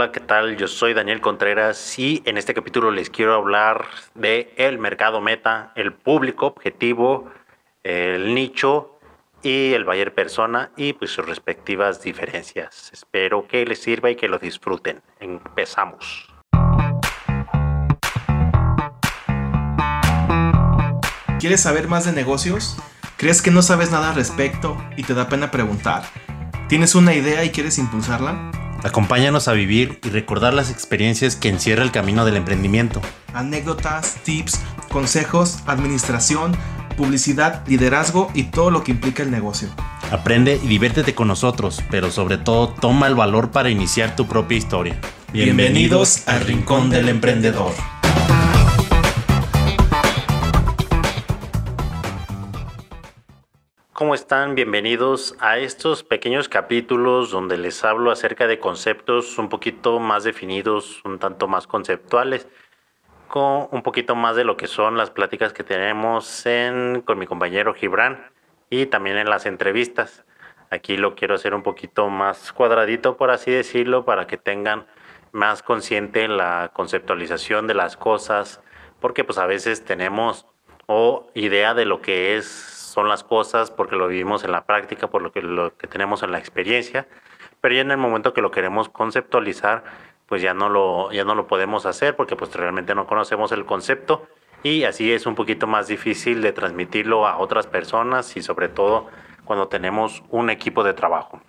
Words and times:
Hola, 0.00 0.12
¿qué 0.12 0.20
tal? 0.20 0.56
Yo 0.56 0.66
soy 0.66 0.94
Daniel 0.94 1.20
Contreras 1.20 1.98
y 1.98 2.22
en 2.24 2.38
este 2.38 2.54
capítulo 2.54 2.90
les 2.90 3.10
quiero 3.10 3.34
hablar 3.34 3.84
de 4.14 4.50
el 4.56 4.78
mercado 4.78 5.20
meta, 5.20 5.72
el 5.74 5.92
público 5.92 6.46
objetivo, 6.46 7.30
el 7.82 8.34
nicho 8.34 8.98
y 9.42 9.74
el 9.74 9.84
buyer 9.84 10.14
persona 10.14 10.70
y 10.74 10.94
pues 10.94 11.10
sus 11.10 11.26
respectivas 11.26 12.02
diferencias. 12.02 12.90
Espero 12.94 13.46
que 13.46 13.66
les 13.66 13.82
sirva 13.82 14.08
y 14.08 14.16
que 14.16 14.26
lo 14.26 14.38
disfruten. 14.38 15.02
Empezamos. 15.18 16.32
¿Quieres 21.38 21.60
saber 21.60 21.88
más 21.88 22.06
de 22.06 22.12
negocios? 22.12 22.78
¿Crees 23.18 23.42
que 23.42 23.50
no 23.50 23.60
sabes 23.60 23.92
nada 23.92 24.08
al 24.08 24.14
respecto 24.14 24.78
y 24.96 25.02
te 25.02 25.12
da 25.12 25.28
pena 25.28 25.50
preguntar? 25.50 26.04
¿Tienes 26.70 26.94
una 26.94 27.12
idea 27.12 27.44
y 27.44 27.50
quieres 27.50 27.76
impulsarla? 27.76 28.50
Acompáñanos 28.82 29.46
a 29.48 29.52
vivir 29.52 30.00
y 30.04 30.08
recordar 30.08 30.54
las 30.54 30.70
experiencias 30.70 31.36
que 31.36 31.48
encierra 31.48 31.82
el 31.82 31.90
camino 31.90 32.24
del 32.24 32.36
emprendimiento. 32.36 33.02
Anécdotas, 33.34 34.14
tips, 34.24 34.58
consejos, 34.90 35.58
administración, 35.66 36.56
publicidad, 36.96 37.66
liderazgo 37.66 38.30
y 38.34 38.44
todo 38.44 38.70
lo 38.70 38.82
que 38.82 38.92
implica 38.92 39.22
el 39.22 39.30
negocio. 39.30 39.68
Aprende 40.10 40.58
y 40.62 40.66
diviértete 40.66 41.14
con 41.14 41.28
nosotros, 41.28 41.82
pero 41.90 42.10
sobre 42.10 42.38
todo 42.38 42.70
toma 42.70 43.06
el 43.06 43.14
valor 43.14 43.50
para 43.50 43.70
iniciar 43.70 44.16
tu 44.16 44.26
propia 44.26 44.58
historia. 44.58 44.98
Bienvenidos 45.32 46.26
al 46.26 46.40
Rincón 46.40 46.90
del 46.90 47.08
Emprendedor. 47.08 47.72
¿Cómo 54.00 54.14
están? 54.14 54.54
Bienvenidos 54.54 55.36
a 55.40 55.58
estos 55.58 56.04
pequeños 56.04 56.48
capítulos 56.48 57.30
donde 57.30 57.58
les 57.58 57.84
hablo 57.84 58.10
acerca 58.10 58.46
de 58.46 58.58
conceptos 58.58 59.36
un 59.36 59.50
poquito 59.50 59.98
más 59.98 60.24
definidos, 60.24 61.04
un 61.04 61.18
tanto 61.18 61.48
más 61.48 61.66
conceptuales, 61.66 62.48
con 63.28 63.68
un 63.70 63.82
poquito 63.82 64.14
más 64.14 64.36
de 64.36 64.44
lo 64.44 64.56
que 64.56 64.68
son 64.68 64.96
las 64.96 65.10
pláticas 65.10 65.52
que 65.52 65.64
tenemos 65.64 66.44
con 67.04 67.18
mi 67.18 67.26
compañero 67.26 67.74
Gibran 67.74 68.30
y 68.70 68.86
también 68.86 69.18
en 69.18 69.28
las 69.28 69.44
entrevistas. 69.44 70.24
Aquí 70.70 70.96
lo 70.96 71.14
quiero 71.14 71.34
hacer 71.34 71.52
un 71.52 71.62
poquito 71.62 72.08
más 72.08 72.54
cuadradito, 72.54 73.18
por 73.18 73.30
así 73.30 73.50
decirlo, 73.50 74.06
para 74.06 74.26
que 74.26 74.38
tengan 74.38 74.86
más 75.32 75.62
consciente 75.62 76.26
la 76.26 76.70
conceptualización 76.72 77.66
de 77.66 77.74
las 77.74 77.98
cosas, 77.98 78.62
porque 78.98 79.24
pues 79.24 79.36
a 79.36 79.44
veces 79.44 79.84
tenemos 79.84 80.46
o 80.86 81.30
idea 81.34 81.74
de 81.74 81.84
lo 81.84 82.00
que 82.00 82.38
es 82.38 82.69
son 82.90 83.08
las 83.08 83.24
cosas, 83.24 83.70
porque 83.70 83.96
lo 83.96 84.08
vivimos 84.08 84.44
en 84.44 84.52
la 84.52 84.64
práctica, 84.64 85.06
por 85.06 85.22
lo 85.22 85.32
que, 85.32 85.42
lo 85.42 85.76
que 85.76 85.86
tenemos 85.86 86.22
en 86.22 86.32
la 86.32 86.38
experiencia, 86.38 87.06
pero 87.60 87.74
ya 87.74 87.82
en 87.82 87.90
el 87.90 87.98
momento 87.98 88.34
que 88.34 88.42
lo 88.42 88.50
queremos 88.50 88.88
conceptualizar, 88.88 89.84
pues 90.26 90.42
ya 90.42 90.54
no 90.54 90.68
lo, 90.68 91.10
ya 91.12 91.24
no 91.24 91.34
lo 91.34 91.46
podemos 91.46 91.86
hacer 91.86 92.16
porque 92.16 92.36
pues 92.36 92.54
realmente 92.54 92.94
no 92.94 93.06
conocemos 93.06 93.52
el 93.52 93.64
concepto 93.64 94.26
y 94.62 94.84
así 94.84 95.12
es 95.12 95.26
un 95.26 95.34
poquito 95.34 95.66
más 95.66 95.88
difícil 95.88 96.42
de 96.42 96.52
transmitirlo 96.52 97.26
a 97.26 97.38
otras 97.38 97.66
personas 97.66 98.36
y 98.36 98.42
sobre 98.42 98.68
todo 98.68 99.08
cuando 99.44 99.68
tenemos 99.68 100.22
un 100.28 100.50
equipo 100.50 100.84
de 100.84 100.94
trabajo. 100.94 101.40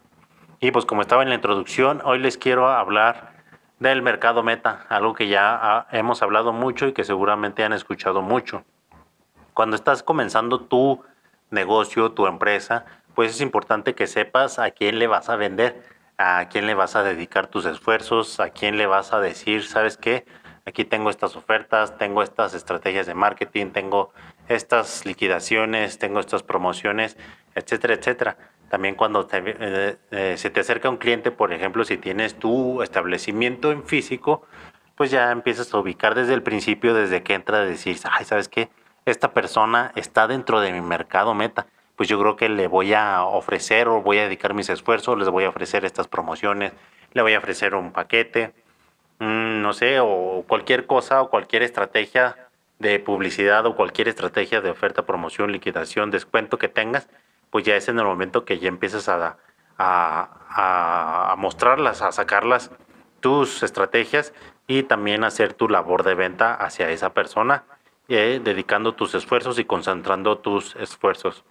Y 0.59 0.72
pues 0.72 0.86
como 0.86 1.02
estaba 1.02 1.23
en 1.23 1.30
la 1.30 1.36
introducción, 1.36 2.02
hoy 2.05 2.20
les 2.20 2.38
quiero 2.38 2.70
hablar 2.70 3.33
del 3.80 4.02
mercado 4.02 4.44
meta, 4.44 4.86
algo 4.89 5.14
que 5.14 5.28
ya 5.28 5.88
hemos 5.92 6.22
hablado 6.22 6.53
mucho 6.53 6.88
y 6.88 6.94
que 6.94 7.03
seguramente 7.03 7.64
han 7.64 7.73
escuchado 7.73 8.22
mucho. 8.22 8.64
Cuando 9.53 9.76
estás 9.76 10.03
comenzando 10.03 10.61
tú 10.61 11.03
negocio, 11.52 12.12
tu 12.12 12.28
empresa, 12.28 12.86
pues 13.16 13.32
es 13.32 13.42
importante 13.42 13.94
que 13.94 14.08
sepas 14.08 14.60
a 14.60 14.72
quién 14.72 15.00
le 15.00 15.08
vas 15.08 15.30
a 15.30 15.36
vender, 15.36 15.84
a 16.18 16.48
quién 16.50 16.66
le 16.66 16.74
vas 16.74 16.96
a 16.96 17.04
dedicar 17.04 17.48
tus 17.48 17.66
esfuerzos, 17.66 18.40
a 18.40 18.50
quién 18.50 18.78
le 18.78 18.88
vas 18.88 19.14
a 19.14 19.20
decir, 19.20 19.66
¿sabes 19.66 19.98
qué? 19.98 20.26
Aquí 20.66 20.86
tengo 20.86 21.10
estas 21.10 21.36
ofertas, 21.36 21.98
tengo 21.98 22.22
estas 22.22 22.54
estrategias 22.54 23.08
de 23.08 23.16
marketing, 23.16 23.72
tengo 23.72 24.14
estas 24.48 25.06
liquidaciones, 25.06 25.98
tengo 25.98 26.20
estas 26.20 26.44
promociones, 26.44 27.17
etcétera, 27.56 27.95
etcétera. 27.95 28.38
También 28.70 28.95
cuando 28.95 29.28
eh, 29.32 29.98
eh, 30.11 30.36
se 30.38 30.50
te 30.50 30.60
acerca 30.61 30.90
un 30.90 30.98
cliente, 30.98 31.32
por 31.32 31.52
ejemplo, 31.52 31.84
si 31.84 31.98
tienes 31.98 32.36
tu 32.36 32.82
establecimiento 32.84 33.72
en 33.72 33.84
físico, 33.84 34.44
pues 34.95 35.10
ya 35.11 35.32
empiezas 35.32 35.73
a 35.73 35.80
ubicar 35.80 36.16
desde 36.16 36.36
el 36.36 36.44
principio, 36.44 36.94
desde 36.94 37.23
que 37.23 37.34
entra, 37.34 37.58
a 37.58 37.66
decir, 37.66 37.98
ay, 38.10 38.23
¿sabes 38.23 38.48
qué? 38.48 38.70
Esta 39.06 39.34
persona 39.34 39.92
está 39.95 40.28
dentro 40.28 40.60
de 40.60 40.72
mi 40.72 40.82
mercado 40.82 41.34
meta, 41.34 41.67
pues 41.95 42.10
yo 42.10 42.20
creo 42.20 42.36
que 42.36 42.50
le 42.50 42.67
voy 42.67 42.94
a 42.94 43.23
ofrecer 43.23 43.88
o 43.88 44.02
voy 44.02 44.20
a 44.20 44.23
dedicar 44.23 44.54
mis 44.54 44.70
esfuerzos, 44.70 45.17
les 45.17 45.30
voy 45.30 45.44
a 45.44 45.50
ofrecer 45.50 45.86
estas 45.86 46.08
promociones, 46.08 46.73
le 47.14 47.22
voy 47.22 47.34
a 47.34 47.40
ofrecer 47.40 47.76
un 47.76 47.92
paquete, 47.92 48.54
mm, 49.20 49.61
no 49.61 49.73
sé, 49.73 50.00
o 50.00 50.44
cualquier 50.48 50.86
cosa 50.86 51.22
o 51.22 51.30
cualquier 51.30 51.64
estrategia 51.64 52.50
de 52.80 53.00
publicidad 53.00 53.66
o 53.66 53.76
cualquier 53.76 54.08
estrategia 54.08 54.61
de 54.61 54.72
oferta, 54.72 55.06
promoción, 55.06 55.52
liquidación, 55.52 56.10
descuento 56.11 56.58
que 56.58 56.67
tengas, 56.67 57.08
pues 57.50 57.66
ya 57.66 57.76
es 57.76 57.88
en 57.90 58.00
el 58.00 58.06
momento 58.06 58.45
que 58.45 58.60
ya 58.60 58.70
empiezas 58.70 59.10
a, 59.10 59.38
a, 59.78 61.32
a 61.32 61.36
mostrarlas, 61.38 62.02
a 62.02 62.11
sacarlas 62.11 62.72
tus 63.20 63.61
estrategias 63.61 64.34
y 64.67 64.84
también 64.84 65.23
hacer 65.23 65.54
tu 65.54 65.70
labor 65.70 66.04
de 66.04 66.16
venta 66.16 66.56
hacia 66.56 66.90
esa 66.90 67.14
persona 67.14 67.64
eh, 68.14 68.42
dedicando 68.44 68.94
tus 68.94 69.16
esfuerzos 69.16 69.58
y 69.60 69.66
concentrando 69.66 70.38
tus 70.38 70.76
esfuerzos. 70.76 71.44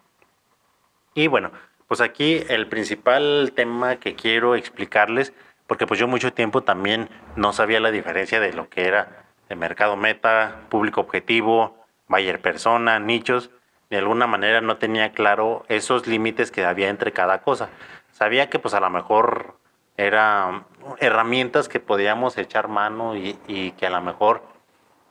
Y 1.14 1.26
bueno, 1.26 1.50
pues 1.88 2.00
aquí 2.00 2.42
el 2.48 2.68
principal 2.68 3.52
tema 3.56 3.96
que 3.96 4.14
quiero 4.14 4.54
explicarles, 4.54 5.32
porque 5.66 5.86
pues 5.86 5.98
yo 5.98 6.06
mucho 6.06 6.32
tiempo 6.32 6.62
también 6.62 7.08
no 7.36 7.52
sabía 7.52 7.80
la 7.80 7.90
diferencia 7.90 8.40
de 8.40 8.52
lo 8.52 8.68
que 8.68 8.86
era 8.86 9.24
el 9.48 9.56
mercado 9.56 9.96
meta, 9.96 10.60
público 10.68 11.00
objetivo, 11.00 11.76
buyer 12.06 12.40
persona, 12.40 13.00
nichos, 13.00 13.50
de 13.90 13.98
alguna 13.98 14.28
manera 14.28 14.60
no 14.60 14.76
tenía 14.76 15.12
claro 15.12 15.64
esos 15.68 16.06
límites 16.06 16.52
que 16.52 16.64
había 16.64 16.88
entre 16.88 17.12
cada 17.12 17.42
cosa. 17.42 17.70
Sabía 18.12 18.48
que 18.48 18.60
pues 18.60 18.74
a 18.74 18.80
lo 18.80 18.88
mejor 18.88 19.56
eran 19.96 20.64
herramientas 20.98 21.68
que 21.68 21.80
podíamos 21.80 22.38
echar 22.38 22.68
mano 22.68 23.16
y, 23.16 23.36
y 23.48 23.72
que 23.72 23.86
a 23.86 23.90
lo 23.90 24.00
mejor 24.00 24.42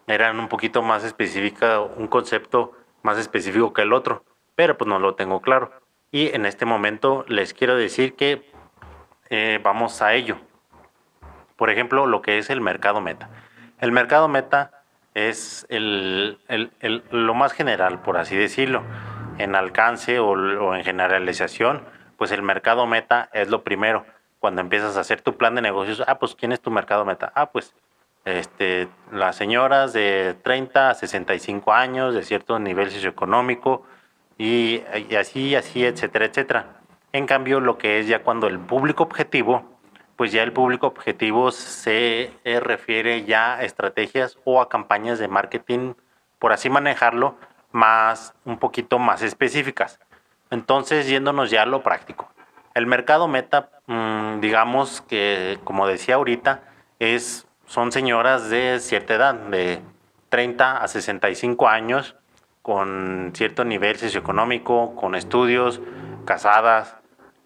eran 0.09 0.39
un 0.39 0.47
poquito 0.47 0.81
más 0.81 1.03
específica, 1.03 1.79
un 1.79 2.07
concepto 2.07 2.73
más 3.03 3.19
específico 3.19 3.73
que 3.73 3.83
el 3.83 3.93
otro, 3.93 4.23
pero 4.55 4.75
pues 4.75 4.87
no 4.87 4.97
lo 4.97 5.13
tengo 5.13 5.39
claro. 5.39 5.71
Y 6.11 6.35
en 6.35 6.47
este 6.47 6.65
momento 6.65 7.23
les 7.27 7.53
quiero 7.53 7.75
decir 7.75 8.15
que 8.15 8.51
eh, 9.29 9.59
vamos 9.63 10.01
a 10.01 10.15
ello. 10.15 10.37
Por 11.55 11.69
ejemplo, 11.69 12.07
lo 12.07 12.23
que 12.23 12.39
es 12.39 12.49
el 12.49 12.59
mercado 12.59 13.01
meta. 13.01 13.29
El 13.79 13.91
mercado 13.91 14.27
meta 14.27 14.83
es 15.13 15.67
el, 15.69 16.39
lo 17.11 17.33
más 17.35 17.53
general, 17.53 18.01
por 18.01 18.17
así 18.17 18.35
decirlo. 18.35 18.81
En 19.37 19.53
alcance 19.53 20.19
o, 20.19 20.29
o 20.29 20.75
en 20.75 20.83
generalización, 20.83 21.83
pues 22.17 22.31
el 22.31 22.41
mercado 22.41 22.87
meta 22.87 23.29
es 23.31 23.49
lo 23.49 23.63
primero. 23.63 24.07
Cuando 24.39 24.61
empiezas 24.61 24.97
a 24.97 25.01
hacer 25.01 25.21
tu 25.21 25.37
plan 25.37 25.53
de 25.53 25.61
negocios, 25.61 26.03
ah, 26.07 26.17
pues 26.17 26.33
¿quién 26.33 26.51
es 26.51 26.61
tu 26.61 26.71
mercado 26.71 27.05
meta? 27.05 27.31
Ah, 27.35 27.51
pues 27.51 27.75
este, 28.37 28.87
las 29.11 29.35
señoras 29.35 29.93
de 29.93 30.35
30 30.43 30.89
a 30.91 30.93
65 30.93 31.73
años, 31.73 32.13
de 32.13 32.23
cierto 32.23 32.59
nivel 32.59 32.91
socioeconómico, 32.91 33.83
y, 34.37 34.81
y 35.09 35.15
así, 35.15 35.55
así, 35.55 35.85
etcétera, 35.85 36.25
etcétera. 36.25 36.79
En 37.11 37.25
cambio, 37.25 37.59
lo 37.59 37.77
que 37.77 37.99
es 37.99 38.07
ya 38.07 38.23
cuando 38.23 38.47
el 38.47 38.59
público 38.59 39.03
objetivo, 39.03 39.79
pues 40.15 40.31
ya 40.31 40.43
el 40.43 40.51
público 40.51 40.85
objetivo 40.87 41.51
se 41.51 42.33
eh, 42.43 42.59
refiere 42.59 43.23
ya 43.23 43.55
a 43.55 43.63
estrategias 43.63 44.37
o 44.43 44.61
a 44.61 44.69
campañas 44.69 45.17
de 45.17 45.27
marketing, 45.27 45.93
por 46.39 46.51
así 46.51 46.69
manejarlo, 46.69 47.37
más 47.71 48.33
un 48.45 48.59
poquito 48.59 48.99
más 48.99 49.21
específicas. 49.21 49.99
Entonces, 50.51 51.07
yéndonos 51.07 51.51
ya 51.51 51.63
a 51.63 51.65
lo 51.65 51.83
práctico. 51.83 52.29
El 52.73 52.85
mercado 52.85 53.27
meta, 53.27 53.69
mm, 53.87 54.39
digamos 54.41 55.01
que, 55.01 55.57
como 55.63 55.87
decía 55.87 56.15
ahorita, 56.15 56.63
es 56.99 57.47
son 57.69 57.91
señoras 57.91 58.49
de 58.49 58.79
cierta 58.79 59.13
edad, 59.13 59.35
de 59.35 59.79
30 60.29 60.77
a 60.77 60.87
65 60.87 61.67
años, 61.67 62.15
con 62.63 63.31
cierto 63.35 63.63
nivel 63.63 63.95
socioeconómico, 63.95 64.95
con 64.95 65.13
estudios, 65.13 65.79
casadas 66.25 66.95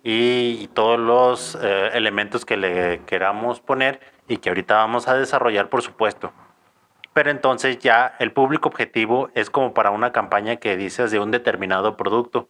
y, 0.02 0.70
todos 0.74 0.98
los 0.98 1.58
eh, 1.62 1.90
elementos 1.94 2.46
que 2.46 2.56
le 2.56 3.02
queramos 3.06 3.60
poner 3.60 4.00
y 4.30 4.38
que 4.38 4.48
ahorita 4.48 4.76
vamos 4.76 5.10
a 5.10 5.16
desarrollar, 5.16 5.68
por 5.68 5.82
supuesto. 5.82 6.32
Pero 7.12 7.30
entonces 7.30 7.78
ya 7.80 8.16
el 8.20 8.32
público 8.32 8.70
objetivo 8.70 9.30
es 9.36 9.50
como 9.50 9.74
para 9.74 9.92
una 9.92 10.14
campaña 10.14 10.56
que 10.56 10.78
dices 10.78 11.12
de 11.12 11.20
un 11.20 11.32
determinado 11.32 11.98
producto. 11.98 12.48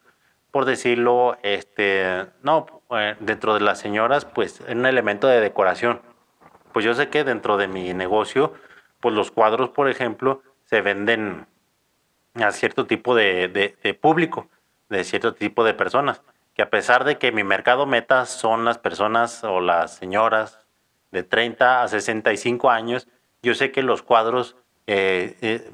Por 0.51 0.65
decirlo, 0.65 1.37
este, 1.41 2.27
no, 2.43 2.67
eh, 2.91 3.15
dentro 3.19 3.55
de 3.55 3.61
las 3.61 3.79
señoras, 3.79 4.25
pues 4.25 4.61
un 4.69 4.85
elemento 4.85 5.27
de 5.27 5.41
decoración 5.41 6.12
pues 6.73 6.83
yo 6.83 6.93
sé 6.93 7.09
que 7.09 7.23
dentro 7.23 7.57
de 7.57 7.67
mi 7.67 7.93
negocio, 7.93 8.53
pues 8.99 9.15
los 9.15 9.31
cuadros, 9.31 9.69
por 9.69 9.89
ejemplo, 9.89 10.41
se 10.65 10.81
venden 10.81 11.45
a 12.35 12.51
cierto 12.51 12.85
tipo 12.85 13.15
de, 13.15 13.97
público, 14.01 14.49
de 14.89 15.03
cierto 15.03 15.33
tipo 15.33 15.63
de 15.63 15.73
personas, 15.73 16.21
que 16.55 16.61
a 16.61 16.69
pesar 16.69 17.03
de 17.03 17.17
que 17.17 17.31
mi 17.31 17.43
mercado 17.43 17.85
meta 17.85 18.25
son 18.25 18.65
las 18.65 18.77
personas 18.77 19.43
o 19.43 19.59
las 19.59 19.95
señoras 19.95 20.59
de 21.11 21.23
30 21.23 21.83
a 21.83 21.87
65 21.87 22.69
años, 22.69 23.07
yo 23.41 23.53
sé 23.53 23.71
que 23.71 23.83
los 23.83 24.01
cuadros 24.01 24.55
eh, 24.87 25.37
eh, 25.41 25.71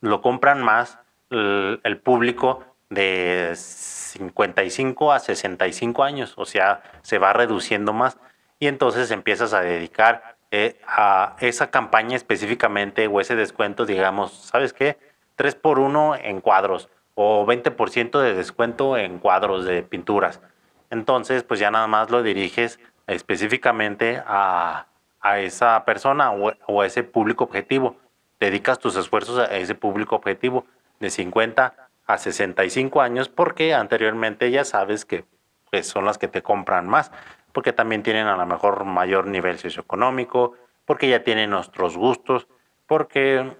lo 0.00 0.20
compran 0.20 0.62
más 0.62 0.98
el, 1.30 1.80
el, 1.84 1.98
público 1.98 2.64
de 2.90 3.52
55 3.54 5.12
a 5.12 5.18
65 5.18 6.02
años, 6.04 6.34
o 6.36 6.44
sea, 6.44 6.82
se 7.02 7.18
va 7.18 7.32
reduciendo 7.32 7.92
más. 7.92 8.18
Y 8.58 8.66
entonces 8.66 9.10
empiezas 9.10 9.54
a 9.54 9.60
dedicar 9.60 10.31
eh, 10.54 10.78
a 10.86 11.34
esa 11.40 11.70
campaña 11.70 12.14
específicamente 12.14 13.06
o 13.06 13.22
ese 13.22 13.34
descuento, 13.34 13.86
digamos, 13.86 14.32
¿sabes 14.32 14.74
qué? 14.74 14.98
3 15.36 15.54
por 15.54 15.78
1 15.78 16.16
en 16.16 16.42
cuadros 16.42 16.90
o 17.14 17.46
20% 17.46 18.20
de 18.20 18.34
descuento 18.34 18.98
en 18.98 19.18
cuadros 19.18 19.64
de 19.64 19.82
pinturas. 19.82 20.42
Entonces, 20.90 21.42
pues 21.42 21.58
ya 21.58 21.70
nada 21.70 21.86
más 21.86 22.10
lo 22.10 22.22
diriges 22.22 22.78
específicamente 23.06 24.22
a, 24.26 24.88
a 25.22 25.38
esa 25.40 25.86
persona 25.86 26.32
o, 26.32 26.52
o, 26.66 26.82
a 26.82 26.86
ese 26.86 27.02
público 27.02 27.44
objetivo. 27.44 27.96
Dedicas 28.38 28.78
tus 28.78 28.94
esfuerzos 28.96 29.38
a 29.38 29.56
ese 29.56 29.74
público 29.74 30.16
objetivo 30.16 30.66
de 31.00 31.08
50 31.08 31.74
a 32.06 32.18
65 32.18 33.00
años 33.00 33.30
porque 33.30 33.72
anteriormente 33.72 34.50
ya 34.50 34.64
sabes 34.64 35.06
que 35.06 35.24
pues, 35.70 35.88
son 35.88 36.04
las 36.04 36.18
que 36.18 36.28
te 36.28 36.42
compran 36.42 36.86
más 36.88 37.10
porque 37.52 37.72
también 37.72 38.02
tienen 38.02 38.26
a 38.26 38.36
lo 38.36 38.46
mejor 38.46 38.84
mayor 38.84 39.26
nivel 39.26 39.58
socioeconómico, 39.58 40.54
porque 40.84 41.08
ya 41.08 41.22
tienen 41.22 41.50
nuestros 41.50 41.96
gustos, 41.96 42.48
porque 42.86 43.54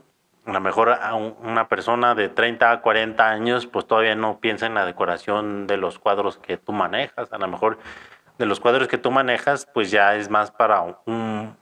a 0.45 0.53
lo 0.53 0.61
mejor 0.61 0.91
a 0.91 1.15
una 1.15 1.69
persona 1.69 2.15
de 2.15 2.29
30 2.29 2.71
a 2.71 2.81
40 2.81 3.29
años 3.29 3.67
pues 3.67 3.87
todavía 3.87 4.17
no 4.17 4.41
piensa 4.41 4.67
en 4.67 4.75
la 4.75 4.85
decoración 4.85 5.67
de 5.67 5.77
los 5.77 5.99
cuadros 5.99 6.39
que 6.39 6.57
tú 6.57 6.73
manejas, 6.73 7.33
a 7.33 7.39
lo 7.39 7.49
mejor 7.49 7.79
de 8.39 8.47
los 8.47 8.59
cuadros 8.59 8.89
que 8.89 8.99
tú 8.99 9.11
manejas 9.11 9.69
pues 9.73 9.91
ya 9.91 10.17
es 10.17 10.31
más 10.31 10.51
para 10.51 10.81
un, 11.07 11.57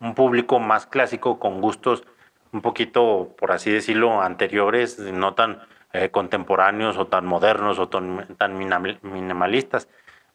un 0.00 0.14
público 0.14 0.60
más 0.60 0.86
clásico 0.86 1.38
con 1.38 1.60
gustos 1.60 2.04
un 2.52 2.62
poquito, 2.62 3.34
por 3.38 3.52
así 3.52 3.70
decirlo, 3.70 4.22
anteriores, 4.22 4.98
no 4.98 5.34
tan 5.34 5.60
eh, 5.92 6.10
contemporáneos 6.10 6.96
o 6.98 7.06
tan 7.06 7.26
modernos 7.26 7.78
o 7.78 7.88
tan, 7.88 8.26
tan 8.36 8.56
minimalistas 8.56 9.88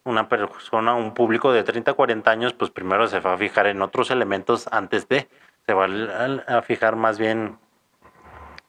una 0.04 0.28
persona, 0.28 0.96
un 0.96 1.14
público 1.14 1.54
de 1.54 1.64
30, 1.64 1.94
40 1.94 2.30
años, 2.30 2.54
pues 2.54 2.72
primero 2.72 3.08
se 3.08 3.20
va 3.20 3.34
a 3.34 3.38
fijar 3.38 3.68
en 3.68 3.82
otros 3.82 4.12
elementos 4.12 4.68
antes 4.72 5.08
de, 5.08 5.30
se 5.66 5.74
va 5.74 5.86
a 6.48 6.62
fijar 6.62 6.96
más 6.96 7.18
bien, 7.18 7.58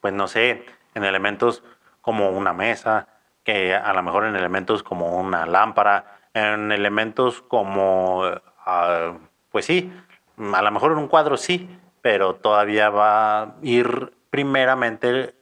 pues 0.00 0.14
no 0.14 0.28
sé, 0.28 0.64
en 0.94 1.04
elementos 1.04 1.62
como 2.00 2.30
una 2.30 2.52
mesa, 2.52 3.08
que 3.42 3.74
a 3.74 3.92
lo 3.92 4.02
mejor 4.02 4.24
en 4.24 4.36
elementos 4.36 4.82
como 4.82 5.16
una 5.18 5.44
lámpara, 5.46 6.18
en 6.32 6.72
elementos 6.72 7.42
como, 7.42 8.26
uh, 8.26 9.18
pues 9.50 9.66
sí, 9.66 9.92
a 10.38 10.62
lo 10.62 10.70
mejor 10.70 10.92
en 10.92 10.98
un 10.98 11.08
cuadro 11.08 11.36
sí, 11.36 11.68
pero 12.00 12.36
todavía 12.36 12.90
va 12.90 13.42
a 13.42 13.54
ir 13.62 14.12
primeramente 14.30 15.34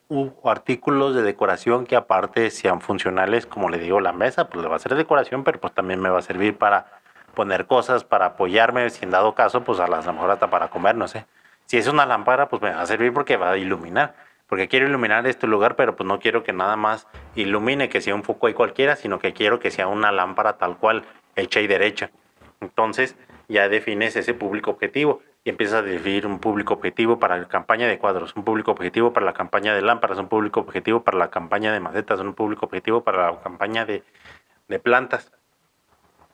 artículos 0.45 1.15
de 1.15 1.23
decoración 1.23 1.87
que 1.87 1.97
aparte 1.97 2.51
sean 2.51 2.81
funcionales, 2.81 3.47
como 3.47 3.69
le 3.69 3.79
digo, 3.79 4.01
la 4.01 4.13
mesa, 4.13 4.49
pues 4.49 4.63
le 4.63 4.69
va 4.69 4.77
a 4.77 4.79
ser 4.79 4.95
decoración, 4.95 5.45
pero 5.45 5.61
pues 5.61 5.73
también 5.73 6.01
me 6.01 6.11
va 6.11 6.19
a 6.19 6.23
servir 6.23 6.57
para 6.57 6.87
poner 7.35 7.67
cosas, 7.67 8.05
para 8.05 8.27
apoyarme, 8.27 8.91
si 8.91 9.05
en 9.05 9.11
dado 9.11 9.35
caso, 9.35 9.65
pues 9.65 9.81
a, 9.81 9.87
las, 9.87 10.07
mejor 10.07 10.31
hasta 10.31 10.51
para 10.51 10.69
comer, 10.69 10.97
no 10.97 11.09
sé. 11.09 11.27
Si 11.67 11.79
es 11.79 11.87
una 11.87 12.07
lámpara, 12.07 12.49
pues 12.49 12.61
me 12.63 12.71
va 12.71 12.83
a 12.83 12.87
servir 12.87 13.13
porque 13.13 13.37
va 13.37 13.53
a 13.53 13.57
iluminar, 13.57 14.15
porque 14.47 14.69
quiero 14.69 14.87
iluminar 14.87 15.27
este 15.27 15.47
lugar, 15.47 15.77
pero 15.77 15.97
pues 15.97 16.07
no 16.07 16.19
quiero 16.19 16.43
que 16.43 16.53
nada 16.53 16.77
más 16.77 17.07
ilumine, 17.35 17.89
que 17.89 18.01
sea 18.01 18.15
un 18.15 18.23
foco 18.23 18.47
ahí 18.47 18.55
cualquiera, 18.55 18.97
sino 18.97 19.19
que 19.19 19.33
quiero 19.33 19.61
que 19.61 19.71
sea 19.71 19.87
una 19.87 20.13
lámpara 20.13 20.59
tal 20.59 20.77
cual, 20.77 21.05
hecha 21.37 21.61
y 21.61 21.67
derecha. 21.67 22.11
Entonces 22.61 23.17
ya 23.49 23.69
defines 23.69 24.17
ese 24.17 24.35
público 24.35 24.71
objetivo 24.71 25.23
y 25.45 25.51
empiezas 25.51 25.77
a 25.77 25.83
definir 25.83 26.27
un 26.27 26.39
público 26.39 26.75
objetivo 26.75 27.19
para 27.19 27.37
la 27.37 27.49
campaña 27.49 27.89
de 27.89 27.99
cuadros, 27.99 28.35
un 28.37 28.45
público 28.45 28.71
objetivo 28.71 29.13
para 29.13 29.27
la 29.27 29.33
campaña 29.33 29.75
de 29.75 29.83
lámparas, 29.83 30.19
un 30.19 30.29
público 30.29 30.61
objetivo 30.61 31.03
para 31.03 31.19
la 31.19 31.31
campaña 31.31 31.73
de 31.73 31.81
macetas, 31.81 32.21
un 32.21 32.35
público 32.35 32.67
objetivo 32.67 33.03
para 33.03 33.31
la 33.31 33.41
campaña 33.41 33.85
de, 33.85 34.05
de 34.69 34.79
plantas. 34.79 35.33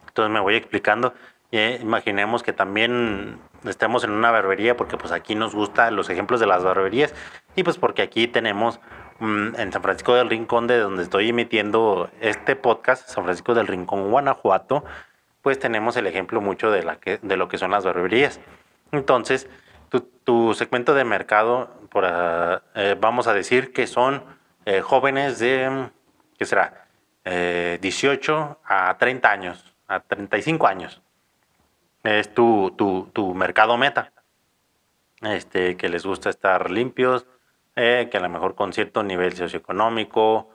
Entonces 0.09 0.33
me 0.33 0.41
voy 0.41 0.57
explicando. 0.57 1.15
Y 1.51 1.59
imaginemos 1.77 2.43
que 2.43 2.53
también 2.53 3.39
estemos 3.65 4.05
en 4.05 4.11
una 4.11 4.31
barbería 4.31 4.77
porque 4.77 4.99
pues 4.99 5.13
aquí 5.13 5.35
nos 5.35 5.55
gustan 5.55 5.97
los 5.97 6.11
ejemplos 6.11 6.41
de 6.41 6.47
las 6.47 6.63
barberías 6.63 7.15
y 7.57 7.63
pues 7.63 7.79
porque 7.79 8.03
aquí 8.03 8.29
tenemos 8.29 8.81
mmm, 9.19 9.55
en 9.57 9.73
San 9.73 9.83
Francisco 9.83 10.15
del 10.15 10.29
Rincón 10.29 10.67
de 10.67 10.79
donde 10.79 11.03
estoy 11.03 11.31
emitiendo 11.31 12.11
este 12.21 12.55
podcast, 12.55 13.09
San 13.09 13.25
Francisco 13.25 13.55
del 13.55 13.67
Rincón, 13.67 14.11
Guanajuato, 14.11 14.85
pues 15.41 15.59
tenemos 15.59 15.97
el 15.97 16.07
ejemplo 16.07 16.43
mucho 16.43 16.71
de, 16.71 16.83
la 16.83 16.97
que, 16.97 17.19
de 17.23 17.37
lo 17.39 17.49
que 17.49 17.57
son 17.57 17.71
las 17.71 17.85
barberías. 17.85 18.41
Entonces, 18.93 19.49
tu, 20.25 20.55
segmento 20.55 20.95
de 20.95 21.05
mercado, 21.05 21.71
por, 21.91 22.05
uh, 22.05 22.61
eh, 22.75 22.97
vamos 23.01 23.27
a 23.27 23.33
decir 23.33 23.73
que 23.73 23.87
son 23.87 24.23
eh, 24.67 24.83
jóvenes 24.83 25.39
de, 25.39 25.89
¿qué 26.39 26.45
será? 26.45 26.87
Eh, 27.25 27.79
18 27.81 28.61
a 28.65 28.97
30 28.99 29.31
años, 29.31 29.75
a 29.87 30.01
35 30.01 30.67
años. 30.67 31.01
Es 32.05 32.33
tu, 32.35 32.75
tu, 32.77 33.11
tu 33.13 33.35
mercado 33.35 33.77
meta. 33.77 34.13
Este, 35.23 35.77
que 35.77 35.89
les 35.89 36.05
gusta 36.07 36.31
estar 36.31 36.71
limpios, 36.71 37.27
eh, 37.75 38.09
que 38.11 38.19
a 38.19 38.21
lo 38.21 38.29
mejor 38.29 38.55
con 38.55 38.73
cierto 38.73 39.03
nivel 39.03 39.35
socioeconómico, 39.35 40.51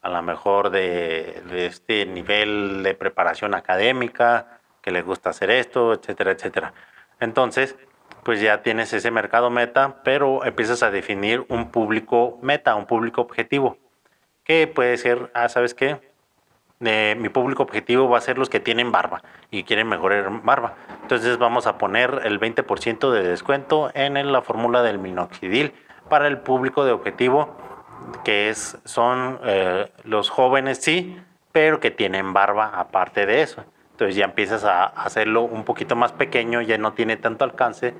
a 0.00 0.08
lo 0.08 0.22
mejor 0.22 0.70
de, 0.70 1.42
de, 1.50 1.66
este 1.66 2.06
nivel 2.06 2.82
de 2.82 2.94
preparación 2.94 3.54
académica, 3.54 4.60
que 4.80 4.90
les 4.90 5.04
gusta 5.04 5.30
hacer 5.30 5.50
esto, 5.50 5.92
etcétera, 5.92 6.30
etcétera. 6.30 6.72
Entonces, 7.20 7.76
pues 8.22 8.40
ya 8.40 8.62
tienes 8.62 8.92
ese 8.92 9.10
mercado 9.10 9.50
meta, 9.50 10.02
pero 10.02 10.44
empiezas 10.44 10.82
a 10.82 10.90
definir 10.90 11.44
un 11.48 11.70
público 11.70 12.38
meta, 12.42 12.74
un 12.74 12.86
público 12.86 13.20
objetivo, 13.20 13.78
que 14.42 14.66
puede 14.66 14.96
ser, 14.96 15.30
ah, 15.34 15.48
¿sabes 15.48 15.74
qué? 15.74 16.00
Mi 16.78 17.28
público 17.30 17.62
objetivo 17.62 18.08
va 18.08 18.18
a 18.18 18.20
ser 18.20 18.36
los 18.36 18.50
que 18.50 18.60
tienen 18.60 18.92
barba 18.92 19.22
y 19.50 19.62
quieren 19.62 19.88
mejorar 19.88 20.42
barba. 20.42 20.74
Entonces 21.02 21.38
vamos 21.38 21.66
a 21.66 21.78
poner 21.78 22.20
el 22.24 22.38
20% 22.38 23.10
de 23.12 23.22
descuento 23.22 23.90
en 23.94 24.32
la 24.32 24.42
fórmula 24.42 24.82
del 24.82 24.98
minoxidil 24.98 25.72
para 26.08 26.26
el 26.26 26.38
público 26.38 26.84
de 26.84 26.92
objetivo, 26.92 27.56
que 28.24 28.50
es, 28.50 28.76
son 28.84 29.40
eh, 29.44 29.90
los 30.04 30.30
jóvenes, 30.30 30.78
sí, 30.78 31.16
pero 31.52 31.80
que 31.80 31.90
tienen 31.90 32.32
barba 32.32 32.72
aparte 32.74 33.24
de 33.24 33.42
eso. 33.42 33.64
Entonces 33.96 34.14
ya 34.14 34.26
empiezas 34.26 34.62
a 34.64 34.84
hacerlo 34.84 35.40
un 35.40 35.64
poquito 35.64 35.96
más 35.96 36.12
pequeño, 36.12 36.60
ya 36.60 36.76
no 36.76 36.92
tiene 36.92 37.16
tanto 37.16 37.44
alcance 37.44 37.94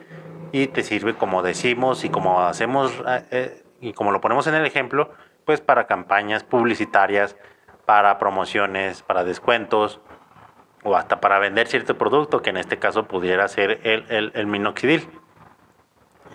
y 0.53 0.67
te 0.67 0.83
sirve 0.83 1.15
como 1.15 1.43
decimos 1.43 2.05
y 2.05 2.11
como 2.11 2.43
hacemos 2.43 2.93
eh, 3.09 3.25
eh, 3.31 3.63
y 3.81 3.95
como 3.95 4.13
lo 4.13 4.21
ponemos 4.21 4.47
en 4.47 4.57
el 4.57 4.67
ejemplo, 4.67 5.09
pues 5.47 5.63
para 5.63 5.87
campañas 5.87 6.45
publicitarias, 6.45 7.35
para 7.87 8.19
promociones, 8.19 9.01
para 9.01 9.25
descuentos 9.25 10.03
o 10.83 10.97
hasta 10.97 11.19
para 11.19 11.39
vender 11.39 11.67
cierto 11.67 11.97
producto 11.97 12.43
que 12.43 12.51
en 12.51 12.59
este 12.59 12.79
caso 12.79 13.07
pudiera 13.07 13.49
ser 13.49 13.81
el, 13.83 14.33
el, 14.35 14.47
minoxidil. 14.47 15.09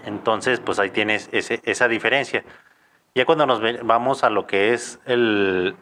Entonces, 0.08 0.60
pues 0.60 0.80
ahí 0.80 0.90
tienes 0.90 1.30
ese, 1.32 1.62
esa 1.66 1.88
diferencia. 1.88 2.44
Ya 3.14 3.26
cuando 3.26 3.46
nos 3.46 3.62
vamos 3.84 4.24
a 4.24 4.32
lo 4.32 4.48
que 4.48 4.74
es 4.74 5.00
el, 5.06 5.76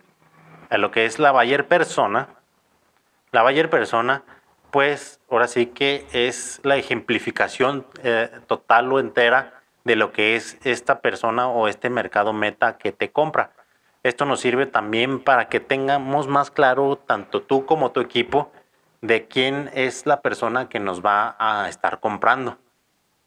a 0.69 0.77
lo 0.77 0.91
que 0.91 1.05
es 1.05 1.17
la 1.17 1.31
Bayer 1.31 1.65
persona, 1.65 2.38
la 3.31 3.43
Bayer 3.43 3.69
persona, 3.69 4.23
pues 4.71 5.19
ahora 5.29 5.47
sí 5.47 5.67
que 5.67 6.05
es 6.13 6.59
la 6.63 6.77
ejemplificación 6.77 7.85
eh, 8.03 8.29
total 8.47 8.91
o 8.91 8.99
entera 8.99 9.61
de 9.83 9.95
lo 9.95 10.11
que 10.11 10.35
es 10.35 10.57
esta 10.63 10.99
persona 11.01 11.47
o 11.47 11.67
este 11.67 11.89
mercado 11.89 12.33
meta 12.33 12.77
que 12.77 12.91
te 12.91 13.11
compra. 13.11 13.51
Esto 14.03 14.25
nos 14.25 14.39
sirve 14.39 14.65
también 14.65 15.19
para 15.19 15.49
que 15.49 15.59
tengamos 15.59 16.27
más 16.27 16.51
claro, 16.51 16.97
tanto 16.97 17.41
tú 17.41 17.65
como 17.65 17.91
tu 17.91 17.99
equipo, 17.99 18.51
de 19.01 19.27
quién 19.27 19.69
es 19.73 20.05
la 20.05 20.21
persona 20.21 20.69
que 20.69 20.79
nos 20.79 21.03
va 21.03 21.35
a 21.39 21.69
estar 21.69 21.99
comprando. 21.99 22.57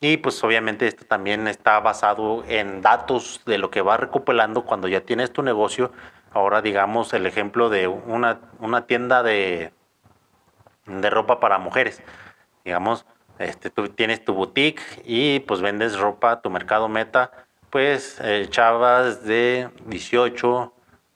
Y 0.00 0.16
pues 0.16 0.42
obviamente 0.42 0.86
esto 0.86 1.04
también 1.04 1.46
está 1.46 1.78
basado 1.80 2.44
en 2.48 2.82
datos 2.82 3.42
de 3.46 3.58
lo 3.58 3.70
que 3.70 3.82
va 3.82 3.96
recopilando 3.96 4.64
cuando 4.64 4.88
ya 4.88 5.02
tienes 5.02 5.32
tu 5.32 5.42
negocio. 5.42 5.92
Ahora 6.32 6.60
digamos 6.60 7.12
el 7.12 7.26
ejemplo 7.26 7.68
de 7.68 7.86
una, 7.86 8.40
una 8.58 8.86
tienda 8.86 9.22
de, 9.22 9.72
de 10.86 11.10
ropa 11.10 11.40
para 11.40 11.58
mujeres. 11.58 12.02
Digamos, 12.64 13.06
este, 13.38 13.70
tú 13.70 13.88
tienes 13.88 14.24
tu 14.24 14.34
boutique 14.34 14.82
y 15.04 15.40
pues 15.40 15.60
vendes 15.60 15.98
ropa, 15.98 16.40
tu 16.40 16.50
mercado 16.50 16.88
meta, 16.88 17.30
pues 17.70 18.20
eh, 18.22 18.46
chavas 18.50 19.24
de 19.24 19.70
18 19.86 20.72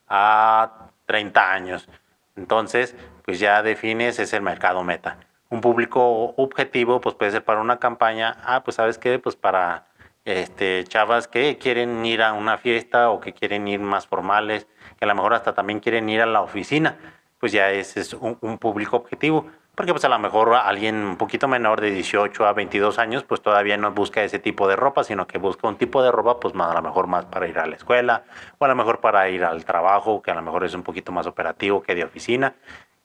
a 0.09 0.89
30 1.05 1.53
años. 1.53 1.87
Entonces, 2.35 2.95
pues 3.23 3.39
ya 3.39 3.61
defines 3.63 4.19
ese 4.19 4.39
mercado 4.39 4.83
meta. 4.83 5.17
Un 5.49 5.61
público 5.61 6.33
objetivo, 6.35 6.99
pues 6.99 7.15
puede 7.15 7.31
ser 7.31 7.43
para 7.43 7.61
una 7.61 7.79
campaña, 7.79 8.37
ah, 8.43 8.63
pues 8.63 8.75
sabes 8.75 8.97
qué, 8.97 9.17
pues 9.19 9.35
para 9.35 9.87
este, 10.25 10.83
chavas 10.83 11.27
que 11.27 11.57
quieren 11.57 12.05
ir 12.05 12.21
a 12.21 12.33
una 12.33 12.57
fiesta 12.57 13.09
o 13.09 13.21
que 13.21 13.33
quieren 13.33 13.67
ir 13.67 13.79
más 13.79 14.07
formales, 14.07 14.67
que 14.97 15.05
a 15.05 15.07
lo 15.07 15.15
mejor 15.15 15.33
hasta 15.33 15.53
también 15.53 15.79
quieren 15.79 16.09
ir 16.09 16.21
a 16.21 16.25
la 16.25 16.41
oficina 16.41 16.97
pues 17.39 17.51
ya 17.51 17.71
ese 17.71 18.01
es 18.01 18.13
un, 18.13 18.57
público 18.57 18.97
objetivo. 18.97 19.47
porque 19.75 19.91
pues 19.93 20.03
a 20.05 20.09
lo 20.09 20.17
mejor 20.19 20.55
alguien 20.55 20.95
un 20.95 21.17
poquito 21.17 21.47
menor 21.47 21.81
de 21.81 21.91
18 21.91 22.45
a 22.47 22.53
22 22.53 22.97
años 22.97 23.23
pues 23.23 23.41
todavía 23.41 23.77
no 23.77 23.91
busca 23.91 24.23
ese 24.23 24.39
tipo 24.39 24.67
de 24.67 24.75
ropa, 24.75 25.03
sino 25.03 25.27
que 25.27 25.37
busca 25.37 25.67
un 25.67 25.77
tipo 25.77 26.01
de 26.01 26.11
ropa 26.11 26.39
pues 26.39 26.55
más, 26.55 26.71
a 26.71 26.73
lo 26.73 26.81
mejor 26.81 27.07
más 27.07 27.25
para 27.25 27.47
ir 27.47 27.59
a 27.59 27.67
la 27.67 27.75
escuela 27.75 28.23
o 28.57 28.65
a 28.65 28.67
lo 28.67 28.75
mejor 28.75 28.99
para 28.99 29.29
ir 29.29 29.43
al 29.43 29.65
trabajo, 29.65 30.21
que 30.21 30.31
a 30.31 30.35
lo 30.35 30.41
mejor 30.41 30.63
es 30.65 30.73
un 30.73 30.83
poquito 30.83 31.11
más 31.11 31.27
operativo 31.27 31.83
que 31.83 31.95
de 31.95 32.03
oficina. 32.03 32.55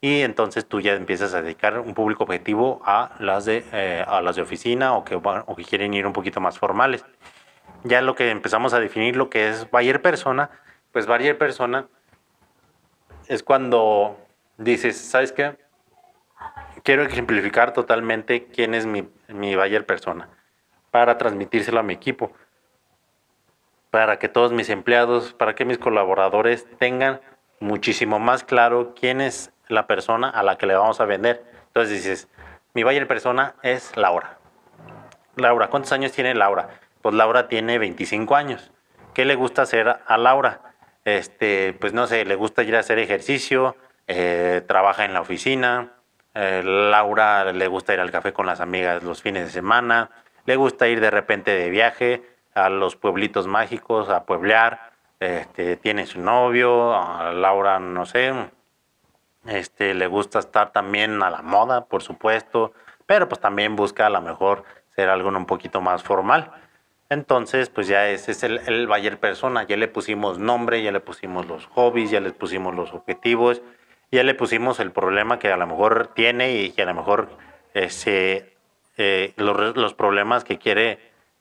Y 0.04 0.22
entonces 0.22 0.66
tú 0.66 0.80
ya 0.80 0.94
empiezas 0.94 1.32
a 1.32 1.42
dedicar 1.42 1.78
un 1.78 1.94
público 1.94 2.24
objetivo 2.24 2.82
a 2.84 3.12
las 3.20 3.44
de, 3.44 3.64
eh, 3.72 4.04
a 4.04 4.20
las 4.20 4.34
de 4.34 4.42
oficina 4.42 4.94
o 4.94 5.04
que, 5.04 5.14
o 5.14 5.56
que 5.56 5.64
quieren 5.64 5.94
ir 5.94 6.06
un 6.06 6.12
poquito 6.12 6.40
más 6.40 6.58
formales. 6.58 7.04
Ya 7.84 8.00
lo 8.00 8.16
que 8.16 8.30
empezamos 8.30 8.74
a 8.74 8.80
definir 8.80 9.14
lo 9.14 9.30
que 9.30 9.48
es 9.48 9.70
buyer 9.70 10.02
persona, 10.02 10.50
pues 10.90 11.06
buyer 11.06 11.38
persona 11.38 11.86
es 13.28 13.42
cuando 13.42 14.16
dices, 14.58 14.96
¿sabes 14.96 15.32
qué? 15.32 15.56
quiero 16.82 17.02
ejemplificar 17.02 17.72
totalmente 17.72 18.46
quién 18.46 18.74
es 18.74 18.86
mi, 18.86 19.08
mi 19.28 19.54
buyer 19.56 19.86
persona 19.86 20.28
para 20.90 21.16
transmitírselo 21.16 21.80
a 21.80 21.82
mi 21.82 21.94
equipo, 21.94 22.32
para 23.90 24.18
que 24.18 24.28
todos 24.28 24.52
mis 24.52 24.68
empleados, 24.68 25.32
para 25.32 25.54
que 25.54 25.64
mis 25.64 25.78
colaboradores 25.78 26.66
tengan 26.78 27.20
muchísimo 27.60 28.18
más 28.18 28.44
claro 28.44 28.94
quién 28.94 29.20
es 29.20 29.52
la 29.68 29.86
persona 29.86 30.28
a 30.28 30.42
la 30.42 30.58
que 30.58 30.66
le 30.66 30.74
vamos 30.74 31.00
a 31.00 31.06
vender. 31.06 31.44
Entonces 31.68 31.94
dices, 31.94 32.28
mi 32.74 32.82
buyer 32.82 33.06
persona 33.06 33.54
es 33.62 33.96
Laura. 33.96 34.38
Laura, 35.36 35.68
¿cuántos 35.68 35.92
años 35.92 36.12
tiene 36.12 36.34
Laura? 36.34 36.68
Pues 37.00 37.14
Laura 37.14 37.48
tiene 37.48 37.78
25 37.78 38.36
años. 38.36 38.70
¿Qué 39.14 39.24
le 39.24 39.34
gusta 39.34 39.62
hacer 39.62 40.00
a 40.06 40.18
Laura? 40.18 40.71
Este, 41.04 41.72
pues 41.74 41.92
no 41.92 42.06
sé, 42.06 42.24
le 42.24 42.36
gusta 42.36 42.62
ir 42.62 42.76
a 42.76 42.80
hacer 42.80 42.98
ejercicio, 42.98 43.76
eh, 44.06 44.62
trabaja 44.66 45.04
en 45.04 45.14
la 45.14 45.20
oficina, 45.20 45.92
eh, 46.34 46.62
Laura 46.64 47.52
le 47.52 47.66
gusta 47.66 47.92
ir 47.92 48.00
al 48.00 48.10
café 48.10 48.32
con 48.32 48.46
las 48.46 48.60
amigas 48.60 49.02
los 49.02 49.20
fines 49.20 49.46
de 49.46 49.50
semana, 49.50 50.10
le 50.46 50.56
gusta 50.56 50.88
ir 50.88 51.00
de 51.00 51.10
repente 51.10 51.50
de 51.54 51.70
viaje 51.70 52.22
a 52.54 52.68
los 52.68 52.96
pueblitos 52.96 53.46
mágicos, 53.46 54.08
a 54.10 54.24
pueblear, 54.24 54.92
este, 55.18 55.76
tiene 55.76 56.06
su 56.06 56.20
novio, 56.20 56.94
a 56.94 57.32
Laura 57.32 57.78
no 57.80 58.06
sé, 58.06 58.32
este, 59.46 59.94
le 59.94 60.06
gusta 60.06 60.38
estar 60.38 60.70
también 60.70 61.22
a 61.22 61.30
la 61.30 61.42
moda, 61.42 61.86
por 61.86 62.02
supuesto, 62.02 62.72
pero 63.06 63.28
pues 63.28 63.40
también 63.40 63.74
busca 63.76 64.06
a 64.06 64.10
lo 64.10 64.20
mejor 64.20 64.64
ser 64.94 65.08
algo 65.08 65.28
un 65.30 65.46
poquito 65.46 65.80
más 65.80 66.02
formal. 66.02 66.50
Entonces, 67.12 67.68
pues 67.68 67.88
ya 67.88 68.08
ese 68.08 68.32
es 68.32 68.42
el, 68.42 68.60
el 68.66 68.86
Bayer 68.86 69.18
persona, 69.18 69.64
ya 69.64 69.76
le 69.76 69.86
pusimos 69.86 70.38
nombre, 70.38 70.82
ya 70.82 70.92
le 70.92 71.00
pusimos 71.00 71.46
los 71.46 71.66
hobbies, 71.66 72.10
ya 72.10 72.20
le 72.20 72.30
pusimos 72.30 72.74
los 72.74 72.94
objetivos, 72.94 73.60
ya 74.10 74.22
le 74.22 74.34
pusimos 74.34 74.80
el 74.80 74.92
problema 74.92 75.38
que 75.38 75.52
a 75.52 75.58
lo 75.58 75.66
mejor 75.66 76.12
tiene 76.14 76.56
y 76.56 76.70
que 76.70 76.82
a 76.82 76.86
lo 76.86 76.94
mejor 76.94 77.28
ese, 77.74 78.56
eh, 78.96 79.34
los, 79.36 79.76
los, 79.76 79.92
problemas 79.92 80.42
que 80.42 80.58
quiere 80.58 81.00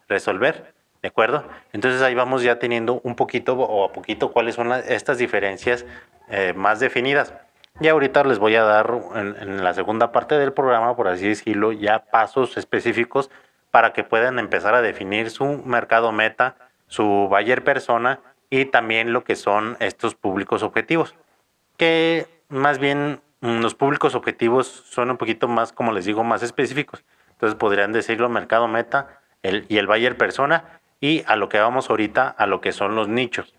resolver. 0.09 0.73
¿De 1.01 1.07
acuerdo? 1.07 1.45
Entonces 1.71 2.01
ahí 2.01 2.15
vamos 2.15 2.43
ya 2.43 2.59
teniendo 2.59 2.99
un 3.03 3.15
poquito 3.15 3.53
o 3.53 3.85
a 3.85 3.93
poquito 3.93 4.33
cuáles 4.33 4.55
son 4.55 4.73
estas 4.73 5.17
diferencias 5.19 5.85
eh, 6.29 6.51
más 6.53 6.81
definidas. 6.81 7.33
Y 7.79 7.87
ahorita 7.87 8.25
les 8.25 8.39
voy 8.39 8.55
a 8.55 8.63
dar 8.63 8.93
en, 9.15 9.37
en, 9.39 9.63
la 9.63 9.73
segunda 9.73 10.11
parte 10.11 10.35
del 10.35 10.51
programa, 10.51 10.97
por 10.97 11.07
así 11.07 11.29
decirlo, 11.29 11.71
ya 11.71 11.99
pasos 11.99 12.57
específicos 12.57 13.31
para 13.71 13.93
que 13.93 14.03
puedan 14.03 14.37
empezar 14.37 14.75
a 14.75 14.81
definir 14.81 15.29
su 15.29 15.63
mercado 15.65 16.11
meta, 16.11 16.55
su 16.87 17.27
buyer 17.29 17.63
persona 17.63 18.19
y 18.49 18.65
también 18.65 19.13
lo 19.13 19.23
que 19.23 19.35
son 19.35 19.77
estos 19.79 20.13
públicos 20.13 20.61
objetivos. 20.61 21.15
Que 21.77 22.27
más 22.49 22.79
bien 22.79 23.21
mm, 23.39 23.61
los 23.61 23.75
públicos 23.75 24.13
objetivos 24.13 24.67
son 24.67 25.09
un 25.09 25.17
poquito 25.17 25.47
más, 25.47 25.71
como 25.71 25.93
les 25.93 26.05
digo, 26.05 26.23
más 26.23 26.43
específicos. 26.43 27.03
Entonces 27.31 27.57
podrían 27.57 27.93
decirlo 27.93 28.29
mercado 28.29 28.67
meta 28.67 29.21
el, 29.41 29.65
y 29.69 29.77
el 29.77 29.87
buyer 29.87 30.17
persona 30.17 30.81
y 30.99 31.23
a 31.25 31.35
lo 31.35 31.49
que 31.49 31.59
vamos 31.59 31.89
ahorita, 31.89 32.27
a 32.27 32.45
lo 32.45 32.61
que 32.61 32.73
son 32.73 32.95
los 32.95 33.07
nichos. 33.07 33.55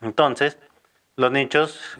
Entonces, 0.00 0.58
los 1.16 1.32
nichos 1.32 1.98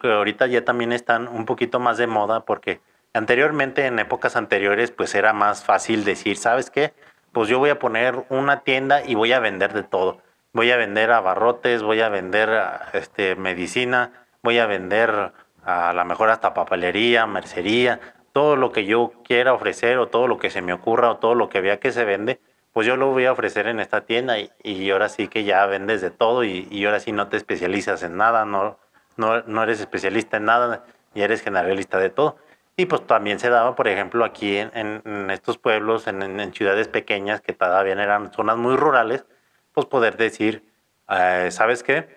que 0.00 0.10
ahorita 0.10 0.46
ya 0.46 0.64
también 0.64 0.92
están 0.92 1.28
un 1.28 1.44
poquito 1.44 1.80
más 1.80 1.98
de 1.98 2.06
moda 2.06 2.44
porque 2.44 2.80
anteriormente, 3.16 3.86
en 3.86 3.98
épocas 3.98 4.36
anteriores, 4.36 4.90
pues 4.90 5.14
era 5.14 5.32
más 5.32 5.64
fácil 5.64 6.04
decir, 6.04 6.36
¿sabes 6.36 6.70
qué? 6.70 6.92
Pues 7.32 7.48
yo 7.48 7.58
voy 7.58 7.70
a 7.70 7.78
poner 7.78 8.24
una 8.28 8.60
tienda 8.60 9.04
y 9.04 9.14
voy 9.14 9.32
a 9.32 9.40
vender 9.40 9.72
de 9.72 9.82
todo. 9.82 10.18
Voy 10.52 10.70
a 10.70 10.76
vender 10.76 11.10
abarrotes, 11.10 11.82
voy 11.82 12.00
a 12.00 12.08
vender 12.08 12.48
este, 12.92 13.36
medicina, 13.36 14.12
voy 14.42 14.58
a 14.58 14.66
vender 14.66 15.32
a 15.64 15.92
lo 15.92 16.04
mejor 16.04 16.30
hasta 16.30 16.54
papelería, 16.54 17.26
mercería, 17.26 18.00
todo 18.32 18.56
lo 18.56 18.70
que 18.70 18.84
yo 18.84 19.12
quiera 19.24 19.52
ofrecer 19.52 19.98
o 19.98 20.08
todo 20.08 20.28
lo 20.28 20.38
que 20.38 20.50
se 20.50 20.62
me 20.62 20.72
ocurra 20.72 21.10
o 21.10 21.16
todo 21.16 21.34
lo 21.34 21.48
que 21.48 21.60
vea 21.60 21.80
que 21.80 21.90
se 21.90 22.04
vende, 22.04 22.40
pues 22.72 22.86
yo 22.86 22.96
lo 22.96 23.10
voy 23.10 23.24
a 23.24 23.32
ofrecer 23.32 23.66
en 23.66 23.80
esta 23.80 24.02
tienda 24.02 24.36
y, 24.38 24.90
ahora 24.90 25.08
sí 25.08 25.28
que 25.28 25.44
ya 25.44 25.64
vendes 25.64 26.02
de 26.02 26.10
todo 26.10 26.44
y, 26.44 26.84
ahora 26.84 27.00
sí 27.00 27.12
no 27.12 27.28
te 27.28 27.38
especializas 27.38 28.02
en 28.02 28.18
nada, 28.18 28.44
no, 28.44 28.78
no, 29.16 29.40
no, 29.42 29.62
eres 29.62 29.80
especialista 29.80 30.36
en 30.36 30.44
nada 30.44 30.84
y 31.14 31.22
eres 31.22 31.40
generalista 31.40 31.98
de 31.98 32.10
todo. 32.10 32.36
Y 32.76 32.86
pues 32.86 33.06
también 33.06 33.38
se 33.38 33.48
daba, 33.48 33.74
por 33.74 33.88
ejemplo, 33.88 34.24
aquí 34.24 34.56
en, 34.58 34.70
en 35.04 35.30
estos 35.30 35.56
pueblos, 35.56 36.06
en, 36.06 36.22
en, 36.22 36.52
ciudades 36.52 36.88
pequeñas 36.88 37.40
que 37.40 37.54
todavía 37.54 37.94
eran 37.94 38.32
zonas 38.32 38.58
muy 38.58 38.76
rurales, 38.76 39.24
pues 39.72 39.86
poder 39.86 40.16
decir, 40.18 40.62
eh, 41.08 41.48
¿sabes 41.50 41.82
qué? 41.82 42.16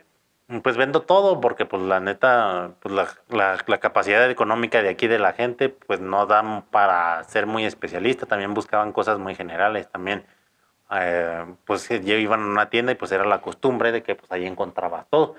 pues 0.64 0.78
vendo 0.78 1.04
todo 1.04 1.40
porque 1.42 1.66
pues 1.66 1.84
la 1.84 2.00
neta, 2.00 2.72
pues 2.82 2.94
la, 2.94 3.08
la, 3.68 3.78
capacidad 3.80 4.30
económica 4.30 4.82
de 4.82 4.90
aquí 4.90 5.08
de 5.08 5.20
la 5.20 5.34
gente 5.34 5.70
pues 5.70 6.00
no 6.00 6.26
dan 6.26 6.64
para 6.72 7.24
ser 7.26 7.46
muy 7.46 7.66
especialista, 7.66 8.26
también 8.26 8.56
buscaban 8.56 8.92
cosas 8.92 9.20
muy 9.20 9.36
generales, 9.36 9.90
también 9.92 10.26
eh, 10.92 11.46
pues 11.66 11.90
iban 11.92 12.42
a 12.42 12.46
una 12.48 12.70
tienda 12.72 12.92
y 12.92 12.96
pues 12.96 13.12
era 13.12 13.26
la 13.26 13.42
costumbre 13.42 13.92
de 13.92 14.02
que 14.02 14.16
pues 14.16 14.32
ahí 14.32 14.48
encontrabas 14.48 15.06
todo. 15.10 15.36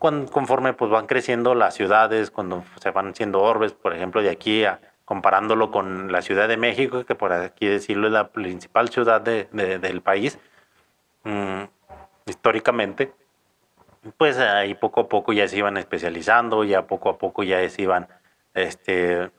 Conforme 0.00 0.72
pues 0.72 0.90
van 0.90 1.06
creciendo 1.06 1.54
las 1.54 1.74
ciudades, 1.74 2.30
cuando 2.30 2.64
se 2.80 2.90
van 2.90 3.14
siendo 3.14 3.42
orbes, 3.42 3.74
por 3.74 3.94
ejemplo 3.94 4.22
de 4.22 4.30
aquí 4.30 4.64
comparándolo 5.04 5.70
con 5.70 6.10
la 6.10 6.22
Ciudad 6.22 6.48
de 6.48 6.56
México, 6.56 7.04
que 7.04 7.14
por 7.14 7.34
aquí 7.34 7.66
decirlo 7.66 8.06
es 8.06 8.12
la 8.14 8.28
principal 8.28 8.88
ciudad 8.88 9.20
de, 9.20 9.48
de, 9.52 9.78
del 9.78 10.00
país, 10.00 10.38
mmm, 11.24 11.64
históricamente, 12.24 13.12
pues 14.16 14.38
ahí 14.38 14.74
poco 14.74 15.02
a 15.02 15.08
poco 15.08 15.34
ya 15.34 15.46
se 15.48 15.58
iban 15.58 15.76
especializando, 15.76 16.64
ya 16.64 16.86
poco 16.86 17.10
a 17.10 17.18
poco 17.18 17.42
ya 17.42 17.68
se 17.68 17.82
iban 17.82 18.08
este, 18.54 19.30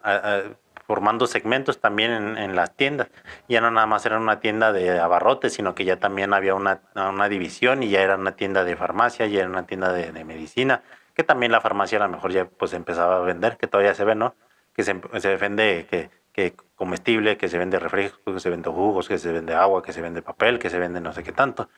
formando 0.91 1.25
segmentos 1.25 1.79
también 1.79 2.37
en, 2.37 2.53
las 2.53 2.75
tiendas. 2.75 3.07
Ya 3.47 3.61
no 3.61 3.71
nada 3.71 3.87
más 3.87 4.05
era 4.05 4.17
una 4.17 4.41
tienda 4.41 4.73
de 4.73 4.99
abarrotes, 4.99 5.53
sino 5.53 5.73
que 5.73 5.85
ya 5.85 6.01
también 6.01 6.33
había 6.33 6.53
una, 6.53 6.81
una 6.95 7.29
división 7.29 7.81
y 7.81 7.87
ya 7.87 8.01
era 8.01 8.17
una 8.17 8.33
tienda 8.33 8.65
de 8.65 8.75
farmacia, 8.75 9.25
ya 9.25 9.39
era 9.39 9.47
una 9.47 9.65
tienda 9.65 9.93
de, 9.93 10.11
de, 10.11 10.25
medicina, 10.25 10.83
que 11.13 11.23
también 11.23 11.53
la 11.53 11.61
farmacia 11.61 11.97
a 11.97 12.01
lo 12.05 12.09
mejor 12.09 12.33
ya 12.33 12.43
pues 12.43 12.73
empezaba 12.73 13.15
a 13.15 13.21
vender, 13.21 13.55
que 13.55 13.67
todavía 13.67 13.93
se 13.93 14.03
ve, 14.03 14.15
¿no? 14.15 14.35
Que 14.75 14.83
se, 14.83 14.99
se 15.17 15.37
vende 15.37 15.87
que, 15.89 16.09
que 16.33 16.55
comestible, 16.75 17.37
que 17.37 17.47
se 17.47 17.57
vende 17.57 17.79
refrescos, 17.79 18.33
que 18.33 18.41
se 18.41 18.49
vende 18.49 18.69
jugos, 18.69 19.07
que 19.07 19.17
se 19.17 19.31
vende 19.31 19.53
agua, 19.53 19.81
que 19.81 19.93
se 19.93 20.01
vende 20.01 20.21
papel, 20.21 20.59
que 20.59 20.69
se 20.69 20.77
vende 20.77 20.99
no 20.99 21.13
sé 21.13 21.23
qué 21.23 21.31
tanto 21.31 21.69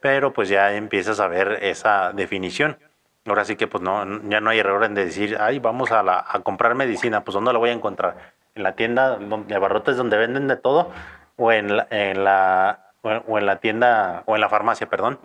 pero 0.00 0.32
pues 0.32 0.48
ya 0.48 0.72
empiezas 0.74 1.20
a 1.20 1.26
ver 1.26 1.58
esa 1.62 2.12
definición. 2.12 2.78
Ahora 3.26 3.44
sí 3.44 3.56
que 3.56 3.66
pues 3.66 3.82
no, 3.82 4.04
ya 4.28 4.40
no 4.40 4.50
hay 4.50 4.58
error 4.60 4.84
en 4.84 4.94
decir, 4.94 5.36
ay, 5.40 5.58
vamos 5.58 5.90
a, 5.90 6.02
la, 6.02 6.24
a 6.28 6.40
comprar 6.40 6.74
medicina, 6.74 7.24
pues 7.24 7.34
¿dónde 7.34 7.52
la 7.52 7.58
voy 7.58 7.70
a 7.70 7.72
encontrar? 7.72 8.35
¿En 8.56 8.62
la 8.62 8.74
tienda 8.74 9.18
de 9.18 9.54
abarrotes 9.54 9.96
donde 9.96 10.16
venden 10.16 10.48
de 10.48 10.56
todo? 10.56 10.90
¿O 11.36 11.52
en 11.52 11.76
la, 11.76 11.86
en 11.90 12.24
la, 12.24 12.90
o 13.02 13.38
en 13.38 13.46
la 13.46 13.60
tienda, 13.60 14.24
o 14.26 14.34
en 14.34 14.40
la 14.40 14.48
farmacia, 14.48 14.88
perdón? 14.88 15.20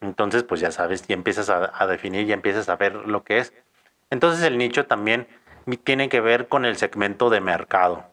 Entonces 0.00 0.44
pues 0.44 0.60
ya 0.60 0.70
sabes, 0.70 1.06
ya 1.06 1.14
empiezas 1.14 1.50
a, 1.50 1.72
a 1.74 1.86
definir, 1.86 2.26
ya 2.26 2.34
empiezas 2.34 2.68
a 2.68 2.76
ver 2.76 2.94
lo 2.94 3.24
que 3.24 3.38
es. 3.38 3.52
Entonces 4.10 4.44
el 4.44 4.58
nicho 4.58 4.86
también 4.86 5.26
tiene 5.76 6.08
que 6.08 6.20
ver 6.20 6.48
con 6.48 6.64
el 6.64 6.76
segmento 6.76 7.28
de 7.30 7.40
mercado, 7.40 8.04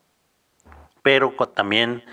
pero 1.03 1.31
también 1.53 2.03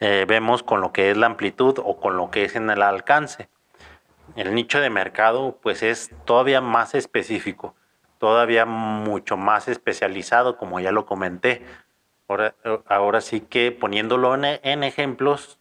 eh, 0.00 0.26
vemos 0.28 0.62
con 0.62 0.80
lo 0.80 0.92
que 0.92 1.10
es 1.10 1.16
la 1.16 1.26
amplitud 1.26 1.78
o 1.82 1.98
con 1.98 2.16
lo 2.16 2.30
que 2.30 2.44
es 2.44 2.54
en 2.54 2.70
el 2.70 2.82
alcance. 2.82 3.48
El 4.36 4.54
nicho 4.54 4.80
de 4.80 4.90
mercado 4.90 5.58
pues 5.62 5.82
es 5.82 6.10
todavía 6.24 6.60
más 6.60 6.94
específico, 6.94 7.74
todavía 8.18 8.64
mucho 8.64 9.36
más 9.36 9.68
especializado, 9.68 10.56
como 10.56 10.78
ya 10.80 10.92
lo 10.92 11.06
comenté. 11.06 11.64
Ahora, 12.86 13.20
sí 13.20 13.40
que 13.40 13.72
poniéndolo 13.72 14.34
en, 14.34 14.44
en 14.62 14.84
ejemplos, 14.84 15.58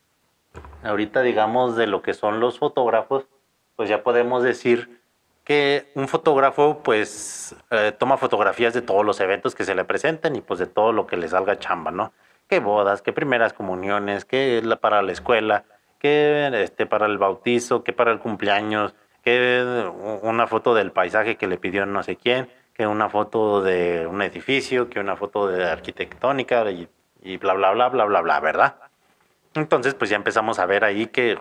ahorita 0.83 1.21
digamos 1.21 1.75
de 1.75 1.87
lo 1.87 2.01
que 2.01 2.13
son 2.13 2.39
los 2.39 2.59
fotógrafos, 2.59 3.25
pues 3.75 3.89
ya 3.89 4.03
podemos 4.03 4.43
decir 4.43 5.01
que 5.43 5.91
un 5.95 6.07
fotógrafo 6.07 6.81
pues 6.83 7.55
eh, 7.71 7.93
toma 7.97 8.17
fotografías 8.17 8.73
de 8.73 8.81
todos 8.81 9.05
los 9.05 9.19
eventos 9.19 9.55
que 9.55 9.65
se 9.65 9.75
le 9.75 9.85
presenten 9.85 10.35
y 10.35 10.41
pues 10.41 10.59
de 10.59 10.67
todo 10.67 10.91
lo 10.91 11.07
que 11.07 11.17
le 11.17 11.27
salga 11.27 11.57
chamba, 11.57 11.91
¿no? 11.91 12.13
que 12.51 12.59
bodas, 12.59 13.01
que 13.01 13.13
primeras 13.13 13.53
comuniones, 13.53 14.25
que 14.25 14.61
para 14.81 15.01
la 15.01 15.13
escuela, 15.13 15.63
que 15.99 16.49
este, 16.61 16.85
para 16.85 17.05
el 17.05 17.17
bautizo, 17.17 17.81
que 17.85 17.93
para 17.93 18.11
el 18.11 18.19
cumpleaños, 18.19 18.93
que 19.23 19.89
una 20.21 20.47
foto 20.47 20.73
del 20.73 20.91
paisaje 20.91 21.37
que 21.37 21.47
le 21.47 21.57
pidió 21.57 21.85
no 21.85 22.03
sé 22.03 22.17
quién, 22.17 22.49
que 22.73 22.87
una 22.87 23.09
foto 23.09 23.61
de 23.61 24.07
un 24.07 24.21
edificio, 24.21 24.89
que 24.89 24.99
una 24.99 25.15
foto 25.15 25.47
de 25.47 25.65
arquitectónica 25.65 26.69
y, 26.71 26.87
y 27.21 27.37
bla, 27.37 27.53
bla, 27.53 27.71
bla, 27.71 27.89
bla, 27.89 28.05
bla, 28.05 28.21
bla, 28.21 28.39
¿verdad? 28.39 28.75
Entonces, 29.53 29.93
pues 29.93 30.09
ya 30.09 30.15
empezamos 30.15 30.59
a 30.59 30.65
ver 30.65 30.83
ahí 30.83 31.07
que, 31.07 31.39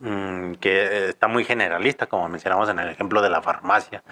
mm, 0.00 0.54
que 0.54 1.08
está 1.08 1.28
muy 1.28 1.44
generalista, 1.44 2.06
como 2.06 2.28
mencionamos 2.28 2.68
en 2.68 2.78
el 2.78 2.88
ejemplo 2.88 3.20
de 3.20 3.30
la 3.30 3.42
farmacia. 3.42 4.02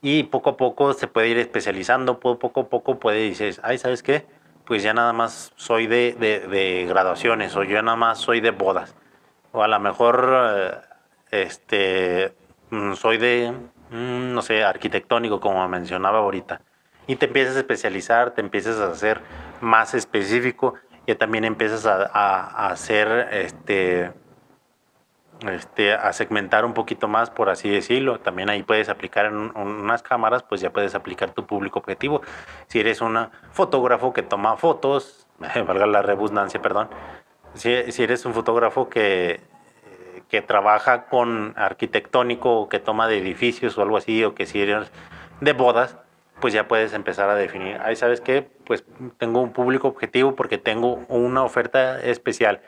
Y 0.00 0.24
poco 0.24 0.50
a 0.50 0.56
poco 0.56 0.94
se 0.94 1.06
puede 1.06 1.28
ir 1.28 1.38
especializando, 1.38 2.18
poco 2.18 2.60
a 2.60 2.68
poco 2.68 2.98
puede 2.98 3.28
decir, 3.28 3.60
ay, 3.62 3.78
¿sabes 3.78 4.02
qué? 4.02 4.26
Pues 4.64 4.82
ya 4.82 4.94
nada 4.94 5.12
más 5.12 5.52
soy 5.56 5.86
de, 5.86 6.12
de, 6.14 6.86
graduaciones 6.88 7.54
o 7.56 7.62
yo 7.64 7.80
nada 7.82 7.96
más 7.96 8.18
soy 8.18 8.40
de 8.40 8.50
bodas. 8.50 8.96
O 9.52 9.62
a 9.62 9.68
lo 9.68 9.78
mejor, 9.80 10.28
eh, 11.30 11.44
este, 11.44 12.34
mm, 12.70 12.94
soy 12.94 13.18
de, 13.18 13.54
no 13.92 14.42
sé, 14.42 14.64
arquitectónico, 14.64 15.40
como 15.40 15.66
mencionaba 15.68 16.18
ahorita. 16.18 16.62
Y 17.06 17.16
te 17.16 17.26
empiezas 17.26 17.56
a 17.56 17.60
especializar, 17.60 18.32
te 18.32 18.40
empiezas 18.40 18.78
a 18.78 18.88
hacer 18.92 19.20
más 19.60 19.94
específico 19.94 20.74
ya 21.06 21.16
también 21.16 21.44
empiezas 21.44 21.84
a, 21.86 22.68
hacer, 22.68 23.28
este, 23.32 24.12
este, 25.48 25.94
a 25.94 26.12
segmentar 26.12 26.64
un 26.64 26.74
poquito 26.74 27.08
más, 27.08 27.30
por 27.30 27.50
así 27.50 27.68
decirlo. 27.68 28.20
También 28.20 28.50
ahí 28.50 28.62
puedes 28.62 28.88
aplicar 28.88 29.26
en, 29.26 29.56
unas 29.56 30.02
cámaras, 30.02 30.42
pues 30.44 30.60
ya 30.60 30.70
puedes 30.70 30.94
aplicar 30.94 31.32
tu 31.32 31.46
público 31.46 31.80
objetivo. 31.80 32.22
Si 32.68 32.80
eres 32.80 33.00
un 33.00 33.28
fotógrafo 33.50 34.12
que 34.12 34.22
toma 34.22 34.56
fotos, 34.56 35.26
valga 35.66 35.86
la 35.86 36.02
redundancia, 36.02 36.62
perdón, 36.62 36.88
si, 37.54 37.90
si, 37.90 38.02
eres 38.04 38.24
un 38.24 38.32
fotógrafo 38.32 38.88
que, 38.88 39.40
que 40.32 40.40
trabaja 40.40 41.04
con 41.10 41.52
arquitectónico 41.58 42.62
o 42.62 42.68
que 42.70 42.78
toma 42.78 43.06
de 43.06 43.18
edificios 43.18 43.76
o 43.76 43.82
algo 43.82 43.98
así, 43.98 44.24
o 44.24 44.34
que 44.34 44.46
si 44.46 44.64
de 45.42 45.52
bodas, 45.52 45.98
pues 46.40 46.54
ya 46.54 46.68
puedes 46.68 46.94
empezar 46.94 47.28
a 47.28 47.34
definir, 47.34 47.78
ahí 47.82 47.96
sabes 47.96 48.22
qué, 48.22 48.50
pues 48.64 48.82
tengo 49.18 49.42
un 49.42 49.52
público 49.52 49.88
objetivo 49.88 50.34
porque 50.34 50.56
tengo 50.56 51.04
una 51.08 51.42
oferta 51.42 52.00
especial. 52.00 52.62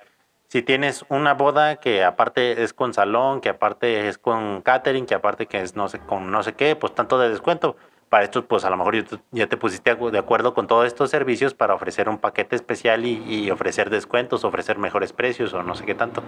Si 0.48 0.60
tienes 0.60 1.06
una 1.08 1.32
boda 1.32 1.76
que 1.76 2.04
aparte 2.04 2.62
es 2.62 2.74
con 2.74 2.92
salón, 2.92 3.40
que 3.40 3.48
aparte 3.48 4.08
es 4.08 4.18
con 4.18 4.60
catering, 4.60 5.06
que 5.06 5.14
aparte 5.14 5.46
que 5.46 5.62
es 5.62 5.74
no 5.74 5.88
sé 5.88 6.00
con 6.00 6.30
no 6.30 6.42
sé 6.42 6.52
qué, 6.52 6.76
pues 6.76 6.94
tanto 6.94 7.18
de 7.18 7.30
descuento. 7.30 7.76
Para 8.14 8.26
esto, 8.26 8.46
pues 8.46 8.64
a 8.64 8.70
lo 8.70 8.76
mejor 8.76 8.94
ya 9.32 9.48
te 9.48 9.56
pusiste 9.56 9.92
de 9.92 10.18
acuerdo 10.18 10.54
con 10.54 10.68
todos 10.68 10.86
estos 10.86 11.10
servicios 11.10 11.52
para 11.52 11.74
ofrecer 11.74 12.08
un 12.08 12.18
paquete 12.18 12.54
especial 12.54 13.04
y, 13.04 13.50
ofrecer 13.50 13.90
descuentos, 13.90 14.44
ofrecer 14.44 14.78
mejores 14.78 15.12
precios 15.12 15.52
o 15.52 15.64
no 15.64 15.74
sé 15.74 15.84
qué 15.84 15.96
tanto. 15.96 16.22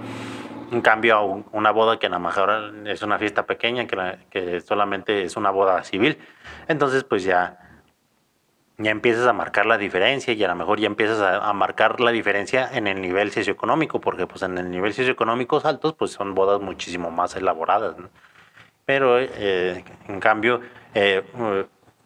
En 0.72 0.80
cambio, 0.80 1.44
una 1.52 1.70
boda 1.70 2.00
que 2.00 2.06
a 2.06 2.08
lo 2.08 2.18
mejor 2.18 2.74
es 2.86 3.02
una 3.02 3.20
fiesta 3.20 3.46
pequeña, 3.46 3.86
que, 3.86 4.18
que 4.30 4.60
solamente 4.62 5.22
es 5.22 5.36
una 5.36 5.52
boda 5.52 5.84
civil, 5.84 6.18
entonces 6.66 7.04
pues 7.04 7.22
ya, 7.22 7.80
ya 8.78 8.90
empiezas 8.90 9.28
a 9.28 9.32
marcar 9.32 9.66
la 9.66 9.78
diferencia 9.78 10.34
y 10.34 10.42
a 10.42 10.48
lo 10.48 10.56
mejor 10.56 10.80
ya 10.80 10.88
empiezas 10.88 11.20
a, 11.20 11.52
marcar 11.52 12.00
la 12.00 12.10
diferencia 12.10 12.68
en 12.72 12.88
el 12.88 13.00
nivel 13.00 13.30
socioeconómico, 13.30 14.00
porque 14.00 14.26
pues 14.26 14.42
en 14.42 14.58
el 14.58 14.72
nivel 14.72 14.92
socioeconómico 14.92 15.62
altos 15.62 15.94
pues 15.94 16.10
son 16.10 16.34
bodas 16.34 16.60
muchísimo 16.60 17.12
más 17.12 17.36
elaboradas, 17.36 17.94
Pero 18.84 19.20
eh, 19.20 19.84
en 20.08 20.18
cambio, 20.18 20.60
eh, 20.94 21.22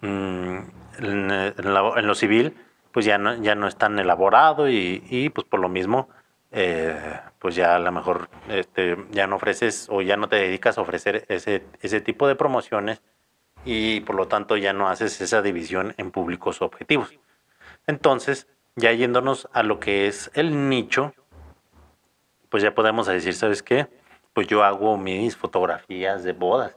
mm, 0.01 0.59
en, 0.99 2.07
lo 2.07 2.15
civil 2.15 2.55
pues 2.93 3.07
ya 3.07 3.19
no, 3.19 3.35
ya 3.37 3.55
no 3.55 3.67
es 3.67 3.77
tan 3.77 3.99
elaborado 3.99 4.69
y, 4.69 5.05
y 5.09 5.31
pues 5.31 5.47
por 5.47 5.61
lo 5.61 5.69
mismo 5.69 6.09
eh, 6.53 7.21
pues 7.39 7.55
ya 7.55 7.77
a 7.77 7.79
lo 7.79 7.93
mejor 7.93 8.29
este, 8.49 8.97
ya 9.11 9.27
no 9.27 9.37
ofreces 9.37 9.87
o 9.89 10.03
ya 10.03 10.17
no 10.17 10.29
te 10.29 10.37
dedicas 10.37 10.79
a 10.79 10.81
ofrecer 10.81 11.25
ese, 11.29 11.65
ese 11.81 12.01
tipo 12.01 12.27
de 12.27 12.35
promociones 12.35 13.03
y 13.65 14.01
por 14.01 14.17
lo 14.17 14.27
tanto 14.27 14.57
ya 14.57 14.73
no 14.73 14.89
haces 14.89 15.21
esa 15.21 15.43
división 15.43 15.95
en 15.97 16.11
públicos 16.11 16.61
objetivos. 16.63 17.15
Entonces, 17.87 18.49
ya 18.77 18.93
yéndonos 18.93 19.49
a 19.53 19.63
lo 19.63 19.79
que 19.79 20.07
es 20.07 20.31
el 20.35 20.69
nicho, 20.69 21.15
pues 22.49 22.63
ya 22.63 22.75
podemos 22.75 23.07
decir, 23.07 23.35
¿sabes 23.35 23.63
qué? 23.63 23.87
Pues 24.33 24.47
yo 24.49 24.65
hago 24.65 24.97
mis 24.97 25.37
fotografías 25.37 26.25
de 26.25 26.33
bodas, 26.33 26.77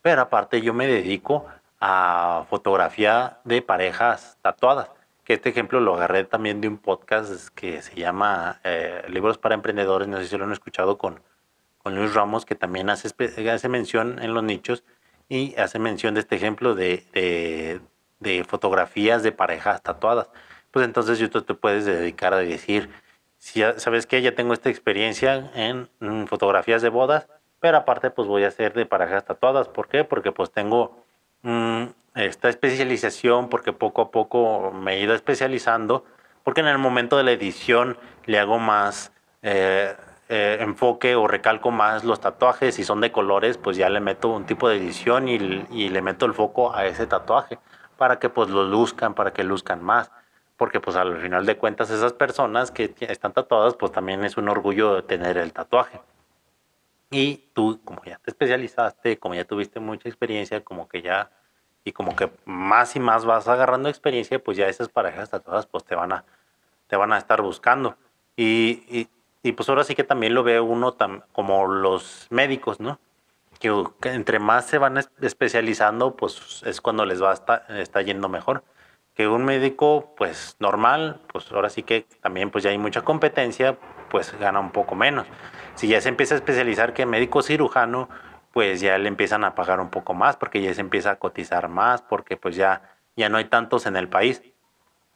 pero 0.00 0.22
aparte 0.22 0.60
yo 0.60 0.74
me 0.74 0.86
dedico 0.86 1.46
a 1.80 2.44
fotografía 2.48 3.38
de 3.44 3.62
parejas 3.62 4.38
tatuadas 4.42 4.90
que 5.28 5.34
este 5.34 5.50
ejemplo 5.50 5.78
lo 5.80 5.94
agarré 5.94 6.24
también 6.24 6.62
de 6.62 6.68
un 6.68 6.78
podcast 6.78 7.48
que 7.48 7.82
se 7.82 7.94
llama 7.94 8.62
eh, 8.64 9.02
Libros 9.10 9.36
para 9.36 9.54
Emprendedores, 9.54 10.08
no 10.08 10.16
sé 10.16 10.24
si 10.26 10.38
lo 10.38 10.44
han 10.44 10.52
escuchado 10.52 10.96
con, 10.96 11.20
con 11.82 11.94
Luis 11.94 12.14
Ramos, 12.14 12.46
que 12.46 12.54
también 12.54 12.88
hace, 12.88 13.10
hace 13.50 13.68
mención 13.68 14.22
en 14.22 14.32
los 14.32 14.42
nichos 14.42 14.84
y 15.28 15.54
hace 15.56 15.78
mención 15.78 16.14
de 16.14 16.20
este 16.20 16.36
ejemplo 16.36 16.74
de, 16.74 17.82
de, 18.20 18.44
fotografías 18.44 19.22
de 19.22 19.32
parejas 19.32 19.82
tatuadas. 19.82 20.30
Pues 20.70 20.86
entonces 20.86 21.18
tú 21.28 21.42
te 21.42 21.52
puedes 21.52 21.84
dedicar 21.84 22.32
a 22.32 22.38
decir, 22.38 22.88
si 23.36 23.60
sabes 23.76 24.06
que 24.06 24.22
ya 24.22 24.34
tengo 24.34 24.54
esta 24.54 24.70
experiencia 24.70 25.50
en, 25.54 25.90
fotografías 26.26 26.80
de 26.80 26.88
bodas, 26.88 27.28
pero 27.60 27.76
aparte 27.76 28.10
pues 28.10 28.26
voy 28.26 28.44
a 28.44 28.48
hacer 28.48 28.72
de 28.72 28.86
parejas 28.86 29.26
tatuadas. 29.26 29.68
¿Por 29.68 29.88
qué? 29.88 30.04
Porque 30.04 30.32
pues 30.32 30.50
tengo 30.50 31.04
esta 32.14 32.48
especialización 32.48 33.48
porque 33.48 33.72
poco 33.72 34.02
a 34.02 34.10
poco 34.10 34.72
me 34.72 34.94
he 34.94 35.00
ido 35.00 35.14
especializando, 35.14 36.04
porque 36.44 36.60
en 36.60 36.68
el 36.68 36.78
momento 36.78 37.16
de 37.16 37.24
la 37.24 37.32
edición 37.32 37.96
le 38.26 38.38
hago 38.38 38.58
más 38.58 39.12
eh, 39.42 39.94
eh, 40.28 40.58
enfoque 40.60 41.14
o 41.14 41.26
recalco 41.26 41.70
más 41.70 42.04
los 42.04 42.20
tatuajes, 42.20 42.74
si 42.74 42.84
son 42.84 43.00
de 43.00 43.12
colores, 43.12 43.56
pues 43.56 43.76
ya 43.76 43.88
le 43.88 44.00
meto 44.00 44.28
un 44.28 44.46
tipo 44.46 44.68
de 44.68 44.76
edición 44.76 45.28
y, 45.28 45.36
y 45.70 45.88
le 45.88 46.02
meto 46.02 46.26
el 46.26 46.34
foco 46.34 46.74
a 46.74 46.86
ese 46.86 47.06
tatuaje 47.06 47.58
para 47.96 48.18
que 48.18 48.28
pues 48.28 48.48
lo 48.50 48.64
luzcan, 48.64 49.14
para 49.14 49.32
que 49.32 49.44
luzcan 49.44 49.82
más 49.82 50.10
porque 50.58 50.80
pues 50.80 50.96
al 50.96 51.18
final 51.18 51.46
de 51.46 51.56
cuentas 51.56 51.88
esas 51.88 52.12
personas 52.12 52.70
que 52.72 52.92
están 53.00 53.32
tatuadas 53.32 53.74
pues 53.76 53.92
también 53.92 54.24
es 54.24 54.36
un 54.36 54.48
orgullo 54.48 55.04
tener 55.04 55.38
el 55.38 55.52
tatuaje. 55.52 56.00
Y 57.10 57.50
tú 57.54 57.80
como 57.84 58.02
ya 58.04 58.18
te 58.18 58.30
especializaste, 58.30 59.18
como 59.18 59.34
ya 59.34 59.44
tuviste 59.44 59.80
mucha 59.80 60.08
experiencia, 60.08 60.62
como 60.62 60.88
que 60.88 61.02
ya 61.02 61.30
y 61.84 61.92
como 61.92 62.14
que 62.14 62.30
más 62.44 62.96
y 62.96 63.00
más 63.00 63.24
vas 63.24 63.48
agarrando 63.48 63.88
experiencia, 63.88 64.38
pues 64.38 64.56
ya 64.58 64.68
esas 64.68 64.88
parejas 64.88 65.30
tatuadas 65.30 65.66
pues 65.66 65.84
te 65.84 65.94
van 65.94 66.12
a, 66.12 66.24
te 66.86 66.96
van 66.96 67.12
a 67.12 67.18
estar 67.18 67.40
buscando. 67.40 67.96
Y, 68.36 69.08
y, 69.42 69.52
pues 69.52 69.68
ahora 69.70 69.84
sí 69.84 69.94
que 69.94 70.04
también 70.04 70.34
lo 70.34 70.42
ve 70.42 70.60
uno 70.60 70.94
como 71.32 71.66
los 71.66 72.26
médicos, 72.30 72.80
¿no? 72.80 73.00
Que, 73.58 73.72
entre 74.02 74.38
más 74.38 74.66
se 74.66 74.78
van 74.78 74.98
especializando, 75.22 76.14
pues 76.14 76.62
es 76.66 76.80
cuando 76.82 77.06
les 77.06 77.22
va 77.22 77.30
a 77.30 77.34
estar 77.34 77.64
está 77.70 78.02
yendo 78.02 78.28
mejor. 78.28 78.62
Que 79.14 79.26
un 79.26 79.44
médico, 79.44 80.14
pues 80.16 80.56
normal, 80.60 81.20
pues 81.32 81.50
ahora 81.50 81.70
sí 81.70 81.82
que 81.82 82.06
también 82.20 82.50
pues 82.50 82.62
ya 82.62 82.70
hay 82.70 82.78
mucha 82.78 83.02
competencia, 83.02 83.78
pues 84.10 84.38
gana 84.38 84.60
un 84.60 84.70
poco 84.70 84.94
menos. 84.94 85.26
Si 85.74 85.88
ya 85.88 86.00
se 86.00 86.08
empieza 86.08 86.34
a 86.34 86.38
especializar 86.38 86.92
que 86.92 87.06
médico 87.06 87.42
cirujano, 87.42 88.08
pues 88.52 88.80
ya 88.80 88.98
le 88.98 89.08
empiezan 89.08 89.44
a 89.44 89.54
pagar 89.54 89.80
un 89.80 89.90
poco 89.90 90.14
más 90.14 90.36
porque 90.36 90.62
ya 90.62 90.74
se 90.74 90.80
empieza 90.80 91.12
a 91.12 91.16
cotizar 91.16 91.68
más 91.68 92.02
porque 92.02 92.36
pues 92.36 92.56
ya, 92.56 92.82
ya 93.16 93.28
no 93.28 93.38
hay 93.38 93.44
tantos 93.44 93.86
en 93.86 93.96
el 93.96 94.08
país. 94.08 94.42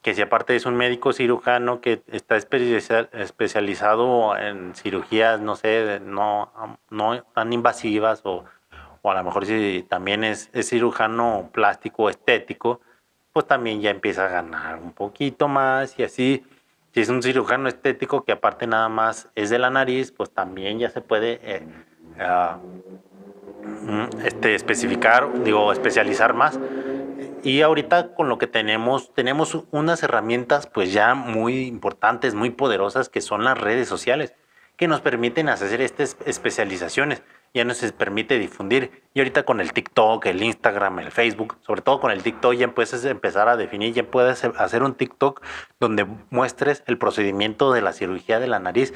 Que 0.03 0.15
si 0.15 0.23
aparte 0.23 0.57
es 0.57 0.67
un 0.67 0.77
médico 0.77 1.13
cirujano 1.13 1.81
que 1.81 2.03
está 2.09 2.37
especializado 2.37 4.37
en 4.37 4.75
cirugías, 4.75 5.41
no 5.41 5.55
sé, 5.55 6.01
no, 6.01 6.53
no 6.91 7.23
tan 7.35 7.53
invasivas 7.53 8.23
o, 8.25 8.45
o 9.03 9.11
a 9.11 9.15
lo 9.15 9.25
mejor 9.25 9.47
si 9.47 9.87
también 9.89 10.25
es, 10.25 10.51
es 10.53 10.69
cirujano 10.69 11.51
plástico 11.53 12.11
estético, 12.11 12.81
pues 13.33 13.47
también 13.47 13.81
ya 13.81 13.91
empieza 13.91 14.27
a 14.27 14.29
ganar 14.29 14.79
un 14.79 14.93
poquito 14.93 15.49
más 15.49 15.99
y 15.99 16.05
así. 16.05 16.45
Si 16.93 17.01
es 17.01 17.09
un 17.09 17.23
cirujano 17.23 17.69
estético 17.69 18.25
que 18.25 18.33
aparte 18.33 18.67
nada 18.67 18.89
más 18.89 19.29
es 19.35 19.49
de 19.49 19.59
la 19.59 19.71
nariz, 19.71 20.13
pues 20.13 20.31
también 20.31 20.79
ya 20.79 20.91
se 20.91 21.01
puede 21.01 21.41
eh, 21.43 21.67
ah, 22.21 22.59
este, 24.25 24.55
especificar, 24.55 25.43
digo, 25.43 25.73
especializar 25.73 26.35
más. 26.35 26.61
Y 27.43 27.63
ahorita 27.63 28.15
con 28.15 28.29
lo 28.29 28.39
que 28.39 28.47
tenemos, 28.47 29.13
tenemos 29.15 29.65
unas 29.71 30.03
herramientas 30.03 30.67
pues 30.67 30.93
ya 30.93 31.15
muy 31.15 31.67
importantes, 31.67 32.35
muy 32.35 32.51
poderosas, 32.51 33.09
que 33.09 33.21
son 33.21 33.43
las 33.43 33.59
redes 33.59 33.89
sociales, 33.89 34.35
que 34.77 34.87
nos 34.87 35.01
permiten 35.01 35.49
hacer 35.49 35.81
estas 35.81 36.17
especializaciones, 36.27 37.23
ya 37.55 37.65
nos 37.65 37.81
permite 37.93 38.39
difundir. 38.39 39.03
Y 39.15 39.21
ahorita 39.21 39.45
con 39.45 39.61
el 39.61 39.73
TikTok, 39.73 40.25
el 40.27 40.43
Instagram, 40.43 40.99
el 41.01 41.11
Facebook, 41.11 41.57
sobre 41.61 41.83
todo 41.83 42.01
con 42.01 42.11
el 42.11 42.23
TikTok, 42.23 42.55
ya 42.55 42.69
puedes 42.69 43.05
empezar 43.05 43.49
a 43.49 43.57
definir, 43.57 43.93
ya 43.93 44.05
puedes 44.05 44.45
hacer 44.45 44.83
un 44.83 44.95
TikTok 44.95 45.43
donde 45.81 46.07
muestres 46.31 46.83
el 46.87 46.99
procedimiento 46.99 47.73
de 47.73 47.83
la 47.83 47.93
cirugía 47.93 48.41
de 48.41 48.47
la 48.47 48.59
nariz. 48.59 48.95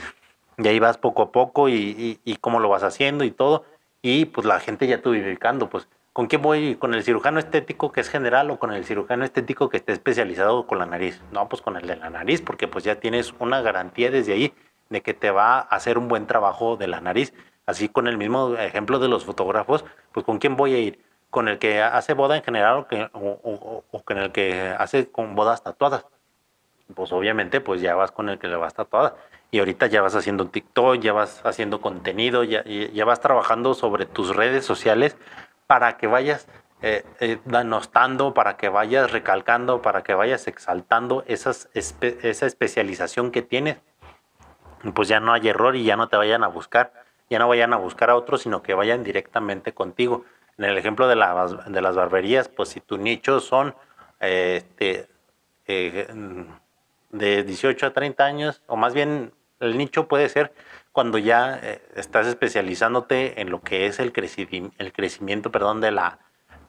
Y 0.59 0.69
ahí 0.69 0.79
vas 0.79 0.97
poco 0.97 1.23
a 1.23 1.33
poco 1.33 1.69
y, 1.69 2.19
cómo 2.41 2.61
lo 2.61 2.69
vas 2.69 2.83
haciendo 2.83 3.25
y 3.25 3.31
todo 3.31 3.65
y 4.09 4.27
pues 4.27 4.47
la 4.47 4.61
gente 4.61 4.87
ya 4.87 4.97
estuvo 4.97 5.15
ubicando, 5.15 5.69
pues, 5.69 5.89
¿con 6.13 6.29
quién 6.29 6.41
voy? 6.41 6.77
¿Con 6.77 6.95
el 6.95 7.03
cirujano 7.03 7.41
estético 7.41 7.91
que 7.91 8.01
es 8.01 8.09
general 8.09 8.49
o 8.53 8.59
con 8.61 8.73
el 8.73 8.85
cirujano 8.85 9.25
estético 9.25 9.69
que 9.69 9.79
esté 9.79 9.93
especializado 9.93 10.69
con 10.69 10.79
la 10.79 10.87
nariz? 10.87 11.21
No, 11.33 11.49
pues 11.49 11.61
con 11.61 11.77
el 11.77 11.89
de 11.89 11.97
la 11.97 12.09
nariz, 12.09 12.41
porque 12.41 12.69
pues 12.69 12.85
ya 12.85 13.01
tienes 13.01 13.35
una 13.41 13.63
garantía 13.63 14.13
desde 14.13 14.33
ahí 14.33 14.55
de 14.91 15.01
que 15.03 15.13
te 15.13 15.33
va 15.33 15.59
a 15.59 15.61
hacer 15.63 15.99
un 15.99 16.07
buen 16.07 16.29
trabajo 16.29 16.77
de 16.77 16.87
la 16.87 17.01
nariz. 17.01 17.35
Así 17.67 17.89
con 17.89 18.07
el 18.07 18.17
mismo 18.17 18.55
ejemplo 18.57 18.99
de 18.99 19.09
los 19.09 19.25
fotógrafos, 19.25 19.85
pues 20.13 20.25
¿con 20.25 20.39
quién 20.39 20.57
voy 20.57 20.75
a 20.75 20.79
ir? 20.79 21.07
con 21.37 21.49
el 21.49 21.59
que 21.59 21.83
hace 21.83 22.15
boda 22.15 22.37
en 22.37 22.43
general 22.43 22.79
o, 22.79 22.87
que, 22.87 23.11
o, 23.13 23.85
con 24.05 24.17
el 24.17 24.33
que 24.33 24.75
hace 24.79 25.11
con 25.11 25.35
bodas 25.35 25.63
tatuadas. 25.63 26.07
Pues 26.95 27.13
obviamente 27.13 27.61
pues 27.61 27.81
ya 27.81 27.95
vas 27.95 28.11
con 28.11 28.29
el 28.29 28.39
que 28.39 28.49
le 28.49 28.57
vas 28.57 28.73
tatuada. 28.73 29.17
Y 29.51 29.59
ahorita 29.59 29.87
ya 29.87 30.03
vas 30.03 30.15
haciendo 30.15 30.49
TikTok, 30.49 30.99
ya 30.99 31.13
vas 31.13 31.45
haciendo 31.45 31.81
contenido, 31.83 32.43
ya, 32.43 32.65
ya 32.65 33.05
vas 33.05 33.21
trabajando 33.21 33.75
sobre 33.75 34.07
tus 34.07 34.35
redes 34.35 34.65
sociales 34.65 35.17
para 35.67 35.97
que 35.99 36.07
vayas 36.07 36.49
eh, 36.81 37.05
eh, 37.21 37.39
denostando, 37.45 38.35
para 38.35 38.57
que 38.57 38.69
vayas 38.69 39.11
recalcando, 39.11 39.83
para 39.83 40.03
que 40.03 40.15
vayas 40.15 40.47
exaltando 40.47 41.23
esas 41.27 41.69
esa 41.75 42.47
especialización 42.47 43.31
que 43.31 43.43
tienes. 43.43 43.79
Pues 44.95 45.09
ya 45.09 45.21
no 45.21 45.33
hay 45.33 45.49
error 45.49 45.77
y 45.77 45.85
ya 45.85 45.97
no 45.97 46.09
te 46.09 46.17
vayan 46.17 46.45
a 46.45 46.49
buscar, 46.49 46.93
ya 47.29 47.39
no 47.39 47.49
vayan 47.49 47.73
a 47.73 47.77
buscar 47.77 48.11
a 48.11 48.17
otros, 48.17 48.43
sino 48.43 48.63
que 48.63 48.75
vayan 48.75 49.03
directamente 49.03 49.73
contigo. 49.73 50.25
En 50.59 50.65
el 50.65 50.79
ejemplo 50.79 51.09
de, 51.09 51.17
las 51.17 51.97
barberías, 51.97 52.49
pues 52.49 52.71
si 52.71 52.81
tu 52.81 52.99
nicho 52.99 53.41
son 53.41 53.75
este, 54.21 55.09
eh, 55.67 56.07
de 57.11 57.43
18 57.43 57.87
a 57.87 57.93
30 57.93 58.25
años, 58.25 58.63
o 58.67 58.77
más 58.77 58.95
bien 58.95 59.33
el 59.61 59.77
nicho 59.77 60.09
puede 60.09 60.29
ser 60.29 60.53
cuando 60.93 61.19
ya 61.19 61.59
eh, 61.63 61.83
estás 61.95 62.27
especializándote 62.27 63.41
en 63.41 63.51
lo 63.51 63.61
que 63.61 63.87
es 63.87 63.99
el, 63.99 64.13
el 64.79 64.93
crecimiento 64.93 65.51
perdón, 65.51 65.81
de, 65.81 65.91
la, 65.91 66.21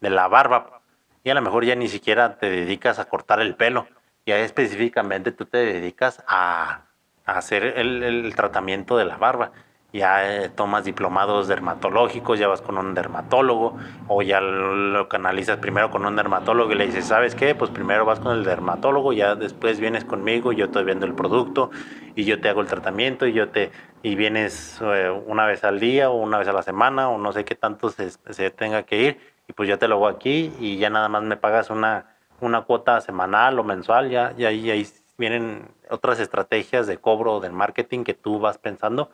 de 0.02 0.10
la 0.10 0.28
barba. 0.28 0.82
Y 1.24 1.30
a 1.30 1.34
lo 1.34 1.42
mejor 1.42 1.66
ya 1.66 1.76
ni 1.76 1.88
siquiera 1.88 2.38
te 2.38 2.50
dedicas 2.50 3.00
a 3.00 3.06
cortar 3.06 3.40
el 3.40 3.56
pelo, 3.56 3.88
ya 4.26 4.38
específicamente 4.40 5.32
tú 5.32 5.46
te 5.46 5.58
dedicas 5.58 6.24
a, 6.28 6.84
hacer 7.26 7.64
el, 7.78 8.34
tratamiento 8.36 8.98
de 8.98 9.06
la 9.06 9.18
barba 9.18 9.52
ya 9.94 10.44
eh, 10.44 10.50
tomas 10.50 10.84
diplomados 10.84 11.48
dermatológicos, 11.48 12.38
ya 12.40 12.48
vas 12.48 12.62
con 12.62 12.78
un 12.78 12.94
dermatólogo 12.94 13.78
o 14.08 14.22
ya 14.22 14.42
lo 14.42 15.08
canalizas 15.08 15.58
primero 15.58 15.90
con 15.90 16.06
un 16.06 16.16
dermatólogo 16.16 16.72
y 16.72 16.76
le 16.76 16.88
dices, 16.88 17.06
¿sabes 17.06 17.36
qué? 17.36 17.56
Pues 17.56 17.72
primero 17.72 18.06
vas 18.06 18.20
con 18.20 18.38
el 18.38 18.44
dermatólogo, 18.44 19.14
ya 19.14 19.36
después 19.36 19.80
vienes 19.80 20.04
conmigo, 20.04 20.52
yo 20.52 20.66
estoy 20.66 20.84
viendo 20.84 21.06
el 21.06 21.14
producto 21.14 21.72
y 22.16 22.26
yo 22.26 22.42
te 22.42 22.50
hago 22.50 22.62
el 22.62 22.68
tratamiento 22.68 23.26
y 23.28 23.34
yo 23.34 23.50
te 23.50 23.72
y 24.04 24.16
vienes 24.16 24.80
eh, 24.82 25.10
una 25.26 25.46
vez 25.46 25.64
al 25.64 25.80
día 25.80 26.10
o 26.10 26.16
una 26.16 26.38
vez 26.38 26.48
a 26.48 26.54
la 26.54 26.64
semana 26.64 27.10
o 27.10 27.18
no 27.18 27.32
sé 27.32 27.46
qué 27.46 27.56
tanto 27.56 27.90
se, 27.90 28.50
tenga 28.52 28.84
que 28.84 29.02
ir 29.02 29.20
y 29.48 29.54
pues 29.54 29.68
yo 29.68 29.78
te 29.80 29.88
lo 29.88 29.96
hago 29.96 30.08
aquí 30.08 30.54
y 30.60 30.78
ya 30.78 30.90
nada 30.90 31.10
más 31.10 31.24
me 31.24 31.38
pagas 31.38 31.70
una, 31.70 32.18
una 32.42 32.62
cuota 32.62 33.02
semanal 33.02 33.58
o 33.60 33.64
mensual, 33.64 34.10
ya, 34.10 34.34
y 34.38 34.46
ahí, 34.46 34.88
vienen 35.18 35.70
otras 35.90 36.20
estrategias 36.20 36.86
de 36.86 36.98
cobro 36.98 37.40
del 37.40 37.52
marketing 37.52 38.04
que 38.04 38.14
tú 38.14 38.40
vas 38.40 38.60
pensando 38.60 39.10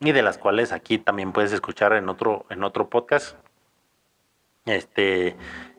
y 0.00 0.12
de 0.12 0.22
las 0.22 0.38
cuales 0.38 0.72
aquí 0.72 0.98
también 0.98 1.32
puedes 1.32 1.52
escuchar 1.52 1.92
en 1.92 2.08
otro, 2.08 2.46
en 2.50 2.62
otro 2.62 2.88
podcast 2.88 3.36
este, 4.64 5.36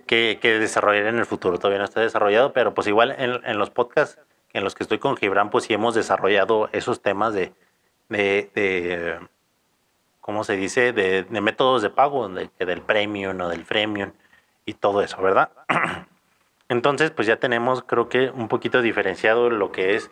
que, 0.08 0.40
que 0.42 0.60
desarrollaré 0.60 1.10
en 1.10 1.20
el 1.20 1.26
futuro. 1.26 1.58
Todavía 1.58 1.80
no 1.80 1.86
está 1.86 2.02
desarrollado, 2.02 2.54
pero 2.54 2.74
pues 2.74 2.88
igual 2.88 3.16
en, 3.18 3.46
en, 3.46 3.58
los 3.58 3.70
podcasts 3.70 4.20
en 4.54 4.64
los 4.64 4.76
que 4.76 4.84
estoy 4.84 5.00
con 5.00 5.16
Gibran, 5.16 5.50
pues 5.50 5.66
sí 5.66 5.74
hemos 5.74 5.96
desarrollado 5.96 6.70
esos 6.72 7.02
temas 7.02 7.34
de, 7.34 7.54
de, 8.10 8.50
de 8.56 9.20
¿cómo 10.20 10.44
se 10.44 10.56
dice? 10.56 10.92
De, 10.92 11.24
de 11.24 11.42
métodos 11.42 11.82
de 11.82 11.90
pago, 11.90 12.28
de, 12.30 12.50
del 12.60 12.82
premium 12.82 13.40
o 13.42 13.50
del 13.50 13.66
freemium 13.66 14.12
y 14.66 14.74
todo 14.74 15.02
eso, 15.02 15.22
¿verdad? 15.22 15.52
Entonces, 16.70 17.12
pues 17.12 17.28
ya 17.28 17.38
tenemos, 17.38 17.84
creo 17.84 18.10
que 18.10 18.30
un 18.30 18.48
poquito 18.48 18.82
diferenciado 18.82 19.50
lo 19.50 19.72
que 19.72 19.96
es 19.96 20.12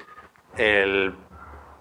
el 0.58 1.14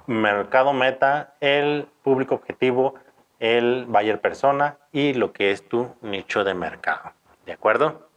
mercado 0.06 0.72
meta, 0.72 1.34
el 1.40 1.88
público 2.02 2.34
objetivo, 2.36 2.94
el 3.38 3.86
buyer 3.86 4.20
persona 4.20 4.78
y 4.92 5.14
lo 5.14 5.32
que 5.32 5.50
es 5.50 5.68
tu 5.68 5.94
nicho 6.02 6.44
de 6.44 6.54
mercado. 6.54 7.12
¿De 7.44 7.52
acuerdo? 7.52 8.08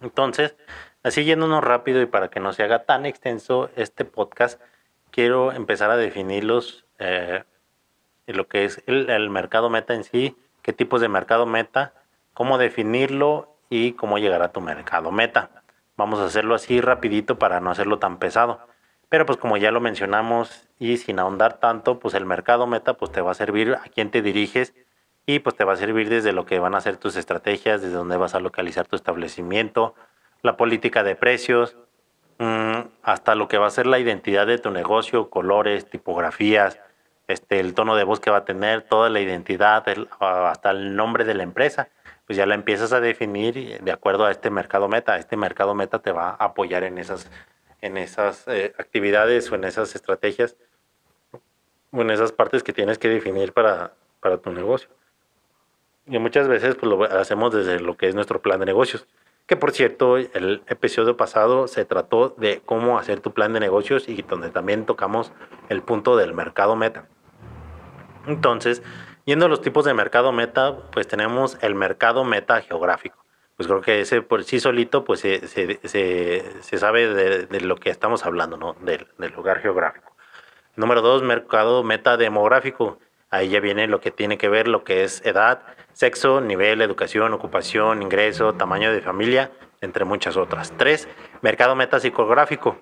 Entonces, 0.00 0.56
así 1.02 1.24
yéndonos 1.24 1.62
rápido 1.62 2.00
y 2.02 2.06
para 2.06 2.28
que 2.28 2.40
no 2.40 2.52
se 2.52 2.62
haga 2.62 2.84
tan 2.84 3.06
extenso 3.06 3.70
este 3.76 4.04
podcast, 4.04 4.60
quiero 5.10 5.52
empezar 5.52 5.90
a 5.90 5.96
definirlos, 5.96 6.84
eh, 6.98 7.44
lo 8.26 8.48
que 8.48 8.64
es 8.64 8.82
el, 8.86 9.10
el 9.10 9.30
mercado 9.30 9.70
meta 9.70 9.94
en 9.94 10.04
sí, 10.04 10.36
qué 10.62 10.72
tipos 10.72 11.00
de 11.00 11.08
mercado 11.08 11.46
meta, 11.46 11.92
cómo 12.34 12.58
definirlo 12.58 13.54
y 13.68 13.92
cómo 13.92 14.18
llegar 14.18 14.42
a 14.42 14.52
tu 14.52 14.60
mercado 14.60 15.10
meta. 15.12 15.50
Vamos 15.96 16.20
a 16.20 16.24
hacerlo 16.24 16.54
así 16.54 16.80
rapidito 16.80 17.38
para 17.38 17.60
no 17.60 17.70
hacerlo 17.70 17.98
tan 17.98 18.18
pesado. 18.18 18.60
Pero 19.12 19.26
pues 19.26 19.38
como 19.38 19.58
ya 19.58 19.70
lo 19.70 19.82
mencionamos 19.82 20.70
y 20.78 20.96
sin 20.96 21.18
ahondar 21.18 21.58
tanto, 21.58 21.98
pues 21.98 22.14
el 22.14 22.24
mercado 22.24 22.66
meta 22.66 22.94
pues 22.94 23.12
te 23.12 23.20
va 23.20 23.32
a 23.32 23.34
servir 23.34 23.74
a 23.74 23.82
quién 23.94 24.10
te 24.10 24.22
diriges 24.22 24.72
y 25.26 25.40
pues 25.40 25.54
te 25.54 25.64
va 25.64 25.74
a 25.74 25.76
servir 25.76 26.08
desde 26.08 26.32
lo 26.32 26.46
que 26.46 26.58
van 26.58 26.74
a 26.74 26.80
ser 26.80 26.96
tus 26.96 27.16
estrategias, 27.16 27.82
desde 27.82 27.94
dónde 27.94 28.16
vas 28.16 28.34
a 28.34 28.40
localizar 28.40 28.86
tu 28.86 28.96
establecimiento, 28.96 29.94
la 30.40 30.56
política 30.56 31.02
de 31.02 31.14
precios, 31.14 31.76
mm, 32.38 32.78
hasta 33.02 33.34
lo 33.34 33.48
que 33.48 33.58
va 33.58 33.66
a 33.66 33.70
ser 33.70 33.84
la 33.84 33.98
identidad 33.98 34.46
de 34.46 34.56
tu 34.56 34.70
negocio, 34.70 35.28
colores, 35.28 35.90
tipografías, 35.90 36.80
este, 37.28 37.60
el 37.60 37.74
tono 37.74 37.96
de 37.96 38.04
voz 38.04 38.18
que 38.18 38.30
va 38.30 38.38
a 38.38 38.44
tener, 38.46 38.80
toda 38.80 39.10
la 39.10 39.20
identidad, 39.20 39.84
hasta 40.20 40.70
el 40.70 40.96
nombre 40.96 41.26
de 41.26 41.34
la 41.34 41.42
empresa, 41.42 41.90
pues 42.26 42.38
ya 42.38 42.46
la 42.46 42.54
empiezas 42.54 42.94
a 42.94 43.00
definir 43.00 43.78
de 43.78 43.92
acuerdo 43.92 44.24
a 44.24 44.30
este 44.30 44.48
mercado 44.48 44.88
meta. 44.88 45.18
Este 45.18 45.36
mercado 45.36 45.74
meta 45.74 45.98
te 45.98 46.12
va 46.12 46.30
a 46.30 46.44
apoyar 46.46 46.82
en 46.84 46.96
esas 46.96 47.30
en 47.82 47.98
esas 47.98 48.48
eh, 48.48 48.72
actividades 48.78 49.50
o 49.52 49.56
en 49.56 49.64
esas 49.64 49.94
estrategias 49.94 50.56
o 51.90 52.00
en 52.00 52.10
esas 52.10 52.32
partes 52.32 52.62
que 52.62 52.72
tienes 52.72 52.96
que 52.96 53.08
definir 53.08 53.52
para, 53.52 53.92
para 54.20 54.38
tu 54.38 54.50
negocio. 54.50 54.88
Y 56.06 56.18
muchas 56.18 56.48
veces 56.48 56.76
pues, 56.76 56.90
lo 56.90 57.04
hacemos 57.04 57.52
desde 57.52 57.80
lo 57.80 57.96
que 57.96 58.08
es 58.08 58.14
nuestro 58.14 58.40
plan 58.40 58.60
de 58.60 58.66
negocios. 58.66 59.06
Que 59.46 59.56
por 59.56 59.72
cierto, 59.72 60.16
el 60.16 60.62
episodio 60.68 61.16
pasado 61.16 61.68
se 61.68 61.84
trató 61.84 62.30
de 62.30 62.62
cómo 62.64 62.98
hacer 62.98 63.20
tu 63.20 63.34
plan 63.34 63.52
de 63.52 63.60
negocios 63.60 64.08
y 64.08 64.22
donde 64.22 64.50
también 64.50 64.86
tocamos 64.86 65.32
el 65.68 65.82
punto 65.82 66.16
del 66.16 66.32
mercado 66.32 66.76
meta. 66.76 67.08
Entonces, 68.26 68.82
yendo 69.26 69.46
a 69.46 69.48
los 69.48 69.60
tipos 69.60 69.84
de 69.84 69.94
mercado 69.94 70.32
meta, 70.32 70.78
pues 70.92 71.08
tenemos 71.08 71.58
el 71.60 71.74
mercado 71.74 72.24
meta 72.24 72.60
geográfico 72.60 73.21
pues 73.62 73.68
creo 73.68 73.80
que 73.80 74.00
ese 74.00 74.22
por 74.22 74.42
sí 74.42 74.58
solito 74.58 75.04
pues 75.04 75.20
se, 75.20 75.46
se, 75.46 76.78
sabe 76.78 77.06
de, 77.08 77.60
lo 77.60 77.76
que 77.76 77.90
estamos 77.90 78.26
hablando, 78.26 78.56
¿no? 78.56 78.74
Del, 78.80 79.06
lugar 79.36 79.60
geográfico. 79.60 80.16
Número 80.74 81.00
dos, 81.00 81.22
mercado 81.22 81.84
meta 81.84 82.16
demográfico. 82.16 82.98
Ahí 83.30 83.50
ya 83.50 83.60
viene 83.60 83.86
lo 83.86 84.00
que 84.00 84.10
tiene 84.10 84.36
que 84.36 84.48
ver 84.48 84.66
lo 84.66 84.82
que 84.82 85.04
es 85.04 85.24
edad, 85.24 85.62
sexo, 85.92 86.40
nivel, 86.40 86.82
educación, 86.82 87.32
ocupación, 87.34 88.02
ingreso, 88.02 88.54
tamaño 88.54 88.92
de 88.92 89.00
familia, 89.00 89.52
entre 89.80 90.04
muchas 90.04 90.36
otras. 90.36 90.72
Tres, 90.76 91.08
mercado 91.40 91.76
meta 91.76 92.00
psicográfico. 92.00 92.76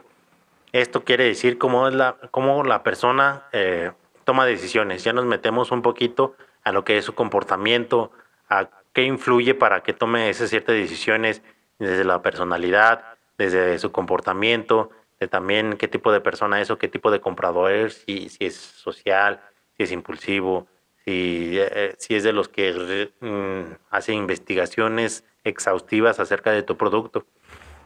Esto 0.73 1.05
quiere 1.05 1.25
decir 1.25 1.59
cómo, 1.59 1.88
es 1.88 1.95
la, 1.95 2.16
cómo 2.31 2.64
la 2.64 2.83
persona 2.83 3.49
eh, 3.53 3.93
toma 4.25 4.47
decisiones. 4.47 5.05
Ya 5.05 5.12
nos 5.12 5.27
metemos 5.27 5.73
un 5.73 5.83
poquito 5.83 6.37
a 6.64 6.73
lo 6.73 6.85
que 6.85 6.97
es 6.97 7.05
su 7.05 7.14
comportamiento, 7.14 8.12
a 8.49 8.71
qué 8.92 9.05
influye 9.05 9.55
para 9.55 9.83
que 9.83 9.92
tome 9.92 10.31
esas 10.31 10.50
ciertas 10.50 10.74
decisiones 10.74 11.42
desde 11.79 12.05
la 12.05 12.22
personalidad, 12.22 13.05
desde 13.38 13.79
su 13.79 13.92
comportamiento, 13.92 14.90
de 15.18 15.29
también 15.29 15.76
qué 15.76 15.88
tipo 15.88 16.12
de 16.12 16.20
persona 16.20 16.61
es 16.61 16.70
o 16.70 16.79
qué 16.79 16.88
tipo 16.88 17.11
de 17.11 17.20
comprador 17.20 17.70
es, 17.72 18.03
si, 18.07 18.31
es 18.40 18.57
social, 18.57 19.40
si 19.76 19.85
es 19.85 19.92
impulsivo, 19.92 20.66
si, 21.05 21.59
eh, 21.59 21.94
si 21.98 22.14
es 22.14 22.22
de 22.22 22.33
los 22.33 22.48
que 22.48 23.12
mm, 23.20 23.74
hace 23.90 24.12
investigaciones 24.12 25.24
exhaustivas 25.44 26.20
acerca 26.20 26.53
de 26.53 26.62
tu 26.62 26.76
producto, 26.76 27.26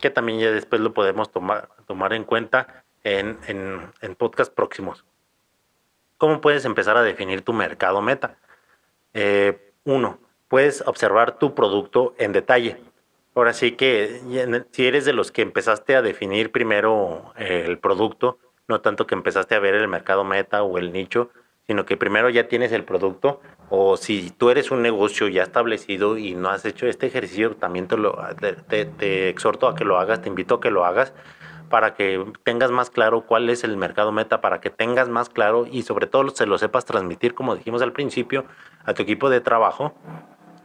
que 0.01 0.11
también 0.11 0.38
ya 0.38 0.51
después 0.51 0.81
lo 0.81 0.95
podemos 0.95 1.31
tomar, 1.31 1.69
tomar 1.87 2.12
en 2.12 2.25
cuenta 2.25 2.85
en, 3.03 3.38
en, 3.47 3.81
en 4.01 4.14
podcast 4.14 4.53
próximos. 4.53 5.05
¿Cómo 6.19 6.40
puedes 6.40 6.64
empezar 6.64 6.97
a 6.97 7.03
definir 7.03 7.43
tu 7.43 7.53
mercado 7.53 8.01
meta? 8.01 8.37
Eh, 9.12 9.73
uno, 9.85 10.19
puedes 10.55 10.85
observar 10.87 11.37
tu 11.37 11.53
producto 11.53 12.14
en 12.17 12.31
detalle. 12.31 12.77
Ahora 13.35 13.53
sí 13.53 13.73
que 13.73 14.21
si 14.71 14.87
eres 14.87 15.05
de 15.05 15.12
los 15.12 15.33
que 15.33 15.43
empezaste 15.43 15.97
a 15.97 16.01
definir 16.01 16.53
primero 16.53 17.33
eh, 17.37 17.64
el 17.67 17.81
producto, 17.81 18.38
no 18.69 18.81
tanto 18.81 19.05
que 19.05 19.17
empezaste 19.17 19.57
a 19.57 19.59
ver 19.59 19.75
el 19.75 19.88
mercado 19.88 20.23
meta 20.23 20.62
o 20.62 20.79
el 20.79 20.93
nicho, 20.93 21.31
sino 21.67 21.85
que 21.85 21.97
primero 21.97 22.31
ya 22.31 22.47
tienes 22.47 22.71
el 22.71 22.85
producto, 22.85 23.40
o 23.69 23.97
si 23.97 24.31
tú 24.31 24.51
eres 24.51 24.71
un 24.71 24.81
negocio 24.81 25.27
ya 25.27 25.43
establecido 25.43 26.19
y 26.19 26.37
no 26.37 26.51
has 26.51 26.64
hecho 26.64 26.87
este 26.87 27.09
ejercicio, 27.09 27.57
también 27.57 27.88
te, 27.88 27.97
lo, 27.97 28.17
te, 28.69 28.85
te 28.85 29.31
exhorto 29.31 29.67
a 29.67 29.75
que 29.75 29.85
lo 29.85 29.99
hagas, 29.99 30.23
te 30.23 30.29
invito 30.29 30.55
a 30.55 30.61
que 30.61 30.71
lo 30.71 30.85
hagas 30.85 31.12
para 31.69 31.95
que 31.95 32.25
tengas 32.45 32.71
más 32.71 32.90
claro 32.90 33.23
cuál 33.23 33.51
es 33.51 33.64
el 33.64 33.77
mercado 33.77 34.12
meta, 34.12 34.40
para 34.40 34.61
que 34.61 34.71
tengas 34.71 35.09
más 35.09 35.31
claro 35.31 35.67
y 35.69 35.83
sobre 35.83 36.07
todo 36.07 36.31
se 36.31 36.47
lo 36.47 36.59
sepas 36.59 36.85
transmitir, 36.85 37.35
como 37.35 37.57
dijimos 37.57 37.83
al 37.83 37.93
principio, 37.93 38.45
a 38.85 38.95
tu 38.95 39.03
equipo 39.03 39.29
de 39.31 39.40
trabajo 39.40 39.95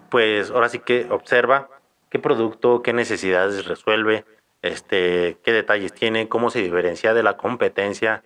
pues 0.10 0.52
ahora 0.52 0.70
sí 0.70 0.80
que 0.80 1.08
observa 1.10 1.70
qué 2.10 2.20
producto, 2.20 2.82
qué 2.82 2.94
necesidades 2.94 3.66
resuelve, 3.66 4.26
este, 4.62 5.38
qué 5.44 5.54
detalles 5.54 5.94
tiene, 5.94 6.28
cómo 6.28 6.50
se 6.50 6.62
diferencia 6.62 7.14
de 7.14 7.24
la 7.24 7.38
competencia 7.38 8.24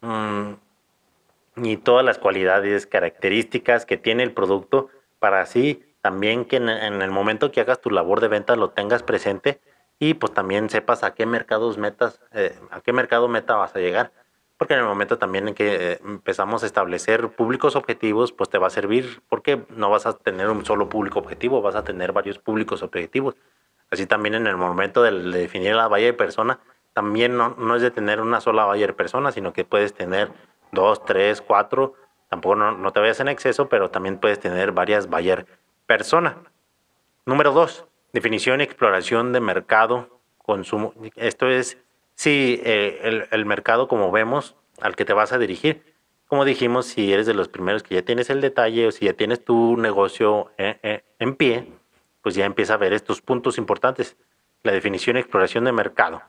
mm, 0.00 0.52
y 1.56 1.76
todas 1.76 2.04
las 2.04 2.18
cualidades, 2.18 2.86
características 2.86 3.86
que 3.86 3.96
tiene 3.96 4.22
el 4.22 4.32
producto 4.32 4.88
para 5.18 5.40
así 5.40 5.82
también 6.04 6.44
que 6.44 6.56
en, 6.56 6.68
el 6.68 7.10
momento 7.10 7.50
que 7.50 7.62
hagas 7.62 7.80
tu 7.80 7.90
labor 7.90 8.20
de 8.20 8.28
venta 8.28 8.56
lo 8.56 8.68
tengas 8.68 9.02
presente 9.02 9.58
y 9.98 10.12
pues 10.12 10.34
también 10.34 10.68
sepas 10.68 11.02
a 11.02 11.14
qué 11.14 11.24
mercados 11.24 11.78
metas, 11.78 12.20
eh, 12.32 12.54
a 12.70 12.82
qué 12.82 12.92
mercado 12.92 13.26
meta 13.26 13.56
vas 13.56 13.74
a 13.74 13.78
llegar. 13.78 14.12
Porque 14.56 14.74
en 14.74 14.80
el 14.80 14.86
momento 14.86 15.18
también 15.18 15.48
en 15.48 15.54
que 15.54 15.92
eh, 15.92 16.00
empezamos 16.04 16.62
a 16.62 16.66
establecer 16.66 17.30
públicos 17.30 17.74
objetivos, 17.76 18.32
pues 18.32 18.48
te 18.50 18.58
va 18.58 18.68
a 18.68 18.70
servir 18.70 19.20
porque 19.28 19.64
no 19.70 19.90
vas 19.90 20.06
a 20.06 20.16
tener 20.16 20.48
un 20.48 20.64
solo 20.64 20.88
público 20.88 21.18
objetivo, 21.18 21.60
vas 21.60 21.74
a 21.74 21.82
tener 21.84 22.12
varios 22.12 22.38
públicos 22.38 22.82
objetivos. 22.82 23.34
Así 23.90 24.06
también 24.06 24.34
en 24.34 24.46
el 24.46 24.56
momento 24.56 25.02
de, 25.02 25.10
definir 25.10 25.74
la 25.74 25.88
valla 25.88 26.06
de 26.06 26.12
persona, 26.12 26.60
también 26.92 27.36
no, 27.36 27.56
no, 27.58 27.74
es 27.74 27.82
de 27.82 27.90
tener 27.90 28.20
una 28.20 28.40
sola 28.40 28.66
buyer 28.66 28.94
persona, 28.94 29.32
sino 29.32 29.52
que 29.52 29.64
puedes 29.64 29.92
tener 29.92 30.30
dos, 30.70 31.04
tres, 31.04 31.40
cuatro, 31.40 31.94
tampoco 32.28 32.54
no, 32.54 32.72
no 32.72 32.92
te 32.92 33.00
vayas 33.00 33.20
en 33.20 33.28
exceso, 33.28 33.68
pero 33.68 33.90
también 33.90 34.18
puedes 34.18 34.38
tener 34.38 34.72
varias 34.72 35.08
buyer 35.08 35.46
persona. 35.86 36.36
Número 37.26 37.52
dos, 37.52 37.86
definición 38.12 38.60
y 38.60 38.64
exploración 38.64 39.32
de 39.32 39.40
mercado, 39.40 40.20
consumo. 40.38 40.94
Esto 41.16 41.48
es 41.48 41.78
si 42.14 42.60
eh, 42.64 43.00
el, 43.02 43.26
el, 43.30 43.46
mercado, 43.46 43.88
como 43.88 44.10
vemos, 44.10 44.56
al 44.80 44.96
que 44.96 45.04
te 45.04 45.12
vas 45.12 45.32
a 45.32 45.38
dirigir. 45.38 45.94
Como 46.26 46.44
dijimos, 46.44 46.86
si 46.86 47.12
eres 47.12 47.26
de 47.26 47.34
los 47.34 47.48
primeros 47.48 47.82
que 47.82 47.94
ya 47.94 48.02
tienes 48.02 48.30
el 48.30 48.40
detalle 48.40 48.86
o 48.86 48.92
si 48.92 49.06
ya 49.06 49.12
tienes 49.12 49.44
tu 49.44 49.76
negocio 49.76 50.52
eh, 50.58 50.78
eh, 50.82 51.04
en 51.18 51.34
pie, 51.36 51.72
pues 52.22 52.34
ya 52.34 52.44
empieza 52.44 52.74
a 52.74 52.78
ver 52.78 52.92
estos 52.92 53.20
puntos 53.20 53.58
importantes. 53.58 54.16
La 54.62 54.72
definición 54.72 55.16
y 55.16 55.20
exploración 55.20 55.64
de 55.64 55.72
mercado 55.72 56.22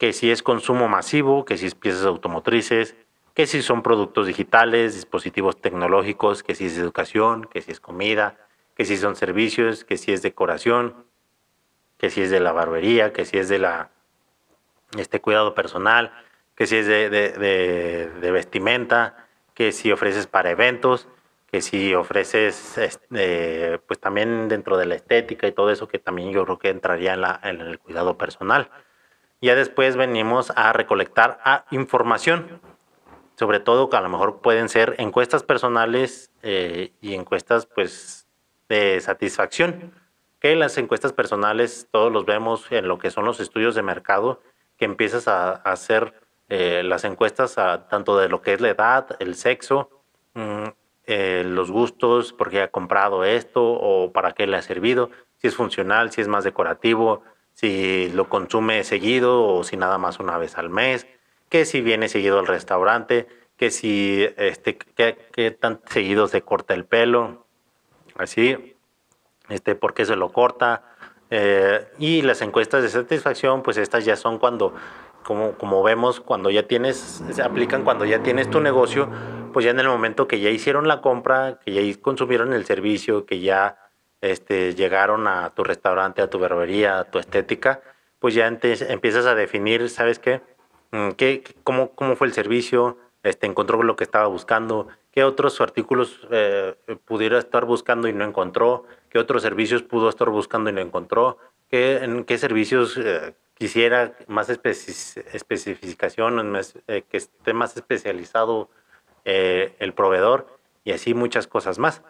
que 0.00 0.14
si 0.14 0.30
es 0.30 0.42
consumo 0.42 0.88
masivo, 0.88 1.44
que 1.44 1.58
si 1.58 1.66
es 1.66 1.74
piezas 1.74 2.06
automotrices, 2.06 2.96
que 3.34 3.46
si 3.46 3.60
son 3.60 3.82
productos 3.82 4.26
digitales, 4.26 4.94
dispositivos 4.94 5.60
tecnológicos, 5.60 6.42
que 6.42 6.54
si 6.54 6.64
es 6.64 6.78
educación, 6.78 7.44
que 7.44 7.60
si 7.60 7.70
es 7.70 7.80
comida, 7.80 8.38
que 8.74 8.86
si 8.86 8.96
son 8.96 9.14
servicios, 9.14 9.84
que 9.84 9.98
si 9.98 10.10
es 10.12 10.22
decoración, 10.22 11.04
que 11.98 12.08
si 12.08 12.22
es 12.22 12.30
de 12.30 12.40
la 12.40 12.52
barbería, 12.52 13.12
que 13.12 13.26
si 13.26 13.36
es 13.36 13.50
de 13.50 13.58
la 13.58 13.90
este 14.98 15.20
cuidado 15.20 15.54
personal, 15.54 16.12
que 16.54 16.66
si 16.66 16.76
es 16.76 16.86
de, 16.86 17.08
de, 17.10 18.30
vestimenta, 18.30 19.26
que 19.54 19.72
si 19.72 19.92
ofreces 19.92 20.26
para 20.26 20.50
eventos, 20.50 21.08
que 21.50 21.60
si 21.62 21.94
ofreces 21.94 22.78
este, 22.78 23.78
pues 23.86 23.98
también 23.98 24.48
dentro 24.48 24.76
de 24.76 24.86
la 24.86 24.94
estética 24.94 25.46
y 25.46 25.52
todo 25.52 25.70
eso 25.70 25.88
que 25.88 25.98
también 25.98 26.30
yo 26.32 26.44
creo 26.44 26.58
que 26.58 26.68
entraría 26.68 27.14
en, 27.14 27.22
la, 27.22 27.40
en 27.42 27.60
el 27.60 27.78
cuidado 27.78 28.16
personal. 28.16 28.70
Ya 29.40 29.54
después 29.54 29.96
venimos 29.96 30.52
a 30.54 30.72
recolectar 30.72 31.40
a 31.44 31.64
información, 31.70 32.60
sobre 33.36 33.58
todo 33.58 33.88
que 33.88 33.96
a 33.96 34.02
lo 34.02 34.10
mejor 34.10 34.42
pueden 34.42 34.68
ser 34.68 34.96
encuestas 34.98 35.42
personales 35.42 36.30
eh, 36.42 36.92
y 37.00 37.14
encuestas 37.14 37.64
pues 37.64 38.26
de 38.68 39.00
satisfacción. 39.00 39.94
Que 40.40 40.56
las 40.56 40.76
encuestas 40.76 41.14
personales 41.14 41.88
todos 41.90 42.12
los 42.12 42.26
vemos 42.26 42.70
en 42.70 42.86
lo 42.86 42.98
que 42.98 43.10
son 43.10 43.24
los 43.24 43.40
estudios 43.40 43.74
de 43.74 43.82
mercado, 43.82 44.42
que 44.80 44.86
empiezas 44.86 45.28
a, 45.28 45.52
hacer 45.52 46.14
eh, 46.48 46.82
las 46.82 47.04
encuestas 47.04 47.58
a, 47.58 47.86
tanto 47.86 48.18
de 48.18 48.30
lo 48.30 48.40
que 48.40 48.54
es 48.54 48.62
la 48.62 48.70
edad, 48.70 49.08
el 49.18 49.34
sexo, 49.34 49.90
mm, 50.32 50.68
eh, 51.06 51.42
los 51.46 51.70
gustos, 51.70 52.32
por 52.32 52.48
qué 52.48 52.62
ha 52.62 52.68
comprado 52.68 53.22
esto 53.24 53.62
o 53.62 54.10
para 54.10 54.32
qué 54.32 54.46
le 54.46 54.56
ha 54.56 54.62
servido, 54.62 55.10
si 55.36 55.48
es 55.48 55.54
funcional, 55.54 56.10
si 56.12 56.22
es 56.22 56.28
más 56.28 56.44
decorativo, 56.44 57.22
si 57.52 58.10
lo 58.14 58.30
consume 58.30 58.82
seguido 58.82 59.46
o 59.46 59.64
si 59.64 59.76
nada 59.76 59.98
más 59.98 60.18
una 60.18 60.38
vez 60.38 60.56
al 60.56 60.70
mes, 60.70 61.06
que 61.50 61.66
si 61.66 61.82
viene 61.82 62.08
seguido 62.08 62.38
al 62.38 62.46
restaurante, 62.46 63.28
que 63.58 63.70
si 63.70 64.26
este, 64.38 64.78
que, 64.78 65.50
tan 65.50 65.82
seguido 65.90 66.26
se 66.26 66.40
corta 66.40 66.72
el 66.72 66.86
pelo, 66.86 67.44
así, 68.16 68.76
este, 69.50 69.74
por 69.74 69.92
qué 69.92 70.06
se 70.06 70.16
lo 70.16 70.32
corta. 70.32 70.89
Eh, 71.30 71.86
y 71.98 72.22
las 72.22 72.42
encuestas 72.42 72.82
de 72.82 72.88
satisfacción, 72.88 73.62
pues 73.62 73.76
estas 73.76 74.04
ya 74.04 74.16
son 74.16 74.38
cuando, 74.38 74.74
como, 75.24 75.52
como 75.52 75.82
vemos, 75.82 76.20
cuando 76.20 76.50
ya 76.50 76.66
tienes, 76.66 77.22
se 77.30 77.42
aplican 77.42 77.84
cuando 77.84 78.04
ya 78.04 78.22
tienes 78.22 78.50
tu 78.50 78.60
negocio, 78.60 79.08
pues 79.52 79.64
ya 79.64 79.70
en 79.70 79.80
el 79.80 79.88
momento 79.88 80.26
que 80.26 80.40
ya 80.40 80.50
hicieron 80.50 80.88
la 80.88 81.00
compra, 81.00 81.60
que 81.64 81.72
ya 81.72 82.00
consumieron 82.00 82.52
el 82.52 82.64
servicio, 82.64 83.26
que 83.26 83.40
ya 83.40 83.78
este, 84.20 84.74
llegaron 84.74 85.26
a 85.28 85.50
tu 85.54 85.64
restaurante, 85.64 86.20
a 86.20 86.28
tu 86.28 86.38
barbería, 86.38 86.98
a 86.98 87.04
tu 87.04 87.18
estética, 87.18 87.80
pues 88.18 88.34
ya 88.34 88.46
empiezas 88.46 89.26
a 89.26 89.34
definir, 89.34 89.88
¿sabes 89.88 90.18
qué? 90.18 90.42
Mm, 90.90 91.10
¿Qué, 91.10 91.44
cómo, 91.64 91.92
¿Cómo 91.92 92.16
fue 92.16 92.26
el 92.26 92.32
servicio? 92.32 92.98
Este, 93.22 93.46
¿Encontró 93.46 93.82
lo 93.82 93.96
que 93.96 94.04
estaba 94.04 94.26
buscando? 94.26 94.88
¿Qué 95.12 95.24
otros 95.24 95.60
artículos 95.60 96.20
eh, 96.30 96.74
pudiera 97.04 97.38
estar 97.38 97.64
buscando 97.64 98.08
y 98.08 98.12
no 98.12 98.24
encontró? 98.24 98.84
¿Qué 99.10 99.18
otros 99.18 99.42
servicios 99.42 99.82
pudo 99.82 100.08
estar 100.08 100.30
buscando 100.30 100.70
y 100.70 100.72
no 100.72 100.80
encontró? 100.80 101.38
¿Qué, 101.68 101.98
¿En 101.98 102.24
qué 102.24 102.38
servicios 102.38 102.96
eh, 102.96 103.34
quisiera 103.54 104.16
más 104.28 104.48
especificación, 104.48 106.56
eh, 106.86 107.02
que 107.08 107.16
esté 107.16 107.52
más 107.52 107.76
especializado 107.76 108.70
el 109.24 109.92
proveedor? 109.92 110.46
Y 110.84 110.92
así 110.92 111.12
muchas 111.12 111.46
cosas 111.46 111.78
más. 111.78 112.02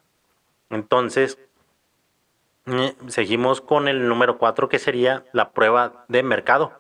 Entonces, 0.71 1.39
seguimos 3.09 3.61
con 3.61 3.89
el 3.89 4.09
número 4.09 4.39
4 4.39 4.69
que 4.69 4.79
sería 4.79 5.25
la 5.33 5.51
prueba 5.51 6.05
de 6.09 6.23
mercado. 6.23 6.73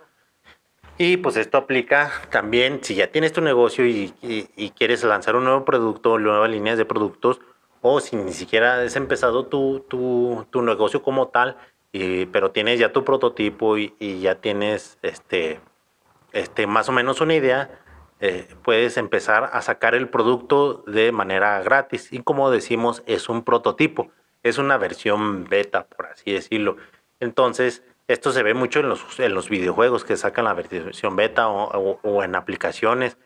Y 0.98 1.16
pues 1.16 1.36
esto 1.36 1.56
aplica 1.56 2.12
también 2.30 2.84
si 2.84 2.94
ya 2.94 3.10
tienes 3.10 3.32
tu 3.32 3.40
negocio 3.40 3.86
y, 3.86 4.12
quieres 4.76 5.02
lanzar 5.02 5.34
un 5.34 5.44
nuevo 5.44 5.64
producto, 5.64 6.18
nuevas 6.18 6.50
líneas 6.50 6.76
de 6.76 6.84
productos, 6.84 7.40
o 7.82 8.00
si 8.00 8.16
ni 8.16 8.32
siquiera 8.32 8.82
has 8.82 8.96
empezado 8.96 9.46
tu, 9.46 9.80
tu, 9.88 10.62
negocio 10.62 11.02
como 11.02 11.28
tal, 11.28 11.56
y, 11.92 12.26
pero 12.26 12.50
tienes 12.50 12.78
ya 12.78 12.92
tu 12.92 13.04
prototipo 13.04 13.78
y, 13.78 14.20
ya 14.20 14.36
tienes 14.36 14.98
este, 15.02 15.60
este, 16.32 16.66
más 16.66 16.88
o 16.88 16.92
menos 16.92 17.20
una 17.20 17.34
idea, 17.34 17.70
eh, 18.20 18.48
puedes 18.62 18.96
empezar 18.96 19.50
a 19.52 19.62
sacar 19.62 19.94
el 19.94 20.08
producto 20.08 20.84
de 20.86 21.10
manera 21.10 21.62
gratis. 21.62 22.12
Y 22.12 22.22
como 22.22 22.50
decimos, 22.50 23.02
es 23.06 23.28
un 23.28 23.42
prototipo 23.44 24.10
es 24.42 24.58
una 24.58 24.78
versión 24.78 25.44
beta, 25.44 25.86
por 25.86 26.06
así 26.06 26.32
decirlo. 26.32 26.76
Entonces, 27.20 27.82
esto 28.08 28.32
se 28.32 28.42
ve 28.42 28.54
mucho 28.54 28.80
en 28.80 28.88
los, 28.88 29.20
en 29.20 29.34
los 29.34 29.48
videojuegos 29.48 30.04
que 30.04 30.16
sacan 30.16 30.46
la 30.46 30.54
versión 30.54 31.16
beta 31.16 31.48
o, 31.48 32.22
en 32.22 32.34
aplicaciones, 32.34 33.18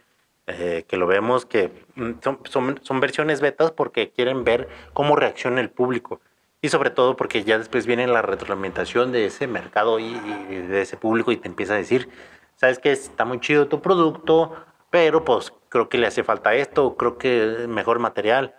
eh, 0.47 0.85
que 0.89 0.97
lo 0.97 1.07
vemos 1.07 1.47
que 1.47 1.71
mm, 1.95 2.13
son, 2.23 2.79
son, 2.83 3.01
versiones 3.01 3.41
betas 3.41 3.71
porque 3.73 4.11
quieren 4.11 4.45
ver 4.45 4.69
cómo 4.93 5.17
reacciona 5.17 5.61
el 5.61 5.71
público. 5.71 6.21
Y 6.61 6.69
sobre 6.69 6.91
todo 6.91 7.17
porque 7.17 7.45
ya 7.45 7.59
después 7.59 7.87
viene 7.87 8.07
la 8.07 8.23
retroalimentación 8.23 9.13
de 9.13 9.27
ese 9.27 9.47
mercado 9.47 9.99
y, 9.99 10.15
de 10.15 10.81
ese 10.81 10.97
público 10.97 11.31
y 11.31 11.37
te 11.37 11.49
empieza 11.49 11.75
a 11.75 11.77
decir, 11.77 12.09
sabes 12.57 12.79
que 12.79 12.91
está 12.93 13.25
muy 13.25 13.41
chido 13.41 13.69
tu 13.69 13.83
producto, 13.83 14.57
pero 14.91 15.25
pues 15.25 15.53
creo 15.69 15.89
que 15.89 15.99
le 15.99 16.07
hace 16.07 16.25
falta 16.25 16.55
esto, 16.55 16.97
creo 16.97 17.19
que 17.19 17.67
mejor 17.69 17.99
material 17.99 18.55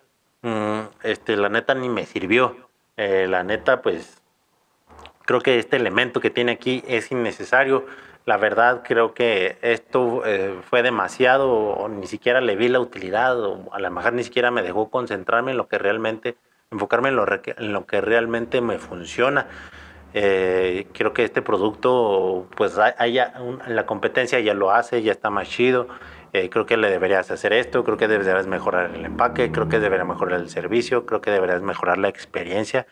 Mm, 0.45 0.89
este, 1.01 1.37
la 1.37 1.49
neta 1.49 1.73
ni 1.73 1.89
me 1.89 2.05
sirvió. 2.05 2.69
Eh, 2.97 3.25
la 3.27 3.43
neta, 3.43 3.81
pues 3.81 4.21
creo 5.25 5.41
que 5.41 5.57
este 5.57 5.75
elemento 5.75 6.19
que 6.21 6.29
tiene 6.29 6.51
aquí 6.51 6.83
es 6.87 7.11
innecesario. 7.11 7.87
La 8.25 8.37
verdad, 8.37 8.81
creo 8.83 9.13
que 9.13 9.57
esto 9.61 10.23
eh, 10.25 10.59
fue 10.67 10.81
demasiado, 10.81 11.51
o 11.51 11.87
ni 11.87 12.07
siquiera 12.07 12.41
le 12.41 12.55
vi 12.55 12.69
la 12.69 12.79
utilidad, 12.79 13.39
o 13.39 13.71
a 13.71 13.79
lo 13.79 13.91
mejor 13.91 14.13
ni 14.13 14.23
siquiera 14.23 14.49
me 14.49 14.63
dejó 14.63 14.89
concentrarme 14.89 15.51
en 15.51 15.57
lo 15.57 15.67
que 15.67 15.77
realmente, 15.77 16.35
enfocarme 16.71 17.09
en 17.09 17.17
lo, 17.17 17.25
en 17.29 17.71
lo 17.71 17.85
que 17.85 18.01
realmente 18.01 18.61
me 18.61 18.79
funciona. 18.79 19.45
Eh, 20.15 20.87
creo 20.93 21.13
que 21.13 21.23
este 21.23 21.43
producto, 21.43 22.47
pues 22.55 22.79
haya, 22.79 23.33
la 23.67 23.85
competencia 23.85 24.39
ya 24.39 24.55
lo 24.55 24.71
hace, 24.71 25.03
ya 25.03 25.11
está 25.11 25.29
más 25.29 25.47
chido. 25.47 25.87
Eh, 26.33 26.49
creo 26.49 26.65
que 26.65 26.77
le 26.77 26.89
deberías 26.89 27.29
hacer 27.29 27.53
esto, 27.53 27.83
creo 27.83 27.97
que 27.97 28.07
deberías 28.07 28.47
mejorar 28.47 28.91
el 28.95 29.05
empaque, 29.05 29.51
creo 29.51 29.69
que 29.69 29.79
deberías 29.79 30.07
mejorar 30.07 30.39
el 30.39 30.49
servicio, 30.49 31.05
creo 31.05 31.21
que 31.21 31.29
deberías 31.31 31.61
mejorar 31.61 31.99
la 31.99 32.09
experiencia, 32.09 32.87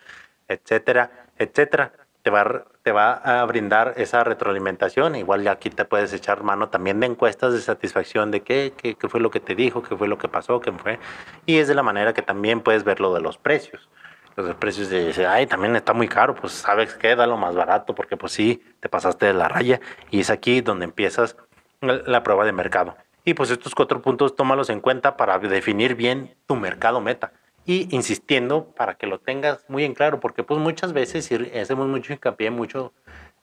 etcétera, 0.48 1.10
etcétera. 1.38 1.92
Te 2.24 2.30
va, 2.30 2.66
te 2.82 2.92
va 2.92 3.14
a 3.14 3.46
brindar 3.46 3.94
esa 3.98 4.24
retroalimentación. 4.24 5.16
Igual 5.16 5.48
aquí 5.48 5.70
te 5.70 5.86
puedes 5.86 6.14
echar 6.14 6.42
mano 6.44 6.70
también 6.70 7.00
de 7.00 7.08
encuestas 7.08 7.54
de 7.54 7.60
satisfacción 7.60 8.32
de 8.32 8.42
qué, 8.42 8.74
qué, 8.76 8.96
qué 8.96 9.10
fue 9.10 9.20
lo 9.20 9.30
que 9.30 9.40
te 9.40 9.56
dijo, 9.56 9.84
qué 9.84 9.96
fue 9.96 10.08
lo 10.08 10.18
que 10.18 10.28
pasó, 10.28 10.60
qué 10.62 10.72
fue. 10.72 11.00
Y 11.46 11.58
es 11.58 11.68
de 11.68 11.76
la 11.76 11.84
manera 11.84 12.14
que 12.14 12.22
también 12.22 12.62
puedes 12.62 12.84
ver 12.84 13.00
lo 13.00 13.14
de 13.14 13.22
los 13.22 13.38
precios 13.38 13.90
los 14.36 14.56
precios 14.56 14.90
de 14.90 15.28
ay, 15.28 15.46
también 15.48 15.76
está 15.76 15.94
muy 15.94 16.08
caro, 16.08 16.36
pues 16.36 16.54
sabes 16.54 16.96
que 16.96 17.16
da 17.16 17.28
lo 17.28 17.38
más 17.38 17.56
barato 17.56 17.94
porque 17.94 18.18
pues 18.18 18.32
sí, 18.32 18.64
te 18.80 18.90
pasaste 18.90 19.28
de 19.28 19.34
la 19.34 19.48
raya 19.48 19.80
y 20.10 20.22
es 20.22 20.30
aquí 20.30 20.62
donde 20.62 20.86
empiezas 20.86 21.38
la 21.82 22.24
prueba 22.24 22.46
de 22.46 22.52
mercado. 22.52 22.96
Y 23.26 23.36
pues 23.36 23.52
estos 23.52 23.76
cuatro 23.76 24.02
puntos 24.02 24.36
tómalos 24.36 24.70
en 24.70 24.82
cuenta 24.82 25.16
para 25.16 25.38
definir 25.40 25.96
bien 25.96 26.36
tu 26.46 26.56
mercado 26.56 27.00
meta. 27.00 27.32
Y 27.66 27.88
insistiendo 27.96 28.66
para 28.76 28.96
que 28.96 29.08
lo 29.08 29.20
tengas 29.20 29.66
muy 29.70 29.86
en 29.86 29.94
claro, 29.94 30.20
porque 30.20 30.44
pues 30.44 30.60
muchas 30.60 30.92
veces 30.92 31.30
hacemos 31.60 31.88
mucho 31.88 32.12
hincapié, 32.12 32.50
mucho, 32.50 32.92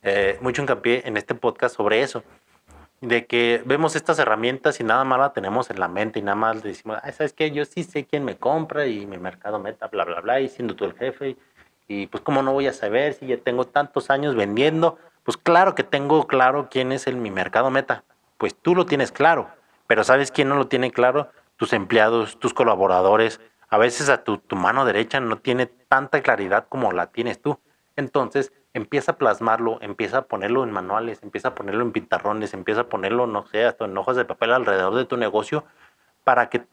eh, 0.03 0.39
mucho 0.43 0.61
hincapié 0.61 1.03
en 1.07 1.17
este 1.17 1.35
podcast 1.35 1.77
sobre 1.77 2.03
eso. 2.03 2.23
De 3.01 3.25
que 3.25 3.63
vemos 3.65 3.97
estas 3.97 4.19
herramientas 4.19 4.79
y 4.79 4.85
nada 4.85 5.05
más 5.05 5.19
la 5.19 5.33
tenemos 5.33 5.71
en 5.71 5.81
la 5.81 5.89
mente 5.89 6.19
y 6.19 6.23
nada 6.23 6.35
más 6.35 6.63
decimos, 6.63 6.99
¿sabes 7.15 7.33
qué? 7.33 7.51
Yo 7.51 7.65
sí 7.65 7.83
sé 7.83 8.05
quién 8.05 8.27
me 8.27 8.37
compra 8.37 8.87
y 8.87 9.07
mi 9.07 9.17
mercado 9.17 9.59
meta, 9.59 9.87
bla, 9.87 10.05
bla, 10.05 10.21
bla, 10.21 10.41
y 10.41 10.51
siendo 10.51 10.77
tú 10.77 10.85
el 10.85 10.93
jefe 10.93 11.37
Y 11.89 12.09
pues 12.09 12.23
cómo 12.23 12.43
no 12.43 12.53
voy 12.53 12.67
a 12.67 12.75
saber 12.75 13.15
si 13.15 13.27
ya 13.27 13.39
tengo 13.39 13.65
tantos 13.65 14.11
años 14.11 14.35
vendiendo. 14.35 14.99
Pues 15.25 15.39
claro 15.39 15.75
que 15.75 15.83
tengo 15.83 16.27
claro 16.27 16.69
quién 16.71 16.93
es 16.93 17.07
el, 17.07 17.17
mi 17.17 17.31
mercado 17.31 17.71
meta. 17.71 18.05
Pues 18.37 18.55
tú 18.55 18.75
lo 18.75 18.85
tienes 18.85 19.13
claro. 19.13 19.49
Pero 19.87 20.05
¿sabes 20.05 20.31
quién 20.31 20.51
no 20.51 20.57
lo 20.57 20.69
tiene 20.69 20.91
claro? 20.91 21.31
Tus 21.57 21.73
empleados, 21.73 22.39
tus 22.39 22.53
colaboradores. 22.53 23.41
A 23.71 23.79
veces 23.79 24.09
a 24.09 24.25
tu, 24.25 24.41
mano 24.57 24.85
derecha 24.85 25.21
no 25.21 25.39
tiene 25.39 25.67
tanta 25.67 26.23
claridad 26.23 26.67
como 26.69 26.93
la 26.93 27.07
tienes 27.07 27.41
tú. 27.41 27.59
Entonces 27.97 28.53
empieza 28.75 29.13
a 29.13 29.17
plasmarlo, 29.17 29.79
empieza 29.81 30.19
a 30.19 30.23
ponerlo 30.23 30.65
en 30.65 30.73
manuales, 30.73 31.23
empieza 31.23 31.49
a 31.49 31.55
ponerlo 31.55 31.83
en 31.83 31.93
pintarrones, 31.93 32.53
empieza 32.53 32.83
a 32.83 32.89
ponerlo, 32.89 33.27
no 33.27 33.47
sé, 33.47 33.65
hasta 33.65 33.85
en 33.85 33.97
hojas 33.97 34.17
de 34.17 34.25
papel 34.25 34.53
alrededor 34.53 34.95
de 34.95 35.05
tu 35.05 35.17
negocio 35.17 35.65
para 36.25 36.51
que 36.51 36.67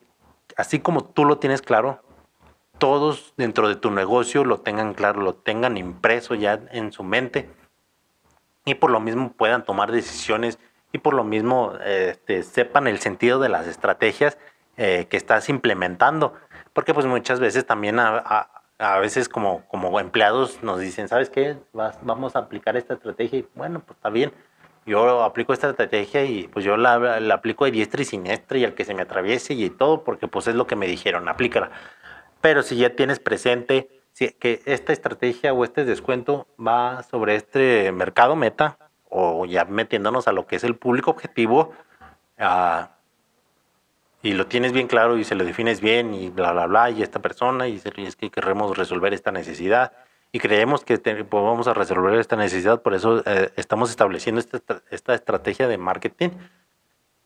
así 0.58 0.80
como 0.80 1.04
tú 1.06 1.26
lo 1.26 1.38
tienes 1.38 1.62
claro, 1.62 2.02
todos 2.78 3.34
dentro 3.38 3.70
de 3.70 3.76
tu 3.76 3.92
negocio 3.92 4.44
lo 4.44 4.60
tengan 4.60 4.94
claro, 4.94 5.22
lo 5.22 5.36
tengan 5.36 5.78
impreso 5.78 6.36
ya 6.36 6.60
en 6.72 6.92
su 6.92 7.04
mente 7.04 7.50
y 8.66 8.76
por 8.76 8.92
lo 8.92 9.00
mismo 9.00 9.32
puedan 9.34 9.64
tomar 9.64 9.92
decisiones 9.92 10.60
y 10.92 11.00
por 11.00 11.14
lo 11.14 11.24
mismo 11.24 11.74
este, 11.84 12.44
sepan 12.44 12.88
el 12.88 13.00
sentido 13.00 13.40
de 13.40 13.50
las 13.50 13.68
estrategias 13.68 14.38
eh, 14.78 15.08
que 15.10 15.18
estás 15.18 15.50
implementando. 15.50 16.34
Porque 16.78 16.94
pues 16.94 17.08
muchas 17.08 17.40
veces 17.40 17.66
también 17.66 17.98
a, 17.98 18.52
a, 18.78 19.00
veces 19.00 19.28
como, 19.28 19.66
como 19.68 20.00
empleados 20.00 20.62
nos 20.62 20.80
dicen, 20.80 21.08
¿sabes 21.08 21.32
qué? 21.32 21.58
vamos 21.74 22.36
a 22.36 22.40
aplicar 22.40 22.78
esta 22.78 22.94
estrategia 22.94 23.40
y 23.40 23.48
bueno, 23.56 23.80
pues 23.80 23.98
está 23.98 24.12
bien. 24.12 24.32
Yo 24.86 25.24
aplico 25.24 25.54
esta 25.54 25.72
estrategia 25.72 26.26
y 26.26 26.48
pues 26.48 26.64
yo 26.64 26.78
la, 26.78 27.20
la 27.20 27.34
aplico 27.34 27.66
de 27.66 27.72
diestra 27.72 28.04
y 28.04 28.06
siniestra 28.06 28.60
y 28.60 28.64
al 28.64 28.76
que 28.76 28.86
se 28.86 28.94
me 28.94 29.02
atraviese 29.02 29.56
y 29.56 29.72
todo 29.72 30.04
porque 30.04 30.28
pues 30.28 30.46
es 30.46 30.54
lo 30.54 30.68
que 30.68 30.76
me 30.76 30.86
dijeron, 30.86 31.28
aplícala. 31.28 31.72
Pero 32.42 32.62
si 32.62 32.78
ya 32.78 32.96
tienes 32.96 33.20
presente 33.20 33.90
que 34.14 34.62
esta 34.68 34.94
estrategia 34.94 35.54
o 35.54 35.64
este 35.64 35.84
descuento 35.84 36.46
va 36.64 37.02
sobre 37.02 37.38
este 37.38 37.92
mercado 37.92 38.36
meta 38.36 38.78
o 39.10 39.48
ya 39.48 39.66
metiéndonos 39.66 40.28
a 40.28 40.32
lo 40.32 40.46
que 40.46 40.58
es 40.58 40.64
el 40.64 40.76
público 40.76 41.10
objetivo 41.10 41.74
uh, 42.40 42.86
y 44.28 44.34
lo 44.34 44.46
tienes 44.46 44.74
bien 44.74 44.88
claro 44.88 45.18
y 45.18 45.24
se 45.24 45.36
lo 45.36 45.46
defines 45.46 45.80
bien 45.80 46.14
y 46.14 46.30
bla, 46.30 46.52
bla, 46.52 46.66
bla, 46.68 46.90
y 46.90 47.02
esta 47.02 47.22
persona 47.22 47.70
y 47.70 47.82
es 47.96 48.16
que 48.18 48.30
queremos 48.30 48.78
resolver 48.78 49.14
esta 49.14 49.32
necesidad 49.32 49.94
y 50.34 50.40
creemos 50.40 50.84
que 50.84 50.98
vamos 51.32 51.70
a 51.70 51.74
resolver 51.74 52.20
esta 52.20 52.36
necesidad, 52.36 52.82
por 52.82 52.94
eso 52.94 53.24
eh, 53.26 53.54
estamos 53.56 53.90
estableciendo 53.90 54.42
esta, 54.42 54.82
esta 54.92 55.14
estrategia 55.14 55.70
de 55.70 55.78
marketing 55.78 56.32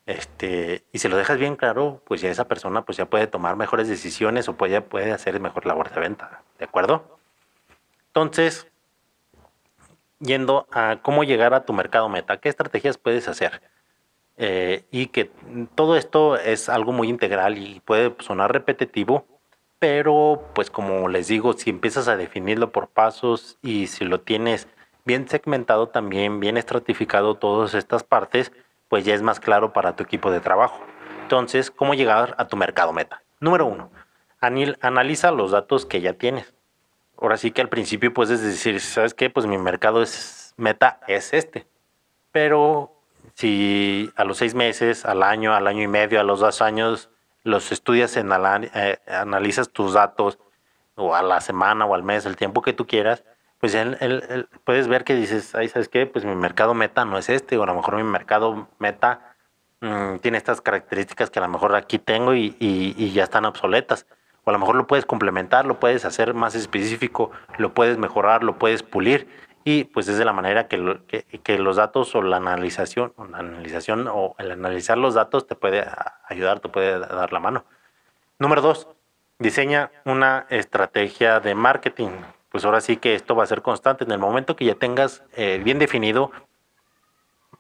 este, 0.06 0.84
y 0.92 1.00
si 1.00 1.08
lo 1.08 1.18
dejas 1.18 1.40
bien 1.40 1.56
claro, 1.56 2.04
pues 2.06 2.22
ya 2.22 2.30
esa 2.30 2.48
persona 2.48 2.84
pues 2.84 3.00
ya 3.00 3.06
puede 3.06 3.26
tomar 3.26 3.56
mejores 3.56 3.88
decisiones 3.88 4.48
o 4.48 4.54
puede, 4.54 4.80
puede 4.82 5.12
hacer 5.12 5.40
mejor 5.40 5.66
labor 5.66 5.92
de 5.92 6.02
venta, 6.02 6.44
¿de 6.60 6.66
acuerdo? 6.66 7.18
Entonces, 8.10 8.68
yendo 10.20 10.68
a 10.72 11.00
cómo 11.02 11.24
llegar 11.24 11.56
a 11.56 11.66
tu 11.66 11.74
mercado 11.74 12.10
meta, 12.10 12.38
¿qué 12.38 12.50
estrategias 12.50 13.00
puedes 13.00 13.28
hacer? 13.28 13.71
Eh, 14.38 14.86
y 14.92 15.08
que 15.08 15.30
todo 15.76 15.96
esto 15.96 16.38
es 16.38 16.70
algo 16.70 16.92
muy 16.94 17.10
integral 17.10 17.58
y 17.58 17.80
puede 17.82 18.16
sonar 18.20 18.52
repetitivo, 18.52 19.26
pero 19.80 20.44
pues 20.54 20.70
como 20.70 21.08
les 21.10 21.28
digo, 21.28 21.54
si 21.54 21.70
empiezas 21.70 22.08
a 22.08 22.18
definirlo 22.18 22.72
por 22.72 22.88
pasos 22.88 23.58
y 23.62 23.88
si 23.88 24.06
lo 24.06 24.22
tienes 24.22 24.68
bien 25.06 25.28
segmentado 25.28 25.90
también, 25.90 26.40
bien 26.40 26.58
estratificado 26.58 27.36
todas 27.36 27.74
estas 27.74 28.04
partes, 28.04 28.52
pues 28.90 29.06
ya 29.06 29.16
es 29.16 29.22
más 29.22 29.40
claro 29.40 29.74
para 29.74 29.96
tu 29.96 30.04
equipo 30.04 30.32
de 30.32 30.40
trabajo. 30.40 30.80
Entonces, 31.24 31.72
¿cómo 31.72 31.94
llegar 31.94 32.36
a 32.38 32.48
tu 32.48 32.58
mercado 32.58 32.94
meta? 32.94 33.24
Número 33.40 33.66
uno, 33.66 33.90
analiza 34.40 35.32
los 35.32 35.52
datos 35.52 35.86
que 35.86 36.02
ya 36.02 36.14
tienes. 36.14 36.54
Ahora 37.18 37.38
sí 37.38 37.52
que 37.52 37.62
al 37.62 37.70
principio 37.70 38.14
puedes 38.14 38.42
decir, 38.42 38.80
¿sabes 38.82 39.14
qué? 39.14 39.30
Pues 39.30 39.46
mi 39.46 39.58
mercado 39.58 40.02
es 40.02 40.54
meta 40.58 41.00
es 41.08 41.34
este. 41.34 41.68
Pero 42.32 43.01
si 43.36 44.12
a 44.16 44.24
los 44.24 44.38
seis 44.38 44.56
meses, 44.56 45.06
al 45.06 45.24
año, 45.24 45.54
al 45.54 45.68
año 45.68 45.84
y 45.84 45.88
medio, 45.88 46.20
a 46.20 46.24
los 46.24 46.40
dos 46.40 46.62
años, 46.62 47.10
los 47.44 47.72
estudias, 47.72 48.16
en 48.18 48.32
eh, 48.32 49.00
analizas 49.08 49.70
tus 49.70 49.94
datos, 49.94 50.40
o 50.96 51.16
a 51.16 51.24
la 51.24 51.42
semana 51.42 51.86
o 51.86 51.96
al 51.96 52.04
mes, 52.04 52.26
el 52.26 52.36
tiempo 52.36 52.62
que 52.62 52.74
tú 52.74 52.86
quieras, 52.86 53.24
pues 53.60 53.76
él, 53.76 54.48
puedes 54.64 54.88
ver 54.88 55.04
que 55.04 55.16
dices, 55.16 55.54
ay, 55.56 55.68
¿sabes 55.68 55.88
qué? 55.88 56.06
Pues 56.08 56.26
mi 56.26 56.36
mercado 56.36 56.74
meta 56.74 57.06
no 57.06 57.18
es 57.18 57.30
este, 57.30 57.58
o 57.58 57.64
a 57.64 57.68
lo 57.68 57.76
mejor 57.76 57.96
mi 57.96 58.04
mercado 58.04 58.68
meta 58.80 59.36
mm, 59.82 60.18
tiene 60.18 60.38
estas 60.38 60.62
características 60.62 61.30
que 61.30 61.40
a 61.40 61.44
lo 61.44 61.48
mejor 61.48 61.76
aquí 61.76 62.00
tengo 62.00 62.34
y, 62.34 62.56
y, 62.60 63.12
ya 63.12 63.24
están 63.24 63.46
obsoletas. 63.46 64.08
O 64.44 64.50
a 64.50 64.54
lo 64.54 64.58
mejor 64.58 64.76
lo 64.76 64.88
puedes 64.88 65.06
complementar, 65.06 65.66
lo 65.66 65.80
puedes 65.80 66.06
hacer 66.06 66.34
más 66.34 66.56
específico, 66.56 67.30
lo 67.58 67.76
puedes 67.76 68.00
mejorar, 68.00 68.44
lo 68.44 68.58
puedes 68.58 68.82
pulir. 68.82 69.28
Y 69.64 69.84
pues 69.86 70.08
es 70.08 70.18
de 70.18 70.26
la 70.26 70.34
manera 70.34 70.68
que, 70.68 71.24
que, 71.44 71.60
los 71.60 71.76
datos 71.76 72.16
o 72.16 72.22
la 72.22 72.38
analización, 72.38 73.14
o 73.16 73.26
la 73.26 73.40
analización 73.40 74.08
o 74.08 74.36
el 74.40 74.52
analizar 74.52 74.98
los 74.98 75.14
datos 75.14 75.48
te 75.48 75.56
puede 75.56 75.86
ayudar, 76.28 76.60
te 76.60 76.70
puede 76.70 77.00
dar 77.00 77.32
la 77.32 77.40
mano. 77.40 77.66
Número 78.40 78.62
dos, 78.62 78.88
diseña 79.38 79.92
una 80.06 80.48
estrategia 80.50 81.40
de 81.40 81.54
marketing 81.54 82.10
pues 82.52 82.66
ahora 82.66 82.82
sí 82.82 82.98
que 82.98 83.16
esto 83.16 83.34
va 83.36 83.44
a 83.44 83.48
ser 83.48 83.62
constante. 83.62 84.04
En 84.04 84.12
el 84.12 84.20
momento 84.20 84.56
que 84.56 84.66
ya 84.66 84.76
tengas 84.76 85.24
eh, 85.36 85.62
bien 85.64 85.80
definido 85.80 86.32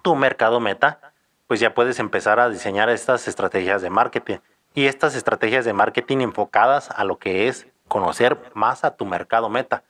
tu 0.02 0.16
mercado 0.16 0.60
meta, 0.60 1.14
pues 1.48 1.60
ya 1.60 1.74
puedes 1.74 1.98
empezar 2.00 2.40
a 2.40 2.50
diseñar 2.50 2.90
estas 2.90 3.28
estrategias 3.28 3.82
de 3.82 3.90
marketing. 3.90 4.40
Y 4.74 4.86
estas 4.86 5.16
estrategias 5.16 5.64
de 5.64 5.74
marketing 5.74 6.20
enfocadas 6.20 6.90
a 6.92 7.06
lo 7.06 7.18
que 7.20 7.48
es 7.48 7.68
conocer 7.88 8.38
más 8.54 8.84
a 8.84 8.96
tu 8.96 9.06
mercado 9.06 9.50
meta. 9.50 9.84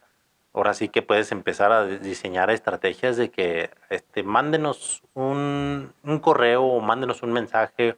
Ahora 0.54 0.74
sí 0.74 0.90
que 0.90 1.02
puedes 1.02 1.32
empezar 1.32 1.72
a 1.72 1.86
diseñar 1.86 2.50
estrategias 2.50 3.18
de 3.18 3.32
que 3.32 3.72
este, 3.90 4.24
mándenos 4.24 5.04
un, 5.14 5.94
un 6.04 6.20
correo 6.20 6.64
o 6.64 6.82
mándenos 6.82 7.24
un 7.24 7.32
mensaje 7.32 7.98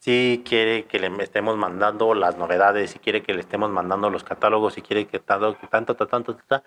si 0.00 0.42
quiere 0.46 0.86
que 0.86 0.98
le 0.98 1.12
estemos 1.22 1.58
mandando 1.58 2.14
las 2.14 2.36
novedades, 2.38 2.90
si 2.90 2.98
quiere 2.98 3.22
que 3.22 3.34
le 3.34 3.40
estemos 3.40 3.70
mandando 3.70 4.08
los 4.08 4.24
catálogos, 4.24 4.74
si 4.74 4.82
quiere 4.82 5.06
que 5.06 5.18
tanto, 5.18 5.54
tanto, 5.70 5.94
tanto, 5.94 6.36
tanto, 6.36 6.64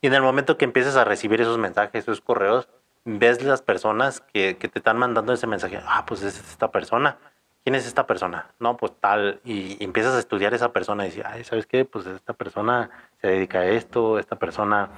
y 0.00 0.06
en 0.06 0.14
el 0.14 0.22
momento 0.22 0.56
que 0.56 0.64
empieces 0.64 0.94
a 0.94 1.04
recibir 1.04 1.40
esos 1.40 1.58
mensajes, 1.58 2.04
esos 2.04 2.20
correos, 2.20 2.68
ves 3.04 3.42
las 3.42 3.60
personas 3.60 4.20
que, 4.20 4.56
que 4.56 4.68
te 4.68 4.78
están 4.78 4.98
mandando 4.98 5.32
ese 5.32 5.48
mensaje, 5.48 5.80
ah, 5.84 6.04
pues 6.06 6.22
es 6.22 6.38
esta 6.38 6.70
persona, 6.70 7.18
¿quién 7.64 7.74
es 7.74 7.88
esta 7.88 8.06
persona? 8.06 8.54
No, 8.60 8.76
pues 8.76 8.92
tal, 9.00 9.40
y, 9.44 9.82
empiezas 9.82 10.14
a 10.14 10.20
estudiar 10.20 10.54
esa 10.54 10.72
persona 10.72 11.04
y 11.04 11.10
dices, 11.10 11.24
ay, 11.26 11.42
¿sabes 11.42 11.66
qué? 11.66 11.84
Pues 11.84 12.06
esta 12.06 12.34
persona 12.34 12.90
se 13.20 13.28
dedica 13.28 13.60
a 13.60 13.66
esto, 13.66 14.18
esta 14.18 14.36
persona 14.36 14.90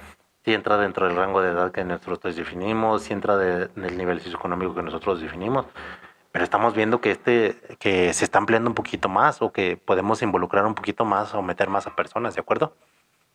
si 0.43 0.53
entra 0.53 0.77
dentro 0.77 1.07
del 1.07 1.15
rango 1.15 1.41
de 1.41 1.51
edad 1.51 1.71
que 1.71 1.83
nosotros 1.83 2.35
definimos, 2.35 3.03
si 3.03 3.13
entra 3.13 3.37
de, 3.37 3.67
del 3.67 3.97
nivel 3.97 4.19
socioeconómico 4.19 4.75
que 4.75 4.83
nosotros 4.83 5.21
definimos 5.21 5.65
pero 6.31 6.43
estamos 6.43 6.73
viendo 6.73 7.01
que 7.01 7.11
este 7.11 7.59
que 7.79 8.13
se 8.13 8.23
está 8.25 8.37
ampliando 8.39 8.69
un 8.69 8.75
poquito 8.75 9.09
más 9.09 9.41
o 9.41 9.51
que 9.51 9.77
podemos 9.77 10.21
involucrar 10.21 10.65
un 10.65 10.75
poquito 10.75 11.05
más 11.05 11.33
o 11.33 11.41
meter 11.41 11.69
más 11.69 11.87
a 11.87 11.95
personas, 11.95 12.35
¿de 12.35 12.41
acuerdo? 12.41 12.75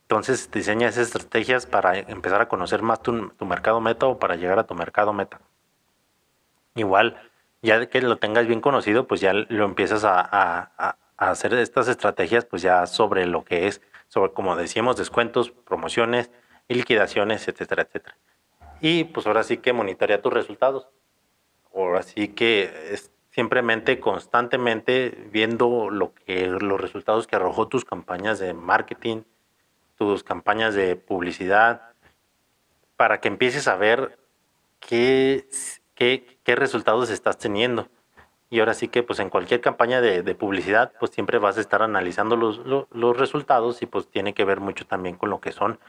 Entonces 0.02 0.50
diseña 0.50 0.88
esas 0.88 1.08
estrategias 1.08 1.66
para 1.66 1.98
empezar 1.98 2.40
a 2.40 2.48
conocer 2.48 2.82
más 2.82 3.02
tu, 3.02 3.32
mercado 3.40 3.80
meta 3.80 4.06
o 4.06 4.18
para 4.18 4.36
llegar 4.36 4.58
a 4.58 4.64
tu 4.66 4.74
mercado 4.74 5.12
meta. 5.12 5.40
Igual, 6.76 7.20
ya 7.62 7.86
que 7.86 8.02
lo 8.02 8.16
tengas 8.16 8.46
bien 8.46 8.60
conocido, 8.60 9.06
pues 9.06 9.20
ya 9.20 9.32
lo 9.32 9.64
empiezas 9.64 10.04
a, 10.04 10.20
a, 10.20 10.96
a 11.16 11.30
hacer 11.30 11.54
estas 11.54 11.88
estrategias, 11.88 12.44
pues 12.44 12.62
ya 12.62 12.86
sobre 12.86 13.26
lo 13.26 13.44
que 13.44 13.66
es, 13.66 13.80
sobre 14.14 14.32
como 14.32 14.54
decíamos, 14.54 14.96
descuentos, 14.96 15.50
promociones 15.50 16.30
liquidaciones, 16.68 17.48
etcétera, 17.48 17.82
etcétera. 17.82 18.16
Y 18.80 19.02
pues 19.02 19.26
ahora 19.26 19.42
sí 19.42 19.56
que 19.56 19.72
monitorea 19.72 20.22
tus 20.22 20.32
resultados 20.32 20.86
o 21.72 21.96
así 21.96 22.28
que 22.28 22.96
simplemente 23.32 23.98
constantemente 23.98 25.28
viendo 25.32 25.90
lo 25.90 26.14
que 26.14 26.46
los 26.46 26.80
resultados 26.80 27.26
que 27.26 27.34
arrojó 27.34 27.66
tus 27.66 27.84
campañas 27.84 28.38
de 28.38 28.54
marketing, 28.54 29.22
tus 29.98 30.22
campañas 30.22 30.76
de 30.76 30.94
publicidad, 30.94 31.82
para 32.96 33.20
que 33.20 33.26
empieces 33.26 33.66
a 33.66 33.74
ver 33.74 34.16
qué, 34.78 35.48
qué 35.96 36.54
resultados 36.54 37.10
estás 37.10 37.36
teniendo. 37.36 37.88
Y 38.54 38.60
ahora 38.60 38.74
sí 38.74 38.86
que 38.86 39.02
pues 39.02 39.18
en 39.18 39.30
cualquier 39.30 39.60
campaña 39.60 40.00
de, 40.00 40.22
publicidad 40.36 40.92
pues 41.00 41.10
siempre 41.10 41.38
vas 41.40 41.58
a 41.58 41.60
estar 41.60 41.82
analizando 41.82 42.36
los, 42.36 42.60
los, 42.92 43.16
resultados 43.16 43.82
y 43.82 43.86
pues 43.86 44.08
tiene 44.08 44.32
que 44.32 44.44
ver 44.44 44.60
mucho 44.60 44.86
también 44.86 45.16
con 45.16 45.28
lo 45.28 45.40
que 45.40 45.50
son 45.50 45.80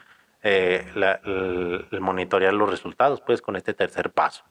eh, 0.42 0.84
el, 0.96 1.86
el 1.92 2.02
monitorear 2.02 2.56
los 2.56 2.68
resultados 2.68 3.22
pues 3.22 3.44
con 3.44 3.56
este 3.56 3.76
tercer 3.76 4.10
paso. 4.10 4.46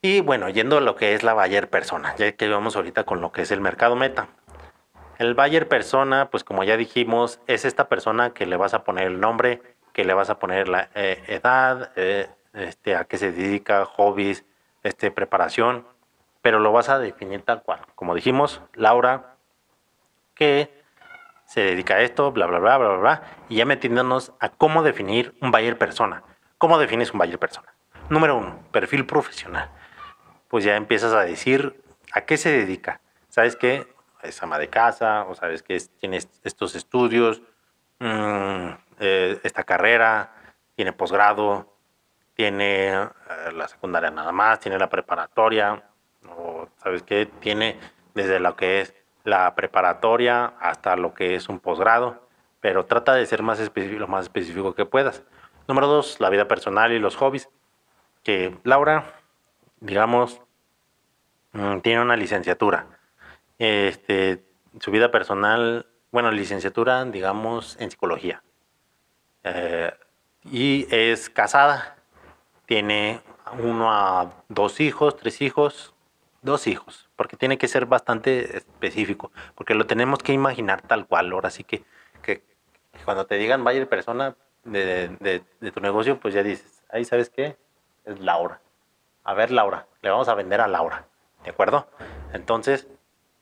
Y 0.00 0.22
bueno, 0.22 0.48
yendo 0.48 0.78
a 0.78 0.80
lo 0.80 0.96
que 0.96 1.12
es 1.12 1.22
la 1.22 1.34
Bayer 1.34 1.68
persona, 1.68 2.16
ya 2.16 2.32
que 2.32 2.48
vamos 2.48 2.74
ahorita 2.74 3.04
con 3.04 3.20
lo 3.20 3.32
que 3.32 3.42
es 3.42 3.50
el 3.50 3.60
mercado 3.60 3.94
meta. 3.94 4.28
El 5.18 5.34
Bayer 5.34 5.68
persona, 5.68 6.30
pues 6.30 6.42
como 6.42 6.64
ya 6.64 6.78
dijimos, 6.78 7.38
es 7.46 7.66
esta 7.66 7.90
persona 7.90 8.30
que 8.30 8.46
le 8.46 8.56
vas 8.56 8.72
a 8.72 8.82
poner 8.82 9.08
el 9.08 9.20
nombre, 9.20 9.60
que 9.92 10.06
le 10.06 10.14
vas 10.14 10.30
a 10.30 10.38
poner 10.38 10.68
la 10.68 10.88
eh, 10.94 11.22
edad, 11.28 11.92
eh, 11.96 12.30
este, 12.54 12.96
a 12.96 13.04
qué 13.04 13.18
se 13.18 13.30
dedica, 13.30 13.84
hobbies, 13.84 14.46
este, 14.84 15.10
preparación, 15.10 15.84
pero 16.46 16.60
lo 16.60 16.70
vas 16.70 16.88
a 16.90 17.00
definir 17.00 17.42
tal 17.42 17.64
cual. 17.64 17.80
Como 17.96 18.14
dijimos, 18.14 18.62
Laura, 18.74 19.34
que 20.32 20.80
se 21.44 21.60
dedica 21.60 21.94
a 21.94 22.02
esto, 22.02 22.30
bla, 22.30 22.46
bla, 22.46 22.60
bla, 22.60 22.78
bla, 22.78 22.88
bla, 22.90 22.98
bla, 22.98 23.22
y 23.48 23.56
ya 23.56 23.64
metiéndonos 23.64 24.32
a 24.38 24.50
cómo 24.50 24.84
definir 24.84 25.34
un 25.40 25.50
buyer 25.50 25.76
persona. 25.76 26.22
¿Cómo 26.56 26.78
defines 26.78 27.12
un 27.12 27.18
buyer 27.18 27.40
persona? 27.40 27.74
Número 28.10 28.36
uno, 28.36 28.60
perfil 28.70 29.06
profesional. 29.06 29.72
Pues 30.46 30.62
ya 30.62 30.76
empiezas 30.76 31.14
a 31.14 31.22
decir 31.22 31.82
a 32.12 32.20
qué 32.20 32.36
se 32.36 32.52
dedica. 32.52 33.00
¿Sabes 33.28 33.56
qué? 33.56 33.92
Es 34.22 34.40
ama 34.40 34.60
de 34.60 34.68
casa, 34.68 35.24
o 35.24 35.34
sabes 35.34 35.64
que 35.64 35.76
tiene 35.98 36.18
estos 36.44 36.76
estudios, 36.76 37.42
mm, 37.98 38.68
eh, 39.00 39.40
esta 39.42 39.64
carrera, 39.64 40.30
tiene 40.76 40.92
posgrado, 40.92 41.74
tiene 42.34 42.92
eh, 42.92 43.08
la 43.52 43.66
secundaria 43.66 44.12
nada 44.12 44.30
más, 44.30 44.60
tiene 44.60 44.78
la 44.78 44.88
preparatoria, 44.88 45.82
o 46.36 46.68
sabes 46.82 47.02
qué, 47.02 47.26
tiene 47.26 47.78
desde 48.14 48.40
lo 48.40 48.56
que 48.56 48.80
es 48.80 48.94
la 49.24 49.54
preparatoria 49.54 50.54
hasta 50.60 50.96
lo 50.96 51.12
que 51.14 51.34
es 51.34 51.48
un 51.48 51.58
posgrado, 51.58 52.26
pero 52.60 52.86
trata 52.86 53.14
de 53.14 53.26
ser 53.26 53.42
más 53.42 53.60
específico, 53.60 54.00
lo 54.00 54.08
más 54.08 54.24
específico 54.24 54.74
que 54.74 54.86
puedas. 54.86 55.22
Número 55.68 55.88
dos, 55.88 56.20
la 56.20 56.30
vida 56.30 56.46
personal 56.46 56.92
y 56.92 56.98
los 56.98 57.16
hobbies. 57.16 57.48
Que 58.22 58.56
Laura, 58.62 59.14
digamos, 59.80 60.40
mm, 61.52 61.78
tiene 61.80 62.00
una 62.00 62.16
licenciatura. 62.16 62.86
Este, 63.58 64.44
su 64.80 64.90
vida 64.90 65.10
personal, 65.10 65.86
bueno, 66.12 66.30
licenciatura, 66.30 67.04
digamos, 67.04 67.76
en 67.80 67.90
psicología. 67.90 68.42
Eh, 69.42 69.92
y 70.44 70.86
es 70.94 71.28
casada. 71.30 71.96
Tiene 72.66 73.20
uno 73.58 73.92
a 73.92 74.32
dos 74.48 74.80
hijos, 74.80 75.16
tres 75.16 75.40
hijos, 75.40 75.95
dos 76.46 76.66
hijos, 76.66 77.10
porque 77.16 77.36
tiene 77.36 77.58
que 77.58 77.68
ser 77.68 77.84
bastante 77.84 78.56
específico, 78.56 79.30
porque 79.54 79.74
lo 79.74 79.86
tenemos 79.86 80.20
que 80.20 80.32
imaginar 80.32 80.80
tal 80.80 81.06
cual. 81.06 81.30
Ahora 81.32 81.50
sí 81.50 81.62
que, 81.64 81.84
que 82.22 82.42
cuando 83.04 83.26
te 83.26 83.34
digan 83.34 83.62
vaya 83.62 83.84
persona 83.86 84.34
de, 84.64 85.42
de, 85.60 85.70
tu 85.72 85.80
negocio, 85.80 86.18
pues 86.18 86.32
ya 86.32 86.42
dices, 86.42 86.82
ahí 86.90 87.04
sabes 87.04 87.28
qué, 87.28 87.58
es 88.06 88.18
Laura. 88.20 88.60
A 89.24 89.34
ver, 89.34 89.50
Laura, 89.50 89.86
le 90.00 90.10
vamos 90.10 90.28
a 90.28 90.34
vender 90.34 90.62
a 90.62 90.68
Laura, 90.68 91.04
¿de 91.44 91.50
acuerdo? 91.50 91.86
Entonces, 92.32 92.88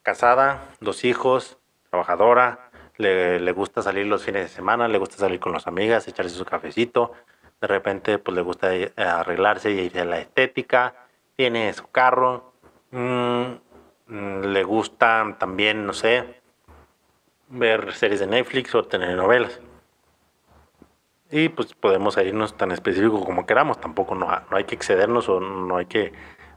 casada, 0.02 0.62
dos 0.80 1.04
hijos, 1.04 1.58
trabajadora, 1.90 2.70
le, 2.96 3.38
le, 3.38 3.52
gusta 3.52 3.82
salir 3.82 4.06
los 4.06 4.24
fines 4.24 4.42
de 4.42 4.48
semana, 4.48 4.88
le 4.88 4.98
gusta 4.98 5.16
salir 5.16 5.38
con 5.38 5.52
las 5.52 5.66
amigas, 5.66 6.08
echarse 6.08 6.34
su 6.34 6.44
cafecito, 6.44 7.12
de 7.60 7.66
repente 7.66 8.18
pues 8.18 8.34
le 8.34 8.42
gusta 8.42 8.70
arreglarse 8.96 9.70
y 9.72 9.80
ir 9.80 10.00
a 10.00 10.04
la 10.04 10.18
estética, 10.18 10.94
tiene 11.36 11.72
su 11.72 11.90
carro, 11.90 12.53
Mm, 12.94 13.56
le 14.52 14.62
gusta 14.62 15.36
también, 15.40 15.84
no 15.84 15.92
sé, 15.92 16.40
ver 17.48 17.92
series 17.92 18.20
de 18.20 18.28
Netflix 18.28 18.72
o 18.76 18.84
tener 18.84 19.16
novelas. 19.16 19.60
Y 21.28 21.48
pues 21.48 21.74
podemos 21.74 22.16
irnos 22.18 22.56
tan 22.56 22.70
específico 22.70 23.24
como 23.24 23.46
queramos, 23.46 23.80
tampoco 23.80 24.14
no, 24.14 24.26
no, 24.48 24.56
hay 24.56 24.62
que 24.62 24.76
excedernos 24.76 25.28
o 25.28 25.40
no 25.40 25.76
hay 25.78 25.86
que, 25.86 26.12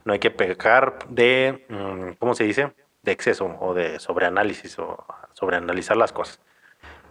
no 0.05 0.13
hay 0.13 0.19
que 0.19 0.29
pecar 0.29 0.99
de, 1.09 1.65
mm, 1.69 2.19
¿cómo 2.19 2.35
se 2.35 2.43
dice? 2.43 2.71
De 3.01 3.11
exceso 3.13 3.57
o 3.59 3.73
de 3.73 3.99
sobreanálisis 3.99 4.77
o 4.77 5.03
sobreanalizar 5.33 5.97
las 5.97 6.13
cosas. 6.13 6.39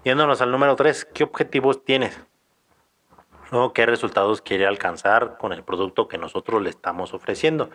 Yéndonos 0.04 0.40
al 0.40 0.52
número 0.52 0.76
3, 0.76 1.04
¿qué 1.06 1.24
objetivos 1.24 1.84
tienes? 1.84 2.20
¿O 3.50 3.72
qué 3.72 3.86
resultados 3.86 4.40
quiere 4.40 4.66
alcanzar 4.66 5.36
con 5.36 5.52
el 5.52 5.64
producto 5.64 6.06
que 6.06 6.18
nosotros 6.18 6.62
le 6.62 6.70
estamos 6.70 7.12
ofreciendo? 7.12 7.70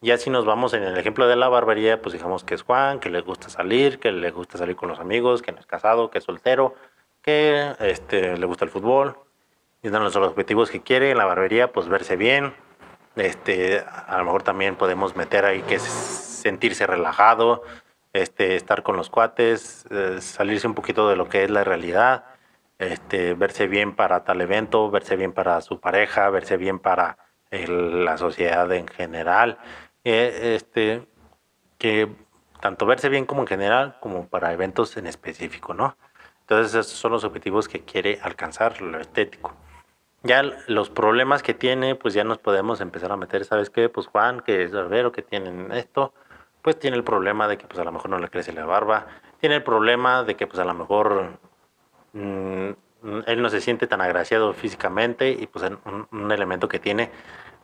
Ya 0.00 0.16
si 0.16 0.30
nos 0.30 0.44
vamos 0.44 0.74
en 0.74 0.84
el 0.84 0.96
ejemplo 0.96 1.26
de 1.26 1.34
la 1.34 1.48
barbería, 1.48 2.00
pues 2.00 2.12
digamos 2.12 2.44
que 2.44 2.54
es 2.54 2.62
Juan, 2.62 3.00
que 3.00 3.10
le 3.10 3.20
gusta 3.20 3.48
salir, 3.48 3.98
que 3.98 4.12
le 4.12 4.30
gusta 4.30 4.56
salir 4.56 4.76
con 4.76 4.88
los 4.88 5.00
amigos, 5.00 5.42
que 5.42 5.50
no 5.50 5.58
es 5.58 5.66
casado, 5.66 6.10
que 6.10 6.18
es 6.18 6.24
soltero, 6.24 6.76
que 7.20 7.74
este, 7.80 8.36
le 8.36 8.46
gusta 8.46 8.64
el 8.64 8.70
fútbol. 8.70 9.18
Y 9.82 9.88
de 9.88 9.98
los 9.98 10.14
objetivos 10.14 10.70
que 10.70 10.80
quiere 10.82 11.10
en 11.10 11.18
la 11.18 11.24
barbería, 11.24 11.72
pues 11.72 11.88
verse 11.88 12.16
bien. 12.16 12.54
Este, 13.16 13.80
a 13.80 14.18
lo 14.18 14.24
mejor 14.24 14.44
también 14.44 14.76
podemos 14.76 15.16
meter 15.16 15.44
ahí 15.44 15.62
que 15.62 15.76
es 15.76 15.82
sentirse 15.82 16.86
relajado, 16.86 17.64
este, 18.12 18.54
estar 18.54 18.84
con 18.84 18.96
los 18.96 19.10
cuates, 19.10 19.84
eh, 19.90 20.20
salirse 20.20 20.68
un 20.68 20.74
poquito 20.74 21.08
de 21.08 21.16
lo 21.16 21.28
que 21.28 21.42
es 21.42 21.50
la 21.50 21.64
realidad, 21.64 22.24
este, 22.78 23.34
verse 23.34 23.66
bien 23.66 23.96
para 23.96 24.22
tal 24.22 24.40
evento, 24.40 24.90
verse 24.90 25.16
bien 25.16 25.32
para 25.32 25.60
su 25.60 25.80
pareja, 25.80 26.30
verse 26.30 26.56
bien 26.56 26.78
para 26.78 27.18
la 27.50 28.16
sociedad 28.18 28.70
en 28.72 28.86
general. 28.86 29.58
Eh, 30.04 30.54
este, 30.54 31.06
que 31.78 32.08
tanto 32.60 32.86
verse 32.86 33.08
bien 33.08 33.26
como 33.26 33.42
en 33.42 33.46
general, 33.46 33.96
como 34.00 34.28
para 34.28 34.52
eventos 34.52 34.96
en 34.96 35.06
específico, 35.06 35.74
¿no? 35.74 35.96
Entonces 36.40 36.74
esos 36.74 36.98
son 36.98 37.12
los 37.12 37.24
objetivos 37.24 37.68
que 37.68 37.84
quiere 37.84 38.18
alcanzar, 38.22 38.80
lo 38.80 38.98
estético. 38.98 39.54
Ya 40.22 40.42
los 40.66 40.90
problemas 40.90 41.42
que 41.42 41.54
tiene, 41.54 41.94
pues 41.94 42.14
ya 42.14 42.24
nos 42.24 42.38
podemos 42.38 42.80
empezar 42.80 43.12
a 43.12 43.16
meter, 43.16 43.44
¿sabes 43.44 43.70
qué? 43.70 43.88
Pues 43.88 44.06
Juan, 44.08 44.40
que 44.40 44.64
es 44.64 44.72
barbero, 44.72 45.12
que 45.12 45.22
tienen 45.22 45.70
esto, 45.72 46.12
pues 46.62 46.78
tiene 46.78 46.96
el 46.96 47.04
problema 47.04 47.46
de 47.46 47.58
que 47.58 47.66
pues 47.66 47.78
a 47.78 47.84
lo 47.84 47.92
mejor 47.92 48.10
no 48.10 48.18
le 48.18 48.28
crece 48.28 48.52
la 48.52 48.64
barba, 48.64 49.06
tiene 49.40 49.56
el 49.56 49.62
problema 49.62 50.24
de 50.24 50.36
que 50.36 50.46
pues 50.46 50.58
a 50.58 50.64
lo 50.64 50.74
mejor 50.74 51.38
mm, 52.14 52.70
él 53.26 53.42
no 53.42 53.48
se 53.48 53.60
siente 53.60 53.86
tan 53.86 54.00
agraciado 54.00 54.52
físicamente 54.54 55.30
y 55.30 55.46
pues 55.46 55.70
un 56.10 56.32
elemento 56.32 56.68
que 56.68 56.80
tiene 56.80 57.10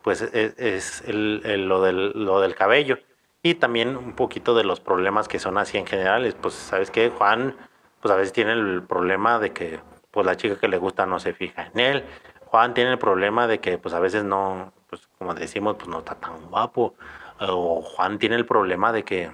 pues 0.05 0.21
e, 0.21 0.53
es, 0.57 1.01
el, 1.07 1.67
lo, 1.67 1.81
del, 1.81 2.11
lo 2.13 2.39
del 2.39 2.53
cabello. 2.53 2.99
Y 3.41 3.55
también 3.55 3.97
un 3.97 4.13
poquito 4.13 4.53
de 4.53 4.63
los 4.63 4.79
problemas 4.79 5.27
que 5.27 5.39
son 5.39 5.57
así 5.57 5.79
en 5.79 5.87
general. 5.87 6.31
Pues, 6.39 6.53
¿sabes 6.53 6.91
qué? 6.91 7.09
Juan, 7.09 7.57
pues 8.01 8.13
a 8.13 8.15
veces 8.15 8.31
tiene 8.31 8.51
el 8.53 8.83
problema 8.83 9.39
de 9.39 9.51
que 9.51 9.79
pues 10.11 10.23
la 10.27 10.37
chica 10.37 10.59
que 10.59 10.67
le 10.67 10.77
gusta 10.77 11.07
no 11.07 11.19
se 11.19 11.33
fija 11.33 11.71
en 11.73 11.79
él. 11.79 12.03
Juan 12.45 12.75
tiene 12.75 12.91
el 12.91 12.99
problema 12.99 13.47
de 13.47 13.59
que 13.59 13.79
pues 13.79 13.95
a 13.95 13.99
veces 13.99 14.23
no, 14.23 14.73
pues 14.91 15.07
como 15.17 15.33
decimos, 15.33 15.75
pues 15.75 15.87
no 15.87 15.99
está 15.99 16.13
tan 16.13 16.49
guapo. 16.49 16.93
O 17.39 17.81
Juan 17.81 18.19
tiene 18.19 18.35
el 18.35 18.45
problema 18.45 18.91
de 18.91 19.03
que, 19.03 19.31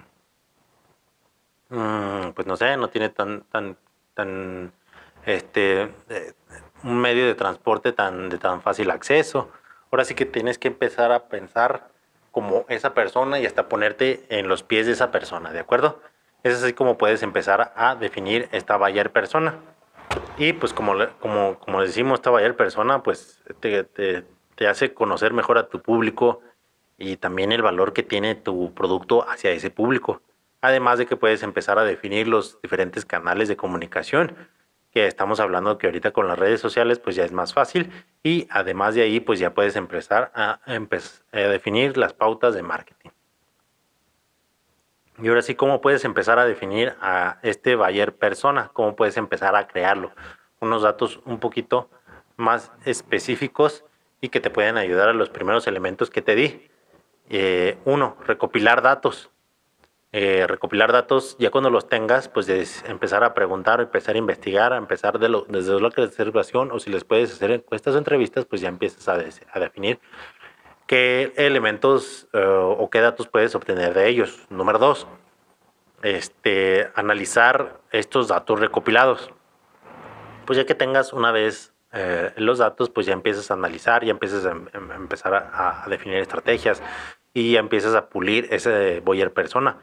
mm, 1.67 2.29
pues 2.33 2.47
no 2.47 2.55
sé, 2.55 2.77
no 2.77 2.87
tiene 2.89 3.09
tan, 3.09 3.41
tan, 3.51 3.77
tan, 4.13 4.71
este, 5.25 5.81
eh, 6.07 6.33
un 6.83 6.97
medio 6.97 7.25
de 7.25 7.35
transporte 7.35 7.91
tan, 7.91 8.29
de 8.29 8.37
tan 8.37 8.61
fácil 8.61 8.89
acceso 8.89 9.51
ahora 9.91 10.05
sí 10.05 10.15
que 10.15 10.25
tienes 10.25 10.57
que 10.57 10.69
empezar 10.69 11.11
a 11.11 11.27
pensar 11.27 11.89
como 12.31 12.65
esa 12.69 12.93
persona 12.93 13.39
y 13.39 13.45
hasta 13.45 13.67
ponerte 13.67 14.25
en 14.29 14.47
los 14.47 14.63
pies 14.63 14.85
de 14.85 14.93
esa 14.93 15.11
persona, 15.11 15.51
¿de 15.51 15.59
acuerdo? 15.59 16.01
Es 16.43 16.63
así 16.63 16.73
como 16.73 16.97
puedes 16.97 17.23
empezar 17.23 17.73
a 17.75 17.95
definir 17.95 18.47
esta 18.51 18.77
buyer 18.77 19.11
persona. 19.11 19.59
Y 20.37 20.53
pues 20.53 20.73
como, 20.73 20.93
como, 21.19 21.59
como 21.59 21.81
decimos, 21.81 22.19
esta 22.19 22.29
buyer 22.29 22.55
persona 22.55 23.03
pues 23.03 23.43
te, 23.59 23.83
te, 23.83 24.25
te 24.55 24.67
hace 24.67 24.93
conocer 24.93 25.33
mejor 25.33 25.57
a 25.57 25.67
tu 25.67 25.81
público 25.81 26.41
y 26.97 27.17
también 27.17 27.51
el 27.51 27.61
valor 27.61 27.93
que 27.93 28.03
tiene 28.03 28.35
tu 28.35 28.73
producto 28.73 29.27
hacia 29.29 29.51
ese 29.51 29.69
público. 29.69 30.21
Además 30.61 30.99
de 30.99 31.05
que 31.05 31.17
puedes 31.17 31.43
empezar 31.43 31.79
a 31.79 31.83
definir 31.83 32.27
los 32.27 32.61
diferentes 32.61 33.05
canales 33.05 33.47
de 33.49 33.57
comunicación 33.57 34.35
que 34.91 35.07
estamos 35.07 35.39
hablando 35.39 35.77
que 35.77 35.87
ahorita 35.87 36.11
con 36.11 36.27
las 36.27 36.37
redes 36.37 36.59
sociales 36.59 36.99
pues 36.99 37.15
ya 37.15 37.23
es 37.23 37.31
más 37.31 37.53
fácil 37.53 37.91
y 38.23 38.47
además 38.49 38.95
de 38.95 39.03
ahí 39.03 39.19
pues 39.19 39.39
ya 39.39 39.53
puedes 39.53 39.75
empezar 39.75 40.31
a, 40.35 40.59
a 40.65 41.37
definir 41.37 41.97
las 41.97 42.13
pautas 42.13 42.53
de 42.53 42.61
marketing. 42.61 43.09
Y 45.21 45.27
ahora 45.27 45.41
sí, 45.43 45.55
¿cómo 45.55 45.81
puedes 45.81 46.03
empezar 46.03 46.39
a 46.39 46.45
definir 46.45 46.95
a 46.99 47.37
este 47.43 47.75
buyer 47.75 48.15
persona? 48.15 48.71
¿Cómo 48.73 48.95
puedes 48.95 49.17
empezar 49.17 49.55
a 49.55 49.67
crearlo? 49.67 50.11
Unos 50.59 50.81
datos 50.81 51.19
un 51.25 51.39
poquito 51.39 51.89
más 52.37 52.71
específicos 52.85 53.85
y 54.19 54.29
que 54.29 54.39
te 54.39 54.49
pueden 54.49 54.77
ayudar 54.77 55.09
a 55.09 55.13
los 55.13 55.29
primeros 55.29 55.67
elementos 55.67 56.09
que 56.09 56.21
te 56.21 56.35
di. 56.35 56.69
Eh, 57.29 57.77
uno, 57.85 58.17
recopilar 58.25 58.81
datos. 58.81 59.29
Eh, 60.13 60.45
recopilar 60.45 60.91
datos, 60.91 61.37
ya 61.39 61.51
cuando 61.51 61.69
los 61.69 61.87
tengas, 61.87 62.27
pues 62.27 62.49
empezar 62.85 63.23
a 63.23 63.33
preguntar, 63.33 63.79
empezar 63.79 64.15
a 64.15 64.17
investigar, 64.17 64.73
a 64.73 64.77
empezar 64.77 65.19
de 65.19 65.29
lo, 65.29 65.45
desde 65.47 65.79
la 65.79 65.87
observación 65.87 66.71
o 66.71 66.79
si 66.79 66.89
les 66.89 67.05
puedes 67.05 67.31
hacer 67.31 67.51
encuestas 67.51 67.95
o 67.95 67.97
entrevistas, 67.97 68.43
pues 68.43 68.59
ya 68.59 68.67
empiezas 68.67 69.07
a, 69.07 69.13
a 69.13 69.59
definir 69.59 69.99
qué 70.85 71.31
elementos 71.37 72.27
eh, 72.33 72.43
o 72.43 72.89
qué 72.89 72.99
datos 72.99 73.29
puedes 73.29 73.55
obtener 73.55 73.93
de 73.93 74.09
ellos. 74.09 74.45
Número 74.49 74.77
dos, 74.77 75.07
este, 76.03 76.91
analizar 76.95 77.79
estos 77.91 78.27
datos 78.27 78.59
recopilados. 78.59 79.31
Pues 80.45 80.57
ya 80.57 80.65
que 80.65 80.75
tengas 80.75 81.13
una 81.13 81.31
vez 81.31 81.71
eh, 81.93 82.33
los 82.35 82.57
datos, 82.57 82.89
pues 82.89 83.07
ya 83.07 83.13
empiezas 83.13 83.49
a 83.51 83.53
analizar, 83.53 84.03
ya 84.03 84.11
empiezas 84.11 84.45
a, 84.45 84.51
em, 84.51 84.67
em, 84.73 84.91
empezar 84.91 85.33
a, 85.33 85.83
a, 85.85 85.87
definir 85.87 86.17
estrategias 86.17 86.83
y 87.33 87.53
ya 87.53 87.61
empiezas 87.61 87.95
a 87.95 88.09
pulir 88.09 88.49
ese 88.51 88.99
Boyer 88.99 89.31
persona. 89.31 89.77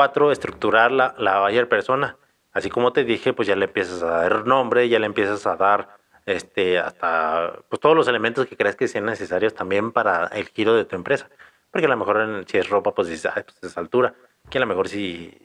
Cuatro, 0.00 0.32
estructurar 0.32 0.92
la, 0.92 1.14
la 1.18 1.40
buyer 1.40 1.68
persona. 1.68 2.16
Así 2.52 2.70
como 2.70 2.90
te 2.90 3.04
dije, 3.04 3.34
pues 3.34 3.46
ya 3.46 3.54
le 3.54 3.66
empiezas 3.66 4.02
a 4.02 4.06
dar 4.06 4.46
nombre, 4.46 4.88
ya 4.88 4.98
le 4.98 5.04
empiezas 5.04 5.46
a 5.46 5.56
dar 5.56 5.90
este, 6.24 6.78
hasta 6.78 7.58
pues 7.68 7.80
todos 7.80 7.94
los 7.94 8.08
elementos 8.08 8.46
que 8.46 8.56
creas 8.56 8.76
que 8.76 8.88
sean 8.88 9.04
necesarios 9.04 9.52
también 9.52 9.92
para 9.92 10.28
el 10.28 10.48
giro 10.48 10.74
de 10.74 10.86
tu 10.86 10.96
empresa. 10.96 11.28
Porque 11.70 11.84
a 11.84 11.90
lo 11.90 11.98
mejor 11.98 12.46
si 12.46 12.56
es 12.56 12.70
ropa, 12.70 12.94
pues 12.94 13.08
dices, 13.08 13.30
pues 13.34 13.58
es 13.62 13.76
altura. 13.76 14.14
Que 14.48 14.56
a 14.56 14.62
lo 14.62 14.66
mejor 14.66 14.88
si, 14.88 15.36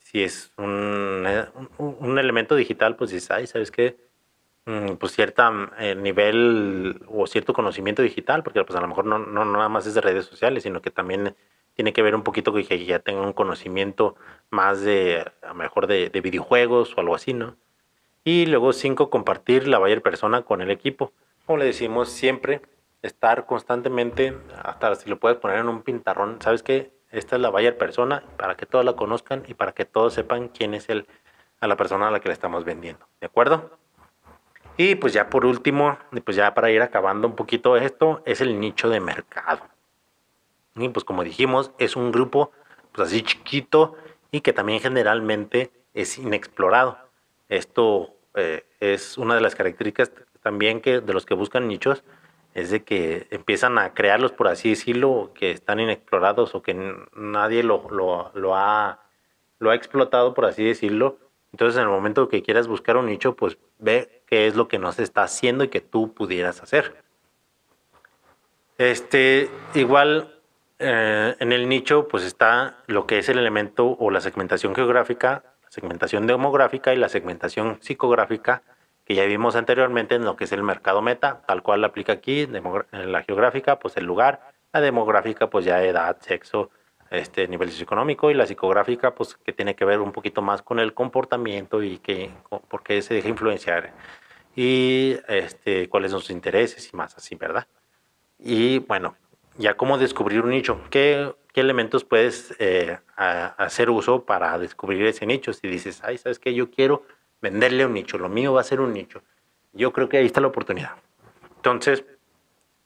si 0.00 0.22
es 0.22 0.52
un, 0.58 1.24
eh, 1.26 1.46
un, 1.78 2.18
elemento 2.18 2.54
digital, 2.54 2.96
pues 2.96 3.12
dices, 3.12 3.30
ay, 3.30 3.46
¿sabes 3.46 3.70
qué? 3.70 3.96
Mm, 4.66 4.96
pues 4.96 5.12
cierto 5.12 5.42
eh, 5.78 5.94
nivel 5.94 7.00
o 7.08 7.26
cierto 7.26 7.54
conocimiento 7.54 8.02
digital, 8.02 8.42
porque 8.42 8.62
pues 8.62 8.76
a 8.76 8.82
lo 8.82 8.88
mejor 8.88 9.06
no, 9.06 9.18
no, 9.18 9.46
nada 9.46 9.70
más 9.70 9.86
es 9.86 9.94
de 9.94 10.02
redes 10.02 10.26
sociales, 10.26 10.64
sino 10.64 10.82
que 10.82 10.90
también 10.90 11.34
tiene 11.74 11.92
que 11.92 12.02
ver 12.02 12.14
un 12.14 12.22
poquito 12.22 12.52
con 12.52 12.64
que 12.64 12.84
ya 12.84 12.98
tenga 12.98 13.22
un 13.22 13.32
conocimiento 13.32 14.16
más 14.50 14.80
de, 14.82 15.24
a 15.42 15.48
lo 15.48 15.54
mejor 15.54 15.86
de, 15.86 16.10
de 16.10 16.20
videojuegos 16.20 16.96
o 16.96 17.00
algo 17.00 17.14
así, 17.14 17.32
¿no? 17.34 17.56
Y 18.24 18.46
luego 18.46 18.72
cinco, 18.72 19.10
compartir 19.10 19.66
la 19.66 19.78
buyer 19.78 20.02
persona 20.02 20.42
con 20.42 20.60
el 20.60 20.70
equipo. 20.70 21.12
Como 21.46 21.58
le 21.58 21.64
decimos 21.64 22.08
siempre, 22.08 22.62
estar 23.02 23.46
constantemente, 23.46 24.36
hasta 24.62 24.94
si 24.94 25.10
lo 25.10 25.18
puedes 25.18 25.38
poner 25.38 25.58
en 25.58 25.68
un 25.68 25.82
pintarrón, 25.82 26.40
¿sabes 26.40 26.62
qué? 26.62 26.92
Esta 27.10 27.36
es 27.36 27.42
la 27.42 27.50
buyer 27.50 27.76
persona 27.76 28.22
para 28.36 28.56
que 28.56 28.64
todos 28.64 28.84
la 28.84 28.94
conozcan 28.94 29.42
y 29.48 29.54
para 29.54 29.72
que 29.72 29.84
todos 29.84 30.14
sepan 30.14 30.48
quién 30.48 30.74
es 30.74 30.88
el, 30.88 31.06
a 31.60 31.66
la 31.66 31.76
persona 31.76 32.08
a 32.08 32.10
la 32.10 32.20
que 32.20 32.28
le 32.28 32.32
estamos 32.32 32.64
vendiendo. 32.64 33.06
¿De 33.20 33.26
acuerdo? 33.26 33.70
Y 34.76 34.94
pues 34.94 35.12
ya 35.12 35.28
por 35.28 35.44
último, 35.44 35.98
pues 36.24 36.36
ya 36.36 36.54
para 36.54 36.70
ir 36.70 36.80
acabando 36.80 37.26
un 37.26 37.36
poquito 37.36 37.76
esto, 37.76 38.22
es 38.24 38.40
el 38.40 38.58
nicho 38.58 38.88
de 38.88 39.00
mercado. 39.00 39.62
Y 40.76 40.88
pues 40.88 41.04
como 41.04 41.24
dijimos, 41.24 41.70
es 41.78 41.96
un 41.96 42.12
grupo 42.12 42.52
pues 42.92 43.08
así 43.08 43.22
chiquito 43.22 43.94
y 44.30 44.40
que 44.40 44.52
también 44.52 44.80
generalmente 44.80 45.70
es 45.94 46.18
inexplorado. 46.18 46.98
Esto 47.48 48.14
eh, 48.34 48.64
es 48.80 49.18
una 49.18 49.34
de 49.34 49.40
las 49.40 49.54
características 49.54 50.12
también 50.42 50.80
que 50.80 51.00
de 51.00 51.12
los 51.12 51.24
que 51.26 51.34
buscan 51.34 51.68
nichos, 51.68 52.02
es 52.54 52.70
de 52.70 52.82
que 52.82 53.28
empiezan 53.30 53.78
a 53.78 53.94
crearlos, 53.94 54.32
por 54.32 54.48
así 54.48 54.70
decirlo, 54.70 55.30
que 55.34 55.52
están 55.52 55.80
inexplorados 55.80 56.54
o 56.54 56.62
que 56.62 56.74
nadie 57.14 57.62
lo, 57.62 57.88
lo, 57.90 58.56
ha, 58.56 59.00
lo 59.58 59.70
ha 59.70 59.74
explotado, 59.74 60.34
por 60.34 60.44
así 60.44 60.62
decirlo. 60.62 61.18
Entonces, 61.52 61.76
en 61.76 61.84
el 61.84 61.90
momento 61.90 62.28
que 62.28 62.42
quieras 62.42 62.66
buscar 62.66 62.96
un 62.96 63.06
nicho, 63.06 63.36
pues 63.36 63.56
ve 63.78 64.22
qué 64.26 64.46
es 64.46 64.54
lo 64.54 64.68
que 64.68 64.78
no 64.78 64.92
se 64.92 65.02
está 65.02 65.22
haciendo 65.22 65.64
y 65.64 65.68
que 65.68 65.80
tú 65.80 66.12
pudieras 66.12 66.62
hacer. 66.62 67.02
Este, 68.78 69.48
igual, 69.74 70.40
eh, 70.78 71.36
en 71.38 71.52
el 71.52 71.68
nicho, 71.68 72.08
pues 72.08 72.24
está 72.24 72.76
lo 72.86 73.06
que 73.06 73.18
es 73.18 73.28
el 73.28 73.38
elemento 73.38 73.96
o 73.98 74.10
la 74.10 74.20
segmentación 74.20 74.74
geográfica 74.74 75.44
segmentación 75.72 76.26
demográfica 76.26 76.92
y 76.92 76.98
la 76.98 77.08
segmentación 77.08 77.78
psicográfica 77.80 78.62
que 79.06 79.14
ya 79.14 79.24
vimos 79.24 79.56
anteriormente 79.56 80.16
en 80.16 80.24
lo 80.26 80.36
que 80.36 80.44
es 80.44 80.52
el 80.52 80.62
mercado 80.62 81.00
meta, 81.00 81.40
tal 81.46 81.62
cual 81.62 81.80
la 81.80 81.86
aplica 81.86 82.12
aquí, 82.12 82.42
en 82.42 83.12
la 83.12 83.22
geográfica, 83.22 83.78
pues 83.78 83.96
el 83.96 84.04
lugar, 84.04 84.50
la 84.70 84.82
demográfica, 84.82 85.48
pues 85.48 85.64
ya 85.64 85.82
edad, 85.82 86.18
sexo, 86.20 86.68
este 87.10 87.48
nivel 87.48 87.70
socioeconómico 87.70 88.30
y 88.30 88.34
la 88.34 88.44
psicográfica, 88.44 89.14
pues 89.14 89.34
que 89.36 89.54
tiene 89.54 89.74
que 89.74 89.86
ver 89.86 90.00
un 90.00 90.12
poquito 90.12 90.42
más 90.42 90.60
con 90.60 90.78
el 90.78 90.92
comportamiento 90.92 91.82
y 91.82 91.98
que 91.98 92.30
por 92.68 92.82
qué 92.82 93.00
se 93.00 93.14
deja 93.14 93.30
influenciar 93.30 93.94
y 94.54 95.16
este 95.26 95.88
cuáles 95.88 96.10
son 96.10 96.20
sus 96.20 96.32
intereses 96.32 96.92
y 96.92 96.96
más 96.96 97.16
así, 97.16 97.34
¿verdad? 97.34 97.66
Y 98.38 98.80
bueno, 98.80 99.16
ya 99.62 99.74
cómo 99.74 99.96
descubrir 99.96 100.42
un 100.42 100.50
nicho, 100.50 100.80
qué 100.90 101.32
qué 101.52 101.60
elementos 101.60 102.04
puedes 102.04 102.54
eh, 102.58 102.98
hacer 103.16 103.90
uso 103.90 104.24
para 104.24 104.58
descubrir 104.58 105.04
ese 105.06 105.26
nicho. 105.26 105.52
Si 105.52 105.68
dices, 105.68 106.00
ay, 106.02 106.18
¿sabes 106.18 106.38
qué? 106.38 106.54
Yo 106.54 106.70
quiero 106.70 107.04
venderle 107.40 107.84
un 107.84 107.92
nicho, 107.92 108.18
lo 108.18 108.28
mío 108.28 108.52
va 108.52 108.62
a 108.62 108.64
ser 108.64 108.80
un 108.80 108.92
nicho. 108.92 109.22
Yo 109.72 109.92
creo 109.92 110.08
que 110.08 110.18
ahí 110.18 110.26
está 110.26 110.40
la 110.40 110.48
oportunidad. 110.48 110.92
Entonces, 111.56 112.04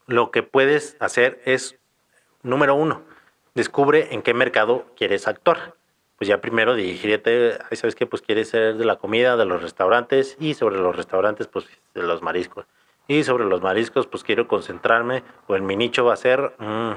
lo 0.05 0.31
que 0.31 0.43
puedes 0.43 0.97
hacer 0.99 1.41
es, 1.45 1.77
número 2.43 2.75
uno, 2.75 3.03
descubre 3.55 4.13
en 4.13 4.21
qué 4.21 4.33
mercado 4.33 4.85
quieres 4.95 5.27
actuar. 5.27 5.75
Pues 6.17 6.27
ya 6.27 6.41
primero 6.41 6.73
dirigirte, 6.73 7.57
¿sabes 7.73 7.95
qué? 7.95 8.07
Pues 8.07 8.21
quieres 8.21 8.49
ser 8.49 8.75
de 8.75 8.85
la 8.85 8.95
comida, 8.95 9.37
de 9.37 9.45
los 9.45 9.61
restaurantes 9.61 10.35
y 10.39 10.55
sobre 10.55 10.77
los 10.77 10.95
restaurantes, 10.95 11.47
pues 11.47 11.67
de 11.93 12.03
los 12.03 12.21
mariscos. 12.23 12.65
Y 13.07 13.23
sobre 13.23 13.45
los 13.45 13.61
mariscos, 13.61 14.07
pues 14.07 14.23
quiero 14.23 14.47
concentrarme, 14.47 15.23
o 15.47 15.55
en 15.55 15.65
mi 15.65 15.75
nicho 15.75 16.05
va 16.05 16.13
a 16.13 16.17
ser... 16.17 16.53
Mm, 16.59 16.93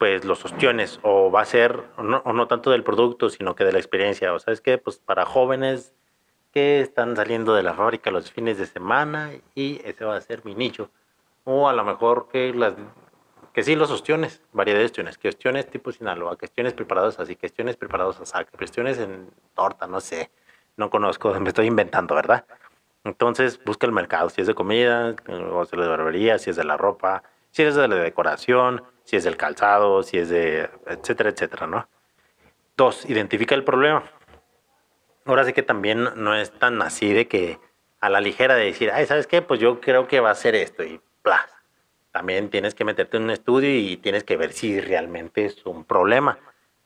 pues 0.00 0.24
los 0.24 0.42
ostiones 0.46 0.98
o 1.02 1.30
va 1.30 1.42
a 1.42 1.44
ser 1.44 1.84
o 1.98 2.02
no, 2.02 2.46
tanto 2.48 2.70
del 2.70 2.82
producto 2.82 3.28
sino 3.28 3.54
que 3.54 3.64
de 3.64 3.72
la 3.72 3.78
experiencia 3.78 4.32
o 4.32 4.38
sabes 4.38 4.62
que 4.62 4.78
pues 4.78 4.96
para 4.96 5.26
jóvenes 5.26 5.92
que 6.54 6.80
están 6.80 7.14
saliendo 7.16 7.54
de 7.54 7.62
la 7.62 7.74
fábrica 7.74 8.10
los 8.10 8.32
fines 8.32 8.56
de 8.56 8.64
semana 8.64 9.30
y 9.54 9.78
ese 9.84 10.06
va 10.06 10.16
a 10.16 10.20
ser 10.22 10.42
mi 10.46 10.54
nicho. 10.54 10.90
O 11.44 11.68
a 11.68 11.74
lo 11.74 11.84
mejor 11.84 12.28
que 12.32 12.54
las 12.54 12.72
que 13.52 13.62
sí 13.62 13.76
los 13.76 13.90
ostiones 13.90 14.42
variedad 14.52 14.78
de 14.78 14.86
ostiones 14.86 15.18
que 15.18 15.28
ostiones 15.28 15.68
tipo 15.68 15.92
Sinaloa 15.92 16.36
cuestiones 16.36 16.72
preparados 16.72 17.20
así 17.20 17.36
cuestiones 17.36 17.76
preparados 17.76 18.34
a 18.34 18.44
cuestiones 18.46 18.98
en 18.98 19.28
torta 19.54 19.86
no 19.86 20.00
sé 20.00 20.30
no 20.76 20.88
conozco 20.88 21.34
me 21.40 21.48
estoy 21.48 21.66
inventando 21.66 22.14
verdad 22.14 22.46
entonces 23.04 23.62
busca 23.64 23.86
el 23.86 23.92
mercado 23.92 24.28
si 24.30 24.40
es 24.40 24.46
de 24.46 24.54
comida 24.54 25.14
o 25.28 25.64
si 25.64 25.76
es 25.76 25.82
de 25.82 25.88
barbería 25.88 26.38
si 26.38 26.50
es 26.50 26.56
de 26.56 26.64
la 26.64 26.76
ropa 26.76 27.22
si 27.50 27.62
es 27.62 27.74
de 27.74 27.88
la 27.88 27.96
decoración 27.96 28.82
si 29.10 29.16
es 29.16 29.24
del 29.24 29.36
calzado, 29.36 30.04
si 30.04 30.18
es 30.18 30.28
de, 30.28 30.70
etcétera, 30.86 31.30
etcétera, 31.30 31.66
¿no? 31.66 31.88
Dos, 32.76 33.10
identifica 33.10 33.56
el 33.56 33.64
problema. 33.64 34.04
Ahora 35.24 35.44
sí 35.44 35.52
que 35.52 35.64
también 35.64 36.10
no 36.14 36.36
es 36.36 36.52
tan 36.52 36.80
así 36.80 37.12
de 37.12 37.26
que 37.26 37.58
a 37.98 38.08
la 38.08 38.20
ligera 38.20 38.54
de 38.54 38.66
decir, 38.66 38.92
ay, 38.92 39.06
¿sabes 39.06 39.26
qué? 39.26 39.42
Pues 39.42 39.58
yo 39.58 39.80
creo 39.80 40.06
que 40.06 40.20
va 40.20 40.30
a 40.30 40.34
ser 40.36 40.54
esto 40.54 40.84
y 40.84 41.00
bla. 41.24 41.44
También 42.12 42.50
tienes 42.50 42.76
que 42.76 42.84
meterte 42.84 43.16
en 43.16 43.24
un 43.24 43.30
estudio 43.30 43.68
y 43.74 43.96
tienes 43.96 44.22
que 44.22 44.36
ver 44.36 44.52
si 44.52 44.80
realmente 44.80 45.44
es 45.44 45.66
un 45.66 45.84
problema. 45.84 46.38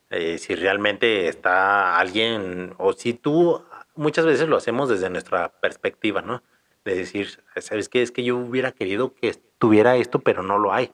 Eh, 0.08 0.38
si 0.38 0.54
realmente 0.54 1.28
está 1.28 1.98
alguien, 1.98 2.74
o 2.78 2.94
si 2.94 3.12
tú, 3.12 3.62
muchas 3.94 4.26
veces 4.26 4.48
lo 4.48 4.56
hacemos 4.56 4.88
desde 4.88 5.10
nuestra 5.10 5.48
perspectiva, 5.60 6.22
¿no? 6.22 6.42
De 6.84 6.94
decir, 6.94 7.40
¿sabes 7.56 7.88
qué? 7.88 8.02
Es 8.02 8.10
que 8.10 8.24
yo 8.24 8.36
hubiera 8.36 8.72
querido 8.72 9.14
que 9.14 9.34
tuviera 9.58 9.96
esto, 9.96 10.20
pero 10.20 10.42
no 10.42 10.58
lo 10.58 10.72
hay. 10.72 10.92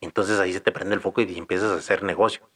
Entonces 0.00 0.38
ahí 0.40 0.52
se 0.52 0.60
te 0.60 0.72
prende 0.72 0.94
el 0.94 1.00
foco 1.00 1.22
y 1.22 1.38
empiezas 1.38 1.70
a 1.70 1.76
hacer 1.76 2.02
negocio. 2.02 2.48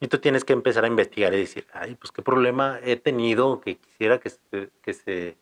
Y 0.00 0.08
tú 0.08 0.18
tienes 0.18 0.44
que 0.44 0.52
empezar 0.52 0.84
a 0.84 0.88
investigar 0.88 1.32
y 1.34 1.38
decir, 1.38 1.66
ay, 1.72 1.94
pues 1.94 2.10
qué 2.10 2.22
problema 2.22 2.78
he 2.82 2.96
tenido 2.96 3.60
que 3.60 3.76
quisiera 3.76 4.18
que 4.18 4.30
se, 4.30 4.70
que 4.82 4.92
se, 4.92 5.36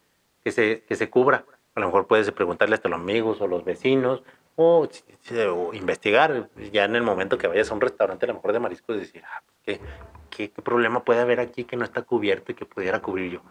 que 0.45 0.53
se, 0.53 0.85
que 0.87 0.97
se 0.97 1.09
cubra. 1.09 1.47
A 1.75 1.81
lo 1.81 1.87
mejor 1.87 2.07
puedes 2.07 2.31
preguntarle 2.33 2.77
a 2.77 2.89
los 2.89 2.93
amigos 2.99 3.41
o 3.41 3.47
los 3.47 3.65
vecinos 3.65 4.23
o, 4.57 4.89
investigar 5.73 6.51
ya 6.71 6.85
en 6.85 6.97
el 6.97 7.03
momento 7.03 7.39
que 7.39 7.47
vayas 7.47 7.71
a 7.71 7.75
un 7.75 7.81
restaurante, 7.81 8.27
a 8.27 8.29
lo 8.29 8.35
mejor 8.35 8.53
de 8.53 8.61
mariscos, 8.61 8.99
decir, 8.99 9.23
ah, 9.25 9.43
pues, 9.65 9.81
¿qué, 10.31 10.51
qué, 10.51 10.63
problema 10.63 11.05
puede 11.05 11.21
haber 11.21 11.41
aquí 11.41 11.65
que 11.65 11.77
no 11.77 11.85
está 11.85 12.03
cubierto 12.03 12.53
y 12.53 12.55
que 12.55 12.67
pudiera 12.67 13.01
cubrir 13.01 13.33
yo? 13.33 13.43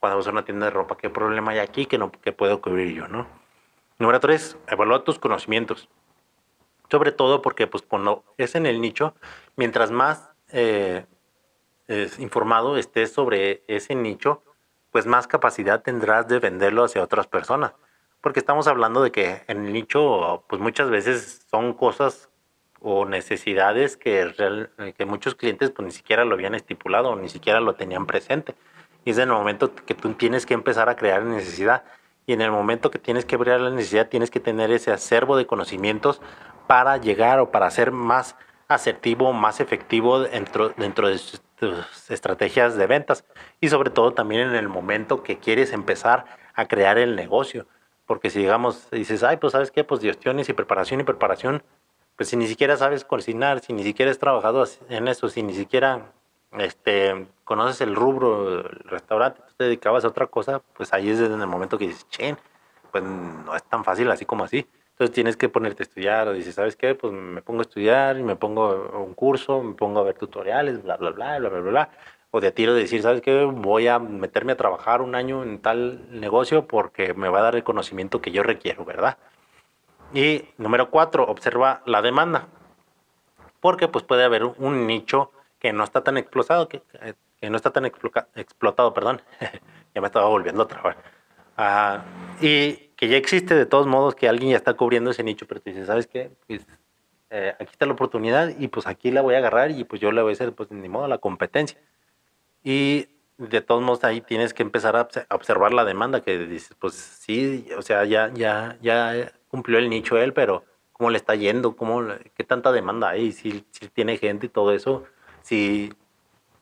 Cuando 0.00 0.16
vas 0.16 0.26
a 0.26 0.30
una 0.30 0.44
tienda 0.44 0.66
de 0.66 0.70
ropa, 0.70 0.96
¿qué 0.96 1.10
problema 1.10 1.52
hay 1.52 1.58
aquí 1.58 1.86
que, 1.86 1.98
no, 1.98 2.10
que 2.10 2.32
puedo 2.32 2.60
cubrir 2.60 2.94
yo? 2.94 3.06
¿no? 3.06 3.26
Número 3.98 4.18
tres, 4.18 4.56
evalúa 4.66 5.04
tus 5.04 5.18
conocimientos. 5.18 5.88
Sobre 6.90 7.12
todo 7.12 7.42
porque 7.42 7.66
pues 7.66 7.82
cuando 7.82 8.24
es 8.38 8.54
en 8.54 8.64
el 8.66 8.80
nicho, 8.80 9.14
mientras 9.56 9.90
más 9.90 10.30
eh, 10.52 11.04
informado 12.18 12.78
estés 12.78 13.12
sobre 13.12 13.62
ese 13.68 13.94
nicho, 13.94 14.42
pues 14.90 15.06
más 15.06 15.26
capacidad 15.26 15.82
tendrás 15.82 16.26
de 16.28 16.38
venderlo 16.38 16.84
hacia 16.84 17.02
otras 17.02 17.26
personas. 17.26 17.74
Porque 18.22 18.40
estamos 18.40 18.66
hablando 18.66 19.02
de 19.02 19.12
que 19.12 19.42
en 19.48 19.66
el 19.66 19.72
nicho, 19.72 20.44
pues 20.48 20.60
muchas 20.60 20.90
veces 20.90 21.46
son 21.50 21.74
cosas 21.74 22.30
o 22.80 23.04
necesidades 23.04 23.96
que, 23.96 24.94
que 24.96 25.04
muchos 25.04 25.34
clientes 25.34 25.70
pues 25.70 25.84
ni 25.84 25.92
siquiera 25.92 26.24
lo 26.24 26.34
habían 26.34 26.54
estipulado 26.54 27.14
ni 27.16 27.28
siquiera 27.28 27.60
lo 27.60 27.74
tenían 27.74 28.06
presente. 28.06 28.54
Y 29.04 29.10
es 29.10 29.18
en 29.18 29.28
el 29.28 29.34
momento 29.34 29.74
que 29.74 29.94
tú 29.94 30.14
tienes 30.14 30.46
que 30.46 30.54
empezar 30.54 30.88
a 30.88 30.96
crear 30.96 31.22
necesidad. 31.22 31.84
Y 32.26 32.32
en 32.32 32.42
el 32.42 32.50
momento 32.50 32.90
que 32.90 32.98
tienes 32.98 33.24
que 33.24 33.38
crear 33.38 33.60
la 33.60 33.70
necesidad, 33.70 34.08
tienes 34.08 34.30
que 34.30 34.40
tener 34.40 34.70
ese 34.70 34.92
acervo 34.92 35.36
de 35.36 35.46
conocimientos 35.46 36.20
para 36.66 36.96
llegar 36.98 37.40
o 37.40 37.50
para 37.50 37.70
ser 37.70 37.90
más 37.90 38.36
asertivo, 38.68 39.32
más 39.32 39.60
efectivo 39.60 40.20
dentro, 40.20 40.68
dentro 40.76 41.08
de 41.08 41.20
tus 41.56 42.10
estrategias 42.10 42.76
de 42.76 42.86
ventas 42.86 43.24
y 43.60 43.68
sobre 43.68 43.90
todo 43.90 44.12
también 44.12 44.42
en 44.48 44.54
el 44.54 44.68
momento 44.68 45.22
que 45.22 45.38
quieres 45.38 45.72
empezar 45.72 46.24
a 46.54 46.66
crear 46.66 46.98
el 46.98 47.16
negocio. 47.16 47.66
Porque 48.06 48.30
si 48.30 48.40
digamos, 48.40 48.88
dices, 48.90 49.22
ay, 49.24 49.38
pues 49.38 49.52
sabes 49.52 49.70
qué, 49.70 49.82
pues 49.82 50.00
gestiones 50.00 50.48
y 50.48 50.52
preparación 50.52 51.00
y 51.00 51.04
preparación, 51.04 51.62
pues 52.16 52.28
si 52.28 52.36
ni 52.36 52.46
siquiera 52.46 52.76
sabes 52.76 53.04
cocinar, 53.04 53.60
si 53.60 53.72
ni 53.72 53.82
siquiera 53.82 54.10
has 54.10 54.18
trabajado 54.18 54.64
en 54.88 55.08
eso, 55.08 55.28
si 55.28 55.42
ni 55.42 55.54
siquiera 55.54 56.12
este, 56.58 57.26
conoces 57.44 57.80
el 57.80 57.94
rubro, 57.94 58.60
el 58.60 58.88
restaurante, 58.88 59.40
tú 59.46 59.54
te 59.56 59.64
dedicabas 59.64 60.04
a 60.04 60.08
otra 60.08 60.26
cosa, 60.26 60.60
pues 60.74 60.92
ahí 60.92 61.10
es 61.10 61.20
en 61.20 61.40
el 61.40 61.46
momento 61.46 61.78
que 61.78 61.86
dices, 61.86 62.08
chen, 62.08 62.36
pues 62.90 63.04
no 63.04 63.54
es 63.54 63.62
tan 63.64 63.84
fácil 63.84 64.10
así 64.10 64.24
como 64.24 64.44
así. 64.44 64.66
Entonces 64.92 65.14
tienes 65.14 65.36
que 65.36 65.48
ponerte 65.48 65.82
a 65.82 65.84
estudiar 65.84 66.28
o 66.28 66.34
dices, 66.34 66.54
¿sabes 66.54 66.76
qué? 66.76 66.94
Pues 66.94 67.12
me 67.12 67.40
pongo 67.40 67.60
a 67.60 67.62
estudiar 67.62 68.18
y 68.18 68.22
me 68.22 68.36
pongo 68.36 68.90
un 69.02 69.14
curso, 69.14 69.62
me 69.62 69.74
pongo 69.74 70.00
a 70.00 70.02
ver 70.02 70.18
tutoriales, 70.18 70.82
bla, 70.82 70.96
bla, 70.98 71.10
bla, 71.10 71.38
bla, 71.38 71.48
bla, 71.48 71.60
bla. 71.60 71.90
O 72.32 72.40
de 72.40 72.48
a 72.48 72.54
tiro 72.54 72.74
de 72.74 72.82
decir, 72.82 73.00
¿sabes 73.00 73.22
qué? 73.22 73.44
Voy 73.44 73.88
a 73.88 73.98
meterme 73.98 74.52
a 74.52 74.56
trabajar 74.56 75.00
un 75.00 75.14
año 75.14 75.42
en 75.42 75.60
tal 75.60 76.20
negocio 76.20 76.66
porque 76.66 77.14
me 77.14 77.30
va 77.30 77.38
a 77.38 77.42
dar 77.42 77.56
el 77.56 77.64
conocimiento 77.64 78.20
que 78.20 78.30
yo 78.30 78.42
requiero, 78.42 78.84
¿verdad? 78.84 79.16
Y 80.12 80.44
número 80.58 80.90
cuatro, 80.90 81.24
observa 81.24 81.80
la 81.86 82.02
demanda. 82.02 82.48
Porque 83.60 83.88
pues 83.88 84.04
puede 84.04 84.24
haber 84.24 84.44
un 84.44 84.86
nicho 84.86 85.30
que 85.60 85.72
no 85.72 85.84
está 85.84 86.02
tan 86.02 86.16
explotado, 86.16 86.68
que, 86.68 86.82
que 87.40 87.50
no 87.50 87.56
está 87.56 87.70
tan 87.70 87.84
explotado, 87.84 88.92
perdón, 88.92 89.22
ya 89.94 90.00
me 90.00 90.06
estaba 90.06 90.26
volviendo 90.26 90.62
a 90.62 90.68
trabar. 90.68 90.96
Ah, 91.56 92.04
y 92.40 92.90
que 92.96 93.08
ya 93.08 93.16
existe 93.16 93.54
de 93.54 93.66
todos 93.66 93.86
modos, 93.86 94.14
que 94.14 94.28
alguien 94.28 94.50
ya 94.50 94.56
está 94.56 94.74
cubriendo 94.74 95.10
ese 95.10 95.22
nicho, 95.22 95.46
pero 95.46 95.60
tú 95.60 95.70
dices, 95.70 95.86
¿sabes 95.86 96.06
qué? 96.06 96.30
Pues, 96.46 96.66
eh, 97.28 97.54
aquí 97.60 97.70
está 97.70 97.86
la 97.86 97.92
oportunidad 97.92 98.48
y 98.58 98.68
pues 98.68 98.86
aquí 98.86 99.10
la 99.10 99.20
voy 99.20 99.34
a 99.34 99.38
agarrar 99.38 99.70
y 99.70 99.84
pues 99.84 100.00
yo 100.00 100.10
le 100.10 100.22
voy 100.22 100.30
a 100.30 100.32
hacer, 100.32 100.52
pues 100.52 100.70
ni 100.70 100.88
modo, 100.88 101.06
la 101.06 101.18
competencia. 101.18 101.78
Y 102.64 103.08
de 103.38 103.60
todos 103.60 103.82
modos 103.82 104.04
ahí 104.04 104.20
tienes 104.20 104.52
que 104.52 104.62
empezar 104.62 104.96
a 104.96 105.08
observar 105.34 105.72
la 105.72 105.84
demanda, 105.84 106.22
que 106.22 106.38
dices, 106.38 106.76
pues 106.78 106.94
sí, 106.94 107.68
o 107.76 107.82
sea, 107.82 108.04
ya, 108.04 108.32
ya, 108.34 108.78
ya 108.82 109.32
cumplió 109.48 109.78
el 109.78 109.88
nicho 109.88 110.18
él, 110.18 110.32
pero 110.32 110.64
¿cómo 110.92 111.10
le 111.10 111.18
está 111.18 111.34
yendo? 111.34 111.76
¿Cómo, 111.76 112.02
¿Qué 112.34 112.44
tanta 112.44 112.72
demanda 112.72 113.10
hay? 113.10 113.32
Si, 113.32 113.64
si 113.70 113.88
tiene 113.88 114.18
gente 114.18 114.46
y 114.46 114.48
todo 114.48 114.72
eso, 114.72 115.04
si, 115.42 115.92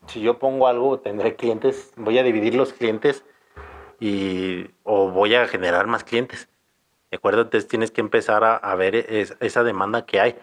si 0.06 0.20
yo 0.20 0.38
pongo 0.38 0.66
algo, 0.66 0.98
tendré 1.00 1.36
clientes, 1.36 1.92
voy 1.96 2.18
a 2.18 2.22
dividir 2.22 2.54
los 2.54 2.72
clientes 2.72 3.24
y, 4.00 4.70
o 4.84 5.10
voy 5.10 5.34
a 5.34 5.46
generar 5.46 5.86
más 5.86 6.04
clientes. 6.04 6.48
¿De 7.10 7.16
acuerdo? 7.16 7.42
Entonces 7.42 7.68
tienes 7.68 7.90
que 7.90 8.00
empezar 8.00 8.44
a, 8.44 8.56
a 8.56 8.74
ver 8.74 8.94
esa 9.40 9.64
demanda 9.64 10.04
que 10.04 10.20
hay. 10.20 10.36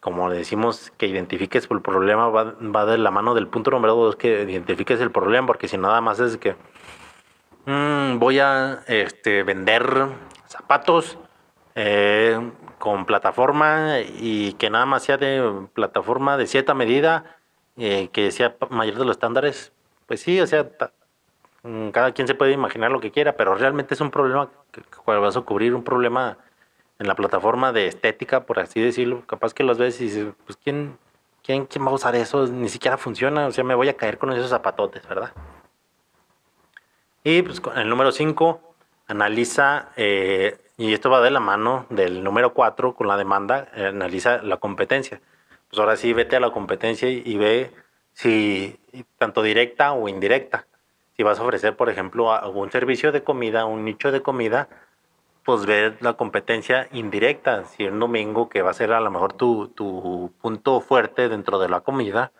Como 0.00 0.28
le 0.28 0.36
decimos, 0.36 0.92
que 0.98 1.06
identifiques 1.06 1.68
el 1.70 1.80
problema 1.80 2.28
va, 2.28 2.54
va 2.60 2.84
de 2.86 2.98
la 2.98 3.10
mano 3.10 3.34
del 3.34 3.46
punto 3.46 3.70
número 3.70 3.94
dos, 3.94 4.16
que 4.16 4.42
identifiques 4.42 5.00
el 5.00 5.10
problema, 5.10 5.46
porque 5.46 5.68
si 5.68 5.78
nada 5.78 6.00
más 6.00 6.18
es 6.20 6.36
que 6.36 6.56
mm, 7.66 8.18
voy 8.18 8.40
a 8.40 8.82
este, 8.88 9.42
vender 9.44 10.08
zapatos 10.48 11.18
eh, 11.74 12.38
con 12.78 13.06
plataforma 13.06 14.00
y 14.00 14.54
que 14.54 14.68
nada 14.68 14.86
más 14.86 15.04
sea 15.04 15.16
de 15.16 15.68
plataforma 15.72 16.36
de 16.36 16.46
cierta 16.46 16.74
medida, 16.74 17.38
eh, 17.76 18.08
que 18.12 18.30
sea 18.30 18.56
mayor 18.70 18.98
de 18.98 19.04
los 19.04 19.16
estándares, 19.16 19.72
pues 20.06 20.20
sí, 20.20 20.40
o 20.40 20.46
sea, 20.46 20.68
Mm, 21.62 21.90
cada 21.90 22.12
quien 22.12 22.26
se 22.26 22.34
puede 22.34 22.52
imaginar 22.52 22.90
lo 22.90 23.00
que 23.00 23.12
quiera, 23.12 23.36
pero 23.36 23.54
realmente 23.54 23.94
es 23.94 24.00
un 24.00 24.10
problema 24.10 24.50
que, 24.72 24.82
vas 25.06 25.36
a 25.36 25.40
cubrir 25.42 25.74
un 25.74 25.84
problema 25.84 26.38
en 26.98 27.06
la 27.06 27.14
plataforma 27.14 27.72
de 27.72 27.86
estética, 27.86 28.44
por 28.46 28.58
así 28.58 28.80
decirlo. 28.80 29.22
Capaz 29.26 29.54
que 29.54 29.62
los 29.64 29.78
ves 29.78 30.00
y 30.00 30.04
dices, 30.04 30.34
pues 30.44 30.58
¿quién, 30.62 30.98
quién, 31.42 31.66
quién 31.66 31.84
va 31.86 31.90
a 31.90 31.94
usar 31.94 32.16
eso? 32.16 32.46
Ni 32.48 32.68
siquiera 32.68 32.98
funciona, 32.98 33.46
o 33.46 33.52
sea, 33.52 33.64
me 33.64 33.74
voy 33.74 33.88
a 33.88 33.96
caer 33.96 34.18
con 34.18 34.32
esos 34.32 34.50
zapatotes, 34.50 35.06
¿verdad? 35.08 35.32
Y 37.24 37.42
pues 37.42 37.62
el 37.76 37.88
número 37.88 38.10
5 38.10 38.74
analiza, 39.06 39.90
eh, 39.96 40.58
y 40.76 40.92
esto 40.92 41.10
va 41.10 41.20
de 41.20 41.30
la 41.30 41.40
mano 41.40 41.86
del 41.90 42.24
número 42.24 42.52
4 42.54 42.94
con 42.94 43.06
la 43.06 43.16
demanda, 43.16 43.68
eh, 43.76 43.86
analiza 43.86 44.42
la 44.42 44.56
competencia. 44.56 45.20
Pues 45.72 45.80
ahora 45.80 45.96
sí, 45.96 46.12
vete 46.12 46.36
a 46.36 46.40
la 46.40 46.50
competencia 46.50 47.08
y 47.08 47.38
ve 47.38 47.70
si 48.12 48.78
tanto 49.16 49.40
directa 49.42 49.94
o 49.94 50.06
indirecta. 50.06 50.66
Si 51.16 51.22
vas 51.22 51.38
a 51.38 51.44
ofrecer, 51.44 51.76
por 51.76 51.88
ejemplo, 51.88 52.30
algún 52.30 52.70
servicio 52.70 53.10
de 53.10 53.24
comida, 53.24 53.64
un 53.64 53.82
nicho 53.82 54.12
de 54.12 54.20
comida, 54.20 54.68
pues 55.46 55.64
ver 55.64 55.96
la 56.00 56.12
competencia 56.12 56.88
indirecta. 56.92 57.64
Si 57.64 57.84
un 57.84 57.98
domingo 58.00 58.50
que 58.50 58.60
va 58.60 58.70
a 58.70 58.74
ser 58.74 58.92
a 58.92 59.00
lo 59.00 59.10
mejor 59.10 59.32
tu, 59.32 59.68
tu 59.68 60.30
punto 60.42 60.82
fuerte 60.82 61.30
dentro 61.30 61.58
de 61.58 61.70
la 61.70 61.80
comida, 61.80 62.32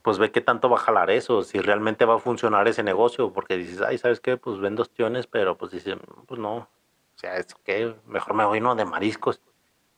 pues 0.00 0.16
ve 0.16 0.30
qué 0.30 0.40
tanto 0.40 0.70
va 0.70 0.76
a 0.78 0.80
jalar 0.80 1.10
eso, 1.10 1.42
si 1.42 1.60
realmente 1.60 2.06
va 2.06 2.14
a 2.14 2.20
funcionar 2.20 2.66
ese 2.68 2.82
negocio, 2.82 3.34
porque 3.34 3.58
dices, 3.58 3.82
ay, 3.82 3.98
¿sabes 3.98 4.18
qué? 4.20 4.38
Pues 4.38 4.58
vendo 4.60 4.80
ostiones, 4.80 5.26
pero 5.26 5.58
pues 5.58 5.72
dices, 5.72 5.98
pues 6.26 6.40
no, 6.40 6.56
o 6.56 6.68
sea, 7.16 7.36
es 7.36 7.54
que 7.64 7.94
mejor 8.06 8.32
me 8.32 8.46
voy 8.46 8.62
no 8.62 8.74
de 8.76 8.86
mariscos, 8.86 9.42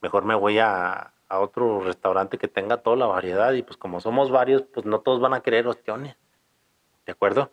mejor 0.01 0.25
me 0.25 0.35
voy 0.35 0.59
a, 0.59 1.13
a 1.33 1.41
otro 1.41 1.81
restaurante 1.81 2.37
que 2.37 2.47
tenga 2.47 2.77
toda 2.83 2.95
la 2.95 3.07
variedad 3.07 3.55
y 3.55 3.63
pues 3.63 3.79
como 3.79 4.03
somos 4.03 4.31
varios, 4.31 4.65
pues 4.65 4.85
no 4.85 5.01
todos 5.01 5.19
van 5.19 5.33
a 5.33 5.41
querer 5.41 5.67
ostiones, 5.67 6.15
¿de 7.07 7.13
acuerdo? 7.13 7.51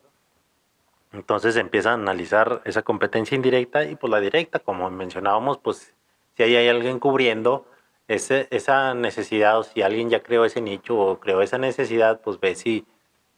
Entonces 1.14 1.56
empieza 1.56 1.92
a 1.92 1.94
analizar 1.94 2.62
esa 2.66 2.82
competencia 2.82 3.38
indirecta 3.38 3.86
y 3.86 3.96
pues 3.96 4.12
la 4.12 4.20
directa, 4.20 4.60
como 4.60 4.90
mencionábamos, 4.90 5.60
pues 5.60 5.96
si 6.36 6.44
hay 6.44 6.68
alguien 6.68 7.00
cubriendo 7.00 7.68
ese, 8.10 8.50
esa 8.52 8.94
necesidad 8.96 9.58
o 9.58 9.64
si 9.64 9.82
alguien 9.82 10.10
ya 10.10 10.24
creó 10.24 10.44
ese 10.44 10.60
nicho 10.60 10.98
o 11.00 11.22
creó 11.22 11.42
esa 11.42 11.58
necesidad, 11.58 12.20
pues 12.20 12.38
ve 12.38 12.56
si 12.56 12.86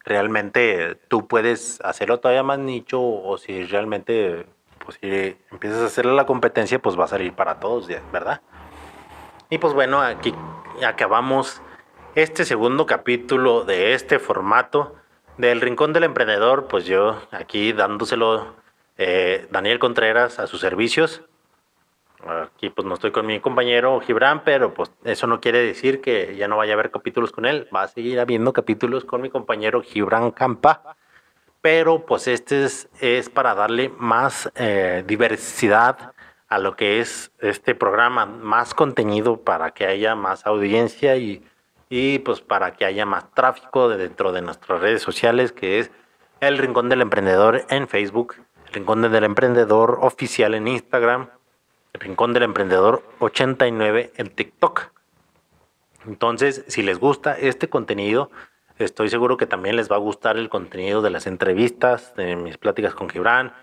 realmente 0.04 0.96
tú 1.08 1.28
puedes 1.28 1.80
hacerlo 1.82 2.20
todavía 2.20 2.42
más 2.42 2.58
nicho 2.58 3.00
o 3.00 3.38
si 3.38 3.64
realmente 3.66 4.48
pues 4.84 4.98
si 5.00 5.38
empiezas 5.52 5.82
a 5.82 5.86
hacerle 5.86 6.14
la 6.14 6.26
competencia 6.26 6.80
pues 6.80 7.00
va 7.00 7.04
a 7.04 7.10
salir 7.10 7.34
para 7.34 7.60
todos, 7.60 7.88
¿verdad? 8.12 8.42
Y 9.54 9.58
pues 9.58 9.74
bueno, 9.74 10.02
aquí 10.02 10.34
acabamos 10.88 11.62
este 12.16 12.46
segundo 12.46 12.86
capítulo 12.86 13.66
de 13.66 13.94
este 13.94 14.18
formato 14.18 14.96
del 15.38 15.60
Rincón 15.60 15.92
del 15.92 16.06
Emprendedor, 16.06 16.68
pues 16.70 16.86
yo 16.86 17.22
aquí 17.32 17.74
dándoselo 17.74 18.56
eh, 18.98 19.48
Daniel 19.52 19.78
Contreras 19.78 20.40
a 20.40 20.48
sus 20.48 20.62
servicios. 20.62 21.24
Aquí 22.26 22.70
pues 22.70 22.88
no 22.88 22.94
estoy 22.94 23.12
con 23.12 23.26
mi 23.26 23.42
compañero 23.42 24.00
Gibran, 24.00 24.46
pero 24.46 24.74
pues 24.74 24.90
eso 25.04 25.28
no 25.28 25.42
quiere 25.42 25.60
decir 25.60 26.00
que 26.00 26.38
ya 26.38 26.48
no 26.48 26.56
vaya 26.56 26.72
a 26.72 26.76
haber 26.76 26.90
capítulos 26.90 27.34
con 27.34 27.46
él. 27.46 27.68
Va 27.76 27.82
a 27.82 27.88
seguir 27.90 28.22
habiendo 28.22 28.54
capítulos 28.54 29.04
con 29.04 29.20
mi 29.20 29.30
compañero 29.30 29.82
Gibran 29.82 30.32
Campa. 30.32 30.96
Pero 31.60 32.06
pues 32.06 32.30
este 32.30 32.64
es, 32.64 32.88
es 33.02 33.30
para 33.30 33.54
darle 33.54 33.90
más 33.98 34.50
eh, 34.56 35.04
diversidad 35.06 36.14
a 36.52 36.60
lo 36.60 36.76
que 36.76 37.00
es 37.00 37.32
este 37.40 37.74
programa, 37.74 38.26
más 38.28 38.76
contenido 38.76 39.42
para 39.42 39.72
que 39.72 39.86
haya 39.88 40.16
más 40.16 40.46
audiencia 40.46 41.16
y 41.16 41.44
y 41.92 42.20
pues 42.20 42.40
para 42.40 42.72
que 42.72 42.86
haya 42.86 43.06
más 43.06 43.30
tráfico 43.34 43.90
dentro 43.90 44.32
de 44.32 44.42
nuestras 44.42 44.80
redes 44.80 45.02
sociales, 45.02 45.52
que 45.52 45.80
es 45.80 45.92
el 46.40 46.58
Rincón 46.58 46.88
del 46.88 47.02
Emprendedor 47.02 47.66
en 47.70 47.90
Facebook, 47.90 48.36
el 48.66 48.74
Rincón 48.74 49.02
del 49.02 49.26
Emprendedor 49.26 50.00
oficial 50.02 50.54
en 50.54 50.70
Instagram, 50.70 51.28
el 51.92 52.00
Rincón 52.00 52.32
del 52.32 52.44
Emprendedor 52.44 53.04
89 53.20 54.14
en 54.16 54.30
TikTok. 54.30 54.90
Entonces, 56.08 56.64
si 56.68 56.82
les 56.82 56.98
gusta 56.98 57.38
este 57.38 57.68
contenido, 57.68 58.32
estoy 58.80 59.10
seguro 59.10 59.36
que 59.36 59.46
también 59.46 59.76
les 59.76 59.92
va 59.92 59.98
a 59.98 60.00
gustar 60.00 60.38
el 60.38 60.48
contenido 60.48 61.02
de 61.02 61.10
las 61.10 61.28
entrevistas, 61.28 62.16
de 62.16 62.38
mis 62.38 62.58
pláticas 62.58 62.96
con 62.96 63.10
Gibran, 63.10 63.54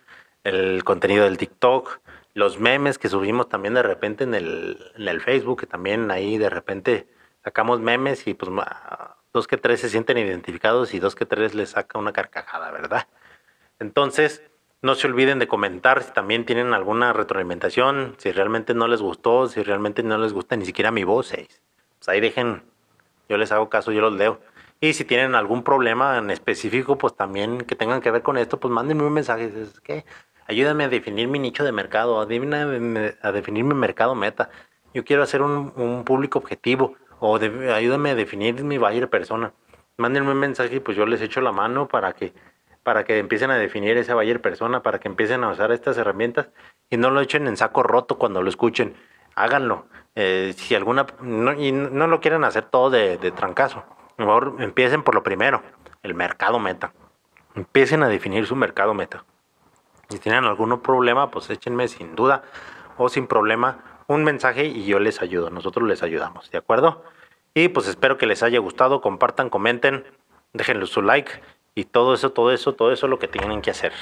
el 0.45 0.85
contenido 0.85 1.25
del 1.25 1.39
TikTok, 1.39 2.01
los 2.39 2.61
memes 2.61 2.99
que 2.99 3.09
subimos 3.09 3.49
también 3.49 3.75
de 3.75 3.83
repente 3.83 4.23
en 4.23 4.33
el, 4.33 4.79
en 4.95 5.09
el 5.09 5.21
Facebook, 5.21 5.59
que 5.59 5.67
también 5.67 6.13
ahí 6.13 6.39
de 6.39 6.49
repente 6.49 7.09
sacamos 7.43 7.81
memes 7.81 8.29
y 8.29 8.35
pues 8.35 8.53
dos 9.33 9.49
que 9.49 9.57
tres 9.57 9.81
se 9.81 9.89
sienten 9.89 10.19
identificados 10.19 10.95
y 10.95 11.01
dos 11.01 11.17
que 11.17 11.27
tres 11.27 11.57
les 11.57 11.71
saca 11.71 11.99
una 11.99 12.13
carcajada, 12.13 12.71
¿verdad? 12.71 13.09
Entonces, 13.81 14.41
no 14.83 14.95
se 14.95 15.09
olviden 15.09 15.41
de 15.41 15.49
comentar 15.49 16.05
si 16.05 16.13
también 16.13 16.47
tienen 16.47 16.75
alguna 16.75 17.13
retroalimentación, 17.13 18.15
si 18.19 18.31
realmente 18.31 18.73
no 18.73 18.87
les 18.87 19.03
gustó, 19.03 19.49
si 19.49 19.61
realmente 19.65 20.05
no 20.05 20.17
les 20.17 20.33
gusta 20.33 20.55
ni 20.55 20.65
siquiera 20.65 20.93
mi 20.93 21.03
voz. 21.03 21.33
Pues 21.33 22.09
ahí 22.09 22.21
dejen, 22.21 22.63
yo 23.29 23.37
les 23.37 23.51
hago 23.51 23.69
caso, 23.69 23.91
yo 23.91 24.01
los 24.01 24.13
leo. 24.13 24.41
Y 24.81 24.93
si 24.93 25.05
tienen 25.05 25.35
algún 25.35 25.65
problema 25.65 26.19
en 26.19 26.31
específico, 26.31 26.99
pues 26.99 27.17
también 27.17 27.63
que 27.63 27.75
tengan 27.75 28.01
que 28.01 28.13
ver 28.13 28.23
con 28.23 28.39
esto, 28.39 28.61
pues 28.61 28.73
mándenme 28.73 29.03
un 29.03 29.13
mensaje. 29.13 29.53
Es 29.61 29.81
que 29.81 30.05
ayúdenme 30.49 30.85
a 30.85 30.89
definir 30.89 31.29
mi 31.29 31.39
nicho 31.39 31.63
de 31.65 31.73
mercado, 31.73 32.21
ayúdenme 32.21 33.15
a 33.23 33.33
definir 33.33 33.65
mi 33.65 33.75
mercado 33.75 34.15
meta. 34.15 34.51
Yo 34.95 35.05
quiero 35.05 35.23
hacer 35.23 35.43
un, 35.43 36.03
público 36.05 36.39
objetivo 36.39 36.97
o 37.21 37.37
ayúdame 37.37 38.11
a 38.11 38.15
definir 38.15 38.65
mi 38.65 38.79
buyer 38.79 39.09
persona. 39.09 39.53
Mándenme 39.99 40.33
un 40.33 40.39
mensaje 40.39 40.77
y 40.77 40.81
pues 40.81 40.97
yo 40.97 41.07
les 41.07 41.21
echo 41.21 41.41
la 41.41 41.53
mano 41.53 41.87
para 41.87 42.13
que 42.15 42.33
para 42.83 43.05
que 43.05 43.19
empiecen 43.19 43.51
a 43.51 43.59
definir 43.59 43.99
esa 43.99 44.15
buyer 44.15 44.41
persona, 44.41 44.83
para 44.83 44.99
que 44.99 45.09
empiecen 45.09 45.45
a 45.45 45.51
usar 45.51 45.73
estas 45.73 45.99
herramientas 45.99 46.49
y 46.89 46.97
no 46.97 47.11
lo 47.11 47.21
echen 47.21 47.47
en 47.47 47.59
saco 47.59 47.83
roto 47.83 48.17
cuando 48.17 48.41
lo 48.41 48.49
escuchen. 48.49 48.95
Háganlo. 49.35 49.87
Eh, 50.15 50.55
si 50.57 50.75
alguna 50.75 51.07
y 51.59 51.71
no 51.71 52.07
lo 52.07 52.21
quieren 52.21 52.45
hacer 52.45 52.65
todo 52.65 52.89
de, 52.89 53.19
de 53.19 53.31
trancazo. 53.31 53.85
Mejor 54.17 54.57
empiecen 54.61 55.03
por 55.03 55.15
lo 55.15 55.23
primero, 55.23 55.63
el 56.03 56.15
mercado 56.15 56.59
meta. 56.59 56.95
Empiecen 57.55 58.03
a 58.03 58.09
definir 58.09 58.47
su 58.47 58.57
mercado 58.57 58.95
meta. 58.95 59.25
Si 60.09 60.19
tienen 60.19 60.45
algún 60.45 60.81
problema, 60.81 61.31
pues 61.31 61.51
échenme 61.51 61.89
sin 61.89 62.15
duda 62.17 62.43
o 62.97 63.09
sin 63.09 63.27
problema 63.27 63.79
un 64.07 64.25
mensaje 64.25 64.65
y 64.65 64.87
yo 64.87 64.99
les 64.99 65.21
ayudo, 65.21 65.51
nosotros 65.51 65.87
les 65.87 66.03
ayudamos, 66.03 66.51
¿de 66.51 66.59
acuerdo? 66.59 67.05
Y 67.55 67.69
pues 67.69 67.87
espero 67.89 68.17
que 68.17 68.27
les 68.27 68.43
haya 68.43 68.59
gustado, 68.59 69.01
compartan, 69.01 69.51
comenten, 69.51 70.05
déjenle 70.55 70.87
su 70.87 71.03
like 71.03 71.43
y 71.75 71.85
todo 71.85 72.15
eso, 72.15 72.31
todo 72.31 72.53
eso, 72.53 72.75
todo 72.75 72.91
eso 72.91 73.07
es 73.07 73.11
lo 73.11 73.19
que 73.19 73.29
tienen 73.29 73.61
que 73.61 73.71
hacer. 73.71 73.93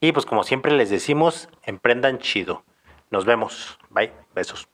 Y 0.00 0.12
pues 0.12 0.24
como 0.24 0.44
siempre 0.44 0.72
les 0.72 0.88
decimos, 0.88 1.50
emprendan 1.62 2.18
chido. 2.18 2.64
Nos 3.10 3.26
vemos. 3.26 3.78
Bye. 3.90 4.12
Besos. 4.34 4.68